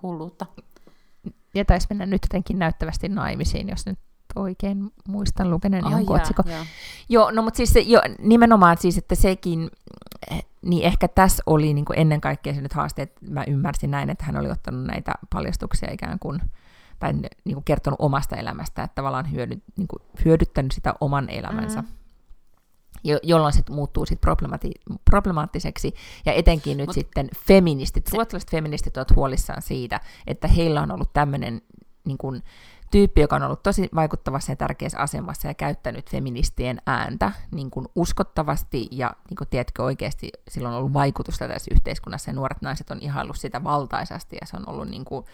hulluutta. 0.01 0.45
Ja 1.55 1.65
taisi 1.65 1.87
mennä 1.89 2.05
nyt 2.05 2.21
jotenkin 2.23 2.59
näyttävästi 2.59 3.09
naimisiin, 3.09 3.69
jos 3.69 3.85
nyt 3.85 3.99
oikein 4.35 4.91
muistan 5.07 5.49
lukeneen 5.51 5.85
oh, 5.85 5.91
jonkun 5.91 6.15
otsikon. 6.15 6.45
Joo. 6.47 6.65
joo, 7.09 7.31
no 7.31 7.41
mutta 7.41 7.57
siis 7.57 7.73
se, 7.73 7.79
jo, 7.79 8.01
nimenomaan 8.19 8.77
siis, 8.77 8.97
että 8.97 9.15
sekin, 9.15 9.71
niin 10.61 10.83
ehkä 10.83 11.07
tässä 11.07 11.43
oli 11.45 11.73
niin 11.73 11.85
kuin 11.85 11.99
ennen 11.99 12.21
kaikkea 12.21 12.53
se 12.53 12.61
nyt 12.61 12.73
haaste, 12.73 13.01
että 13.01 13.21
mä 13.29 13.43
ymmärsin 13.47 13.91
näin, 13.91 14.09
että 14.09 14.25
hän 14.25 14.37
oli 14.37 14.51
ottanut 14.51 14.83
näitä 14.83 15.13
paljastuksia 15.33 15.91
ikään 15.91 16.19
kuin, 16.19 16.41
tai 16.99 17.13
niin 17.13 17.53
kuin 17.53 17.63
kertonut 17.63 17.99
omasta 18.01 18.35
elämästä, 18.35 18.83
että 18.83 18.95
tavallaan 18.95 19.31
hyödy, 19.31 19.61
niin 19.77 19.87
kuin 19.87 20.01
hyödyttänyt 20.25 20.71
sitä 20.71 20.93
oman 21.01 21.29
elämänsä. 21.29 21.81
Mm. 21.81 21.87
Jo, 23.03 23.19
jolloin 23.23 23.53
se 23.53 23.63
muuttuu 23.69 24.05
sit 24.05 24.19
problemati- 24.25 24.93
problemaattiseksi, 25.05 25.93
ja 26.25 26.33
etenkin 26.33 26.77
nyt 26.77 26.87
Mut 26.87 26.93
sitten 26.93 27.29
feministit, 27.47 28.07
se... 28.07 28.17
ruotsalaiset 28.17 28.51
feministit 28.51 28.97
ovat 28.97 29.15
huolissaan 29.15 29.61
siitä, 29.61 29.99
että 30.27 30.47
heillä 30.47 30.81
on 30.81 30.91
ollut 30.91 31.13
tämmöinen 31.13 31.61
niin 32.05 32.17
kuin, 32.17 32.43
tyyppi, 32.91 33.21
joka 33.21 33.35
on 33.35 33.43
ollut 33.43 33.63
tosi 33.63 33.89
vaikuttavassa 33.95 34.51
ja 34.51 34.55
tärkeässä 34.55 34.99
asemassa 34.99 35.47
ja 35.47 35.53
käyttänyt 35.53 36.09
feministien 36.11 36.81
ääntä 36.87 37.31
niin 37.51 37.71
kuin 37.71 37.87
uskottavasti 37.95 38.87
ja 38.91 39.13
niin 39.29 39.37
kuin, 39.37 39.47
tiedätkö, 39.47 39.83
oikeasti 39.83 40.31
sillä 40.47 40.69
on 40.69 40.75
ollut 40.75 40.93
vaikutusta 40.93 41.47
tässä 41.47 41.71
yhteiskunnassa 41.73 42.29
ja 42.29 42.35
nuoret 42.35 42.61
naiset 42.61 42.91
on 42.91 42.97
ihaillut 43.01 43.37
sitä 43.37 43.63
valtaisasti 43.63 44.37
ja 44.41 44.47
se 44.47 44.57
on 44.57 44.69
ollut 44.69 44.87
niin 44.87 45.05
kuin, 45.05 45.25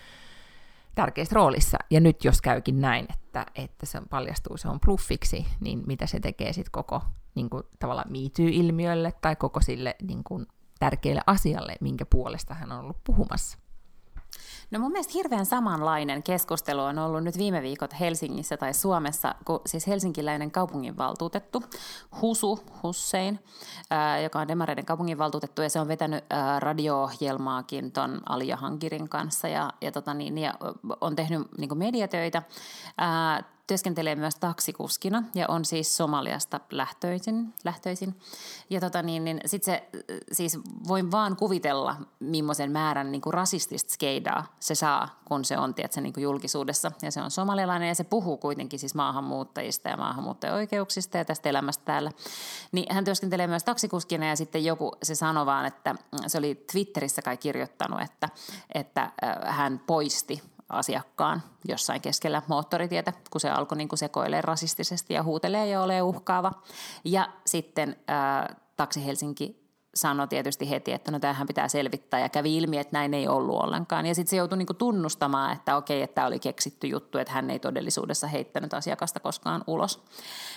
tärkeässä 0.95 1.35
roolissa. 1.35 1.77
Ja 1.89 1.99
nyt 1.99 2.23
jos 2.23 2.41
käykin 2.41 2.81
näin, 2.81 3.07
että, 3.13 3.45
että 3.55 3.85
se 3.85 4.01
paljastuu, 4.09 4.57
se 4.57 4.69
on 4.69 4.79
pluffiksi, 4.79 5.45
niin 5.59 5.83
mitä 5.87 6.07
se 6.07 6.19
tekee 6.19 6.53
sitten 6.53 6.71
koko 6.71 7.01
niin 7.35 7.49
kuin, 7.49 7.63
tavallaan 7.79 8.15
ilmiölle 8.37 9.13
tai 9.21 9.35
koko 9.35 9.61
sille 9.61 9.95
niin 10.01 10.23
kuin, 10.23 10.47
tärkeälle 10.79 11.21
asialle, 11.27 11.75
minkä 11.81 12.05
puolesta 12.05 12.53
hän 12.53 12.71
on 12.71 12.79
ollut 12.79 13.03
puhumassa. 13.03 13.57
No 14.71 14.79
mun 14.79 14.91
mielestä 14.91 15.13
hirveän 15.13 15.45
samanlainen 15.45 16.23
keskustelu 16.23 16.81
on 16.81 16.99
ollut 16.99 17.23
nyt 17.23 17.37
viime 17.37 17.61
viikot 17.61 17.99
Helsingissä 17.99 18.57
tai 18.57 18.73
Suomessa, 18.73 19.35
kun 19.45 19.61
siis 19.65 19.87
helsinkiläinen 19.87 20.51
kaupunginvaltuutettu 20.51 21.63
Husu 22.21 22.59
Hussein, 22.83 23.39
ää, 23.89 24.19
joka 24.19 24.39
on 24.39 24.47
Demareiden 24.47 24.85
kaupunginvaltuutettu 24.85 25.61
ja 25.61 25.69
se 25.69 25.79
on 25.79 25.87
vetänyt 25.87 26.23
ää, 26.29 26.59
radio-ohjelmaakin 26.59 27.91
ton 27.91 28.21
Alia 28.29 28.57
Hankirin 28.57 29.09
kanssa 29.09 29.47
ja, 29.47 29.69
ja, 29.81 29.91
tota 29.91 30.13
niin, 30.13 30.37
ja 30.37 30.53
on 31.01 31.15
tehnyt 31.15 31.47
niin 31.57 31.77
mediatöitä. 31.77 32.43
Ää, 32.97 33.54
työskentelee 33.67 34.15
myös 34.15 34.35
taksikuskina 34.35 35.23
ja 35.35 35.45
on 35.47 35.65
siis 35.65 35.97
Somaliasta 35.97 36.59
lähtöisin. 36.71 37.53
lähtöisin. 37.63 38.19
Ja 38.69 38.79
tota 38.79 39.01
niin, 39.01 39.25
niin 39.25 39.41
sit 39.45 39.63
se, 39.63 39.89
siis 40.31 40.59
voin 40.87 41.11
vaan 41.11 41.35
kuvitella, 41.35 41.95
millaisen 42.19 42.71
määrän 42.71 43.11
niin 43.11 43.21
kuin 43.21 43.33
rasistista 43.33 43.93
skeidaa 43.93 44.55
se 44.59 44.75
saa, 44.75 45.19
kun 45.25 45.45
se 45.45 45.57
on 45.57 45.73
tiedätkö, 45.73 46.01
niin 46.01 46.13
julkisuudessa. 46.17 46.91
Ja 47.01 47.11
se 47.11 47.21
on 47.21 47.31
somalialainen 47.31 47.87
ja 47.87 47.95
se 47.95 48.03
puhuu 48.03 48.37
kuitenkin 48.37 48.79
siis 48.79 48.95
maahanmuuttajista 48.95 49.89
ja 49.89 49.97
maahanmuuttajaoikeuksista 49.97 51.17
ja 51.17 51.25
tästä 51.25 51.49
elämästä 51.49 51.85
täällä. 51.85 52.11
Niin 52.71 52.93
hän 52.93 53.05
työskentelee 53.05 53.47
myös 53.47 53.63
taksikuskina 53.63 54.25
ja 54.25 54.35
sitten 54.35 54.65
joku 54.65 54.91
se 55.03 55.15
sanoi 55.15 55.45
vaan, 55.45 55.65
että 55.65 55.95
se 56.27 56.37
oli 56.37 56.65
Twitterissä 56.71 57.21
kai 57.21 57.37
kirjoittanut, 57.37 58.01
että, 58.01 58.29
että 58.73 59.11
hän 59.45 59.81
poisti 59.87 60.41
asiakkaan 60.69 61.43
jossain 61.67 62.01
keskellä 62.01 62.41
moottoritietä, 62.47 63.13
kun 63.31 63.41
se 63.41 63.49
alkoi 63.49 63.77
niin 63.77 63.89
sekoilee 63.95 64.41
rasistisesti 64.41 65.13
ja 65.13 65.23
huutelee 65.23 65.67
ja 65.67 65.81
ole 65.81 66.01
uhkaava. 66.01 66.51
Ja 67.05 67.29
sitten 67.45 67.95
ää, 68.07 68.55
Taksi 68.75 69.05
Helsinki 69.05 69.65
sanoi 69.95 70.27
tietysti 70.27 70.69
heti, 70.69 70.91
että 70.91 71.11
no 71.11 71.19
tämähän 71.19 71.47
pitää 71.47 71.67
selvittää 71.67 72.19
ja 72.19 72.29
kävi 72.29 72.57
ilmi, 72.57 72.77
että 72.77 72.97
näin 72.97 73.13
ei 73.13 73.27
ollut 73.27 73.63
ollenkaan. 73.63 74.05
Ja 74.05 74.15
sitten 74.15 74.29
se 74.29 74.35
joutui 74.35 74.57
niinku 74.57 74.73
tunnustamaan, 74.73 75.53
että 75.53 75.77
okei, 75.77 76.01
että 76.01 76.15
tämä 76.15 76.27
oli 76.27 76.39
keksitty 76.39 76.87
juttu, 76.87 77.17
että 77.17 77.33
hän 77.33 77.49
ei 77.49 77.59
todellisuudessa 77.59 78.27
heittänyt 78.27 78.73
asiakasta 78.73 79.19
koskaan 79.19 79.63
ulos. 79.67 80.03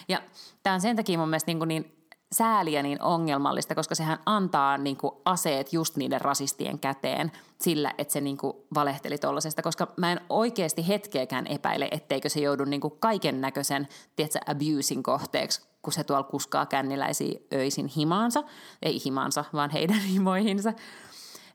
Ja 0.09 0.23
tämä 0.63 0.75
on 0.75 0.81
sen 0.81 0.97
takia 0.97 1.19
mun 1.19 1.29
mielestä 1.29 1.49
niinku 1.49 1.65
niin 1.65 1.98
sääliä 2.33 2.83
niin 2.83 3.03
ongelmallista, 3.03 3.75
koska 3.75 3.95
sehän 3.95 4.19
antaa 4.27 4.79
niin 4.79 4.97
kuin 4.97 5.13
aseet 5.25 5.73
just 5.73 5.97
niiden 5.97 6.21
rasistien 6.21 6.79
käteen 6.79 7.33
sillä, 7.61 7.95
että 7.99 8.13
se 8.13 8.21
niin 8.21 8.37
kuin 8.37 8.57
valehteli 8.75 9.19
tollasesta, 9.19 9.63
koska 9.63 9.89
mä 9.97 10.13
en 10.13 10.21
oikeasti 10.29 10.89
hetkeäkään 10.89 11.47
epäile, 11.47 11.89
etteikö 11.91 12.29
se 12.29 12.41
joudu 12.41 12.65
niin 12.65 12.81
kaiken 13.01 13.41
näköisen, 13.41 13.89
abusing 14.47 15.03
kohteeksi, 15.03 15.63
kun 15.83 15.93
se 15.93 16.05
tuolla 16.05 16.23
kuskaa 16.23 16.67
känniläisiä 16.67 17.41
öisin 17.55 17.87
himaansa, 17.87 18.43
ei 18.83 19.01
himaansa, 19.05 19.45
vaan 19.53 19.71
heidän 19.71 20.01
himoihinsa, 20.13 20.73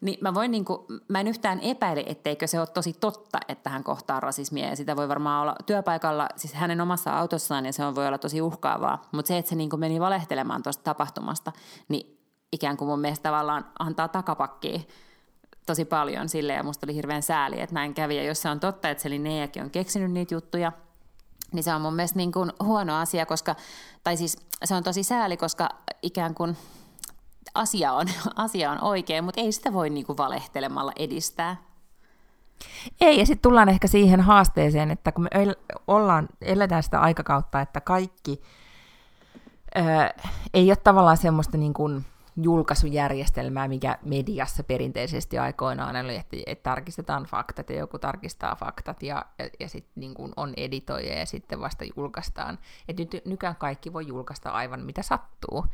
niin 0.04 0.18
mä, 0.22 0.34
voin 0.34 0.52
niin 0.52 0.66
kuin, 0.66 0.82
mä 1.08 1.20
en 1.20 1.28
yhtään 1.28 1.60
epäile, 1.60 2.04
etteikö 2.08 2.48
se 2.48 2.60
ole 2.60 2.68
tosi 2.68 2.94
totta, 2.94 3.40
että 3.48 3.70
hän 3.70 3.84
kohtaa 3.84 4.20
rasismia 4.20 4.68
ja 4.68 4.76
sitä 4.76 4.96
voi 4.96 5.10
varmaan 5.10 5.42
olla 5.42 5.56
työpaikalla, 5.66 6.30
siis 6.36 6.54
hänen 6.54 6.82
omassa 6.82 7.18
autossaan 7.18 7.66
ja 7.66 7.74
se 7.74 7.86
on, 7.86 7.96
voi 7.96 8.08
olla 8.08 8.18
tosi 8.18 8.42
uhkaavaa. 8.42 9.02
Mutta 9.12 9.28
se, 9.28 9.38
että 9.38 9.50
se 9.50 9.56
niin 9.56 9.70
kuin 9.70 9.80
meni 9.80 10.00
valehtelemaan 10.00 10.64
tuosta 10.64 10.84
tapahtumasta, 10.84 11.52
niin 11.88 12.20
ikään 12.52 12.78
kuin 12.78 12.90
mun 12.90 13.00
mielestä 13.00 13.24
tavallaan 13.24 13.66
antaa 13.80 14.08
takapakkia 14.08 14.80
tosi 15.66 15.86
paljon 15.86 16.30
sille 16.30 16.54
ja 16.54 16.64
musta 16.64 16.86
oli 16.86 16.96
hirveän 16.96 17.24
sääli, 17.24 17.62
että 17.62 17.74
näin 17.74 17.94
kävi. 17.94 18.18
Ja 18.18 18.24
jos 18.24 18.42
se 18.42 18.50
on 18.50 18.60
totta, 18.60 18.90
että 18.90 19.04
se 19.04 19.10
Neijakin 19.10 19.64
on 19.64 19.70
keksinyt 19.70 20.12
niitä 20.12 20.34
juttuja, 20.34 20.72
niin 21.52 21.64
se 21.64 21.74
on 21.74 21.82
mun 21.82 21.96
mielestä 21.96 22.18
niin 22.18 22.32
kuin 22.32 22.52
huono 22.64 23.00
asia, 23.00 23.26
koska, 23.26 23.56
tai 24.04 24.18
siis 24.18 24.38
se 24.64 24.76
on 24.76 24.84
tosi 24.84 25.04
sääli, 25.04 25.38
koska 25.38 25.70
ikään 26.02 26.36
kuin 26.36 26.58
asia 27.56 27.94
on, 27.94 28.08
asia 28.36 28.72
on 28.72 28.84
oikein, 28.84 29.24
mutta 29.24 29.42
ei 29.42 29.52
sitä 29.52 29.74
voi 29.74 29.90
niin 29.90 30.06
kuin 30.06 30.18
valehtelemalla 30.18 30.92
edistää. 30.96 31.56
Ei, 33.02 33.20
ja 33.20 33.26
sitten 33.26 33.50
tullaan 33.50 33.70
ehkä 33.70 33.88
siihen 33.88 34.22
haasteeseen, 34.22 34.92
että 34.92 35.12
kun 35.12 35.24
me 35.24 35.30
ollaan, 35.88 36.30
eletään 36.42 36.84
sitä 36.84 37.00
aikakautta, 37.00 37.62
että 37.62 37.82
kaikki 37.82 38.42
ää, 39.76 40.14
ei 40.54 40.70
ole 40.70 40.76
tavallaan 40.76 41.18
semmoista 41.18 41.58
niin 41.58 41.74
kuin, 41.74 42.06
julkaisujärjestelmää, 42.42 43.68
mikä 43.68 43.98
mediassa 44.06 44.64
perinteisesti 44.64 45.40
aikoinaan 45.40 45.96
oli, 45.96 46.16
että, 46.16 46.38
että 46.46 46.64
tarkistetaan 46.64 47.24
faktat 47.24 47.70
ja 47.70 47.78
joku 47.78 48.00
tarkistaa 48.00 48.56
faktat 48.56 49.04
ja, 49.04 49.26
ja, 49.40 49.50
ja 49.60 49.70
sitten 49.70 49.94
niin 49.96 50.14
on 50.36 50.54
editoija 50.58 51.20
ja 51.20 51.26
sitten 51.26 51.60
vasta 51.60 51.86
julkaistaan. 51.96 52.60
Et 52.88 52.98
nyt 52.98 53.22
nykyään 53.26 53.56
kaikki 53.56 53.94
voi 53.94 54.08
julkaista 54.08 54.50
aivan 54.50 54.82
mitä 54.82 55.02
sattuu 55.02 55.66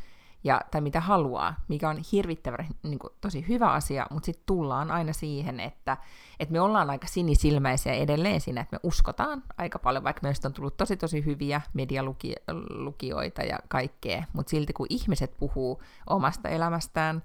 ja, 0.44 0.62
tai 0.72 0.82
mitä 0.82 1.02
haluaa, 1.02 1.56
mikä 1.68 1.90
on 1.90 1.98
hirvittävän 2.12 2.68
niin 2.84 3.00
kuin, 3.00 3.14
tosi 3.22 3.48
hyvä 3.48 3.72
asia, 3.72 4.06
mutta 4.12 4.26
sitten 4.26 4.44
tullaan 4.46 4.92
aina 4.92 5.14
siihen, 5.14 5.60
että, 5.60 5.98
että 6.40 6.52
me 6.52 6.62
ollaan 6.62 6.90
aika 6.90 7.08
sinisilmäisiä 7.08 7.94
edelleen 7.94 8.42
siinä, 8.42 8.62
että 8.62 8.76
me 8.76 8.80
uskotaan 8.84 9.44
aika 9.58 9.80
paljon, 9.80 10.04
vaikka 10.04 10.20
meistä 10.24 10.48
on 10.48 10.54
tullut 10.54 10.78
tosi 10.78 10.98
tosi 10.98 11.26
hyviä 11.26 11.62
medialukijoita 11.74 13.42
ja 13.42 13.60
kaikkea, 13.68 14.24
mutta 14.34 14.50
silti 14.50 14.74
kun 14.74 14.88
ihmiset 14.90 15.38
puhuu 15.38 15.82
omasta 16.10 16.50
elämästään 16.50 17.24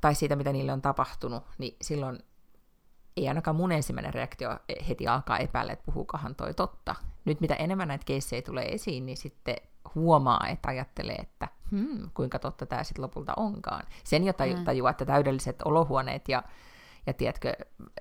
tai 0.00 0.14
siitä, 0.14 0.36
mitä 0.36 0.52
niille 0.52 0.72
on 0.72 0.82
tapahtunut, 0.82 1.42
niin 1.58 1.76
silloin 1.82 2.18
ei 3.16 3.28
ainakaan 3.28 3.56
mun 3.56 3.72
ensimmäinen 3.72 4.14
reaktio 4.14 4.58
heti 4.88 5.08
alkaa 5.08 5.38
epäillä, 5.38 5.72
että 5.72 5.86
puhuukohan 5.86 6.34
toi 6.34 6.54
totta. 6.54 6.94
Nyt 7.24 7.40
mitä 7.40 7.54
enemmän 7.54 7.88
näitä 7.88 8.04
keissejä 8.04 8.42
tulee 8.42 8.74
esiin, 8.74 9.06
niin 9.06 9.16
sitten 9.16 9.56
huomaa, 9.94 10.48
että 10.48 10.68
ajattelee, 10.68 11.14
että 11.16 11.48
hmm, 11.70 12.10
kuinka 12.14 12.38
totta 12.38 12.66
tämä 12.66 12.84
sitten 12.84 13.02
lopulta 13.02 13.32
onkaan. 13.36 13.82
Sen 14.04 14.24
jo 14.24 14.32
taju, 14.32 14.56
mm. 14.56 14.64
tajua, 14.64 14.90
että 14.90 15.04
täydelliset 15.04 15.62
olohuoneet 15.64 16.28
ja, 16.28 16.42
ja 17.06 17.12
tiedätkö, 17.12 17.52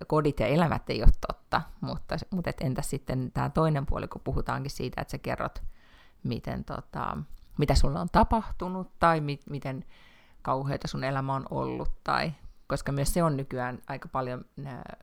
kodit 0.08 0.40
ja 0.40 0.48
elämät 0.48 0.90
ei 0.90 1.04
ole 1.04 1.12
totta, 1.28 1.62
mutta, 1.82 2.16
mutta 2.32 2.50
et 2.50 2.62
entäs 2.62 2.90
sitten 2.90 3.32
tämä 3.34 3.50
toinen 3.50 3.86
puoli, 3.86 4.08
kun 4.08 4.22
puhutaankin 4.24 4.72
siitä, 4.72 5.02
että 5.02 5.12
sä 5.12 5.18
kerrot, 5.18 5.64
miten, 6.24 6.66
tota, 6.66 7.18
mitä 7.58 7.76
sulle 7.76 8.00
on 8.00 8.10
tapahtunut 8.12 9.00
tai 9.00 9.22
mi, 9.22 9.40
miten 9.50 9.86
kauheita 10.42 10.88
sun 10.88 11.04
elämä 11.04 11.36
on 11.36 11.46
ollut, 11.50 11.92
tai, 12.04 12.32
koska 12.68 12.92
myös 12.92 13.14
se 13.14 13.24
on 13.24 13.38
nykyään 13.38 13.80
aika 13.88 14.08
paljon 14.08 14.46
nää, 14.58 14.96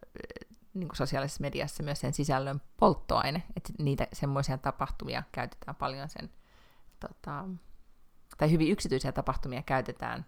niin 0.74 0.89
kuin 0.89 0.97
sosiaalisessa 0.97 1.41
mediassa 1.41 1.83
myös 1.83 2.01
sen 2.01 2.12
sisällön 2.12 2.61
polttoaine, 2.76 3.43
että 3.57 3.72
niitä 3.79 4.07
semmoisia 4.12 4.59
tapahtumia 4.59 5.22
käytetään 5.33 5.76
paljon 5.76 6.09
sen 6.09 6.31
tota, 7.01 7.44
tai 8.38 8.51
hyvin 8.51 8.70
yksityisiä 8.70 9.12
tapahtumia 9.12 9.62
käytetään 9.62 10.26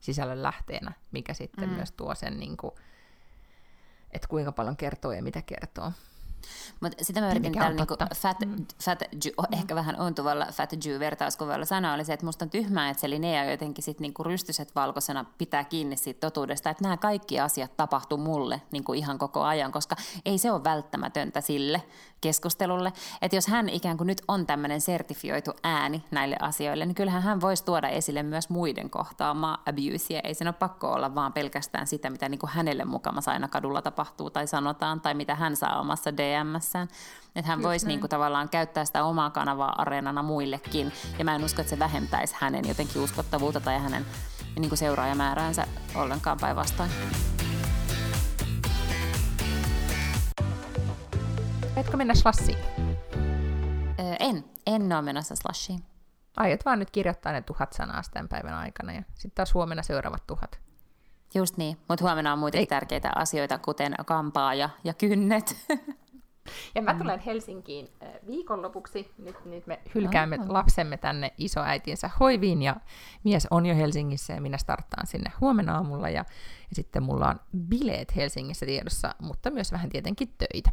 sisällön 0.00 0.42
lähteenä, 0.42 0.92
mikä 1.10 1.34
sitten 1.34 1.68
mm. 1.68 1.74
myös 1.74 1.92
tuo 1.92 2.14
sen, 2.14 2.40
niin 2.40 2.56
kuin, 2.56 2.72
että 4.10 4.28
kuinka 4.28 4.52
paljon 4.52 4.76
kertoo 4.76 5.12
ja 5.12 5.22
mitä 5.22 5.42
kertoo. 5.42 5.92
Mutta 6.80 7.04
sitä 7.04 7.20
mä 7.20 7.30
yritin 7.30 7.52
tällä 7.52 7.68
niinku 7.68 7.96
fat, 8.14 8.36
mm. 8.46 8.66
fat 8.84 9.02
Jew, 9.02 9.34
mm. 9.38 9.58
ehkä 9.58 9.74
vähän 9.74 10.00
ontuvalla 10.00 10.46
fat 10.52 10.72
Jew-vertauskuvalla 10.72 11.64
sanoa, 11.64 11.94
oli 11.94 12.04
se, 12.04 12.12
että 12.12 12.26
musta 12.26 12.44
on 12.44 12.50
tyhmää, 12.50 12.90
että 12.90 13.00
se 13.00 13.10
Linnea 13.10 13.50
jotenkin 13.50 13.84
sit 13.84 14.00
niinku 14.00 14.24
rystyset 14.24 14.74
valkoisena 14.74 15.24
pitää 15.38 15.64
kiinni 15.64 15.96
siitä 15.96 16.20
totuudesta, 16.20 16.70
että 16.70 16.82
nämä 16.82 16.96
kaikki 16.96 17.40
asiat 17.40 17.76
tapahtuu 17.76 18.18
mulle 18.18 18.62
niinku 18.70 18.92
ihan 18.92 19.18
koko 19.18 19.42
ajan, 19.42 19.72
koska 19.72 19.96
ei 20.24 20.38
se 20.38 20.52
ole 20.52 20.64
välttämätöntä 20.64 21.40
sille 21.40 21.82
keskustelulle. 22.20 22.92
Että 23.22 23.36
jos 23.36 23.46
hän 23.46 23.68
ikään 23.68 23.96
kuin 23.96 24.06
nyt 24.06 24.22
on 24.28 24.46
tämmöinen 24.46 24.80
sertifioitu 24.80 25.50
ääni 25.62 26.04
näille 26.10 26.36
asioille, 26.40 26.86
niin 26.86 26.94
kyllähän 26.94 27.22
hän 27.22 27.40
voisi 27.40 27.64
tuoda 27.64 27.88
esille 27.88 28.22
myös 28.22 28.50
muiden 28.50 28.90
kohtaamaa 28.90 29.62
abusea. 29.66 30.20
Ei 30.24 30.34
sen 30.34 30.48
ole 30.48 30.54
pakko 30.58 30.92
olla 30.92 31.14
vaan 31.14 31.32
pelkästään 31.32 31.86
sitä, 31.86 32.10
mitä 32.10 32.28
niinku 32.28 32.48
hänelle 32.52 32.84
mukamassa 32.84 33.30
aina 33.30 33.48
kadulla 33.48 33.82
tapahtuu 33.82 34.30
tai 34.30 34.46
sanotaan, 34.46 35.00
tai 35.00 35.14
mitä 35.14 35.34
hän 35.34 35.56
saa 35.56 35.80
omassa 35.80 36.16
DMssään. 36.16 36.88
Että 37.36 37.50
hän 37.50 37.62
voisi 37.62 37.86
niin 37.86 38.00
kuin, 38.00 38.10
tavallaan 38.10 38.48
käyttää 38.48 38.84
sitä 38.84 39.04
omaa 39.04 39.30
kanavaa 39.30 39.74
areenana 39.80 40.22
muillekin. 40.22 40.92
Ja 41.18 41.24
mä 41.24 41.34
en 41.34 41.44
usko, 41.44 41.60
että 41.60 41.70
se 41.70 41.78
vähentäisi 41.78 42.34
hänen 42.38 42.68
jotenkin 42.68 43.02
uskottavuutta 43.02 43.60
tai 43.60 43.78
hänen 43.78 44.06
niin 44.58 44.68
kuin 44.68 44.78
seuraajamääräänsä 44.78 45.66
ollenkaan 45.94 46.38
päinvastoin. 46.40 46.90
Etkö 51.78 51.96
mennä 51.96 52.14
slassiin? 52.14 52.58
Öö, 54.00 54.14
en. 54.20 54.44
En 54.66 54.92
ole 54.92 55.02
menossa 55.02 55.36
slashiin. 55.36 55.80
Aiot 56.36 56.64
vaan 56.64 56.78
nyt 56.78 56.90
kirjoittaa 56.90 57.32
ne 57.32 57.42
tuhat 57.42 57.72
sanaa 57.72 58.02
tämän 58.12 58.28
päivän 58.28 58.54
aikana 58.54 58.92
ja 58.92 59.02
sitten 59.14 59.34
taas 59.34 59.54
huomenna 59.54 59.82
seuraavat 59.82 60.26
tuhat. 60.26 60.60
Just 61.34 61.56
niin, 61.56 61.76
mutta 61.88 62.04
huomenna 62.04 62.32
on 62.32 62.38
muita 62.38 62.58
tärkeitä 62.68 63.10
asioita, 63.14 63.58
kuten 63.58 63.94
kampaa 64.06 64.54
ja, 64.54 64.70
ja 64.84 64.94
kynnet. 64.94 65.56
Ja 66.74 66.82
mä 66.82 66.94
tulen 66.94 67.20
Helsinkiin 67.20 67.88
viikonlopuksi. 68.26 69.10
Nyt, 69.18 69.44
nyt 69.44 69.66
me 69.66 69.80
hylkäämme 69.94 70.38
oh. 70.40 70.50
lapsemme 70.50 70.96
tänne 70.96 71.32
isoäitinsä 71.38 72.10
hoiviin 72.20 72.62
ja 72.62 72.76
mies 73.24 73.46
on 73.50 73.66
jo 73.66 73.74
Helsingissä 73.74 74.32
ja 74.32 74.40
minä 74.40 74.58
starttaan 74.58 75.06
sinne 75.06 75.32
huomenna 75.40 75.74
aamulla. 75.74 76.08
Ja, 76.08 76.24
ja 76.70 76.74
sitten 76.74 77.02
mulla 77.02 77.28
on 77.28 77.40
bileet 77.58 78.16
Helsingissä 78.16 78.66
tiedossa, 78.66 79.14
mutta 79.22 79.50
myös 79.50 79.72
vähän 79.72 79.90
tietenkin 79.90 80.34
töitä. 80.38 80.70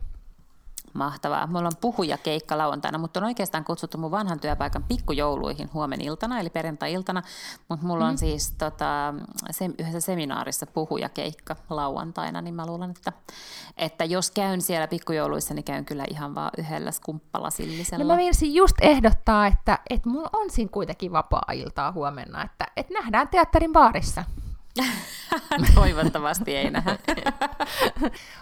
Mahtavaa. 0.95 1.47
Mulla 1.47 1.67
on 1.67 1.77
puhuja 1.81 2.17
keikka 2.17 2.57
lauantaina, 2.57 2.97
mutta 2.97 3.19
on 3.19 3.23
oikeastaan 3.23 3.63
kutsuttu 3.63 3.97
mun 3.97 4.11
vanhan 4.11 4.39
työpaikan 4.39 4.83
pikkujouluihin 4.83 5.69
huomen 5.73 6.01
iltana, 6.01 6.39
eli 6.39 6.49
perjantai-iltana. 6.49 7.21
Mutta 7.69 7.85
mulla 7.85 8.03
mm. 8.03 8.09
on 8.09 8.15
mm-hmm. 8.15 8.17
siis 8.17 8.51
tota, 8.51 9.13
se, 9.51 9.65
yhdessä 9.79 9.99
seminaarissa 9.99 10.65
puhuja 10.65 11.09
keikka 11.09 11.55
lauantaina, 11.69 12.41
niin 12.41 12.55
mä 12.55 12.65
luulen, 12.65 12.89
että, 12.89 13.13
että 13.77 14.05
jos 14.05 14.31
käyn 14.31 14.61
siellä 14.61 14.87
pikkujouluissa, 14.87 15.53
niin 15.53 15.65
käyn 15.65 15.85
kyllä 15.85 16.05
ihan 16.09 16.35
vaan 16.35 16.51
yhdellä 16.57 16.91
skumppalasillisella. 16.91 18.03
No 18.05 18.13
mä 18.13 18.17
viisin 18.17 18.53
just 18.53 18.75
ehdottaa, 18.81 19.47
että, 19.47 19.79
että 19.89 20.09
mulla 20.09 20.29
on 20.33 20.49
siinä 20.49 20.69
kuitenkin 20.71 21.11
vapaa-iltaa 21.11 21.91
huomenna, 21.91 22.43
että, 22.43 22.67
että 22.77 22.93
nähdään 22.93 23.27
teatterin 23.27 23.73
baarissa. 23.73 24.23
Toivottavasti 25.75 26.55
ei 26.55 26.71
nähdä. 26.71 26.97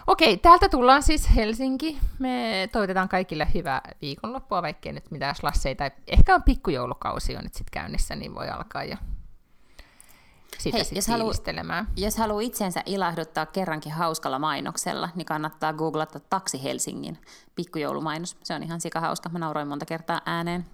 Okei, 0.06 0.36
täältä 0.36 0.68
tullaan 0.68 1.02
siis 1.02 1.34
Helsinki. 1.34 1.98
Me 2.18 2.68
toivotetaan 2.72 3.08
kaikille 3.08 3.48
hyvää 3.54 3.80
viikonloppua, 4.02 4.62
vaikkei 4.62 4.92
nyt 4.92 5.10
mitään 5.10 5.34
slasseita. 5.34 5.90
Ehkä 6.06 6.34
on 6.34 6.42
pikkujoulukausi 6.42 7.36
on 7.36 7.42
nyt 7.42 7.54
sitten 7.54 7.72
käynnissä, 7.72 8.16
niin 8.16 8.34
voi 8.34 8.48
alkaa 8.48 8.84
jo 8.84 8.96
sitä 10.58 10.78
Hei, 10.78 10.86
jos 10.92 11.08
haluaa, 11.08 11.86
jos 11.96 12.16
haluaa 12.16 12.40
itsensä 12.40 12.82
ilahduttaa 12.86 13.46
kerrankin 13.46 13.92
hauskalla 13.92 14.38
mainoksella, 14.38 15.08
niin 15.14 15.26
kannattaa 15.26 15.72
googlata 15.72 16.20
Taksi 16.20 16.62
Helsingin 16.62 17.18
pikkujoulumainos. 17.54 18.36
Se 18.42 18.54
on 18.54 18.62
ihan 18.62 18.80
sika 18.80 19.00
hauska. 19.00 19.28
Mä 19.28 19.38
nauroin 19.38 19.68
monta 19.68 19.86
kertaa 19.86 20.20
ääneen. 20.26 20.66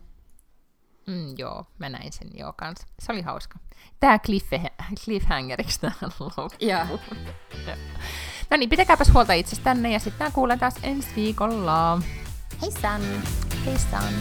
Mm, 1.11 1.34
joo, 1.38 1.66
mä 1.78 1.88
näin 1.88 2.12
sen 2.12 2.28
joo 2.34 2.52
kanssa. 2.52 2.86
Se 2.98 3.12
oli 3.12 3.22
hauska. 3.22 3.58
Tää 4.00 4.18
cliffhangeriksi 5.04 5.80
tähän 5.80 6.11
loppuun. 6.20 6.50
Joo. 6.61 6.84
no 8.50 8.56
niin, 8.56 8.70
pitäkääpäs 8.70 9.12
huolta 9.14 9.32
itsestänne 9.32 9.92
ja 9.92 9.98
sitten 9.98 10.32
kuulen 10.32 10.58
taas 10.58 10.74
ensi 10.82 11.08
viikolla. 11.16 12.02
Hei 12.62 12.70
San! 12.70 13.02
Hei 13.66 13.78
San! 13.78 14.14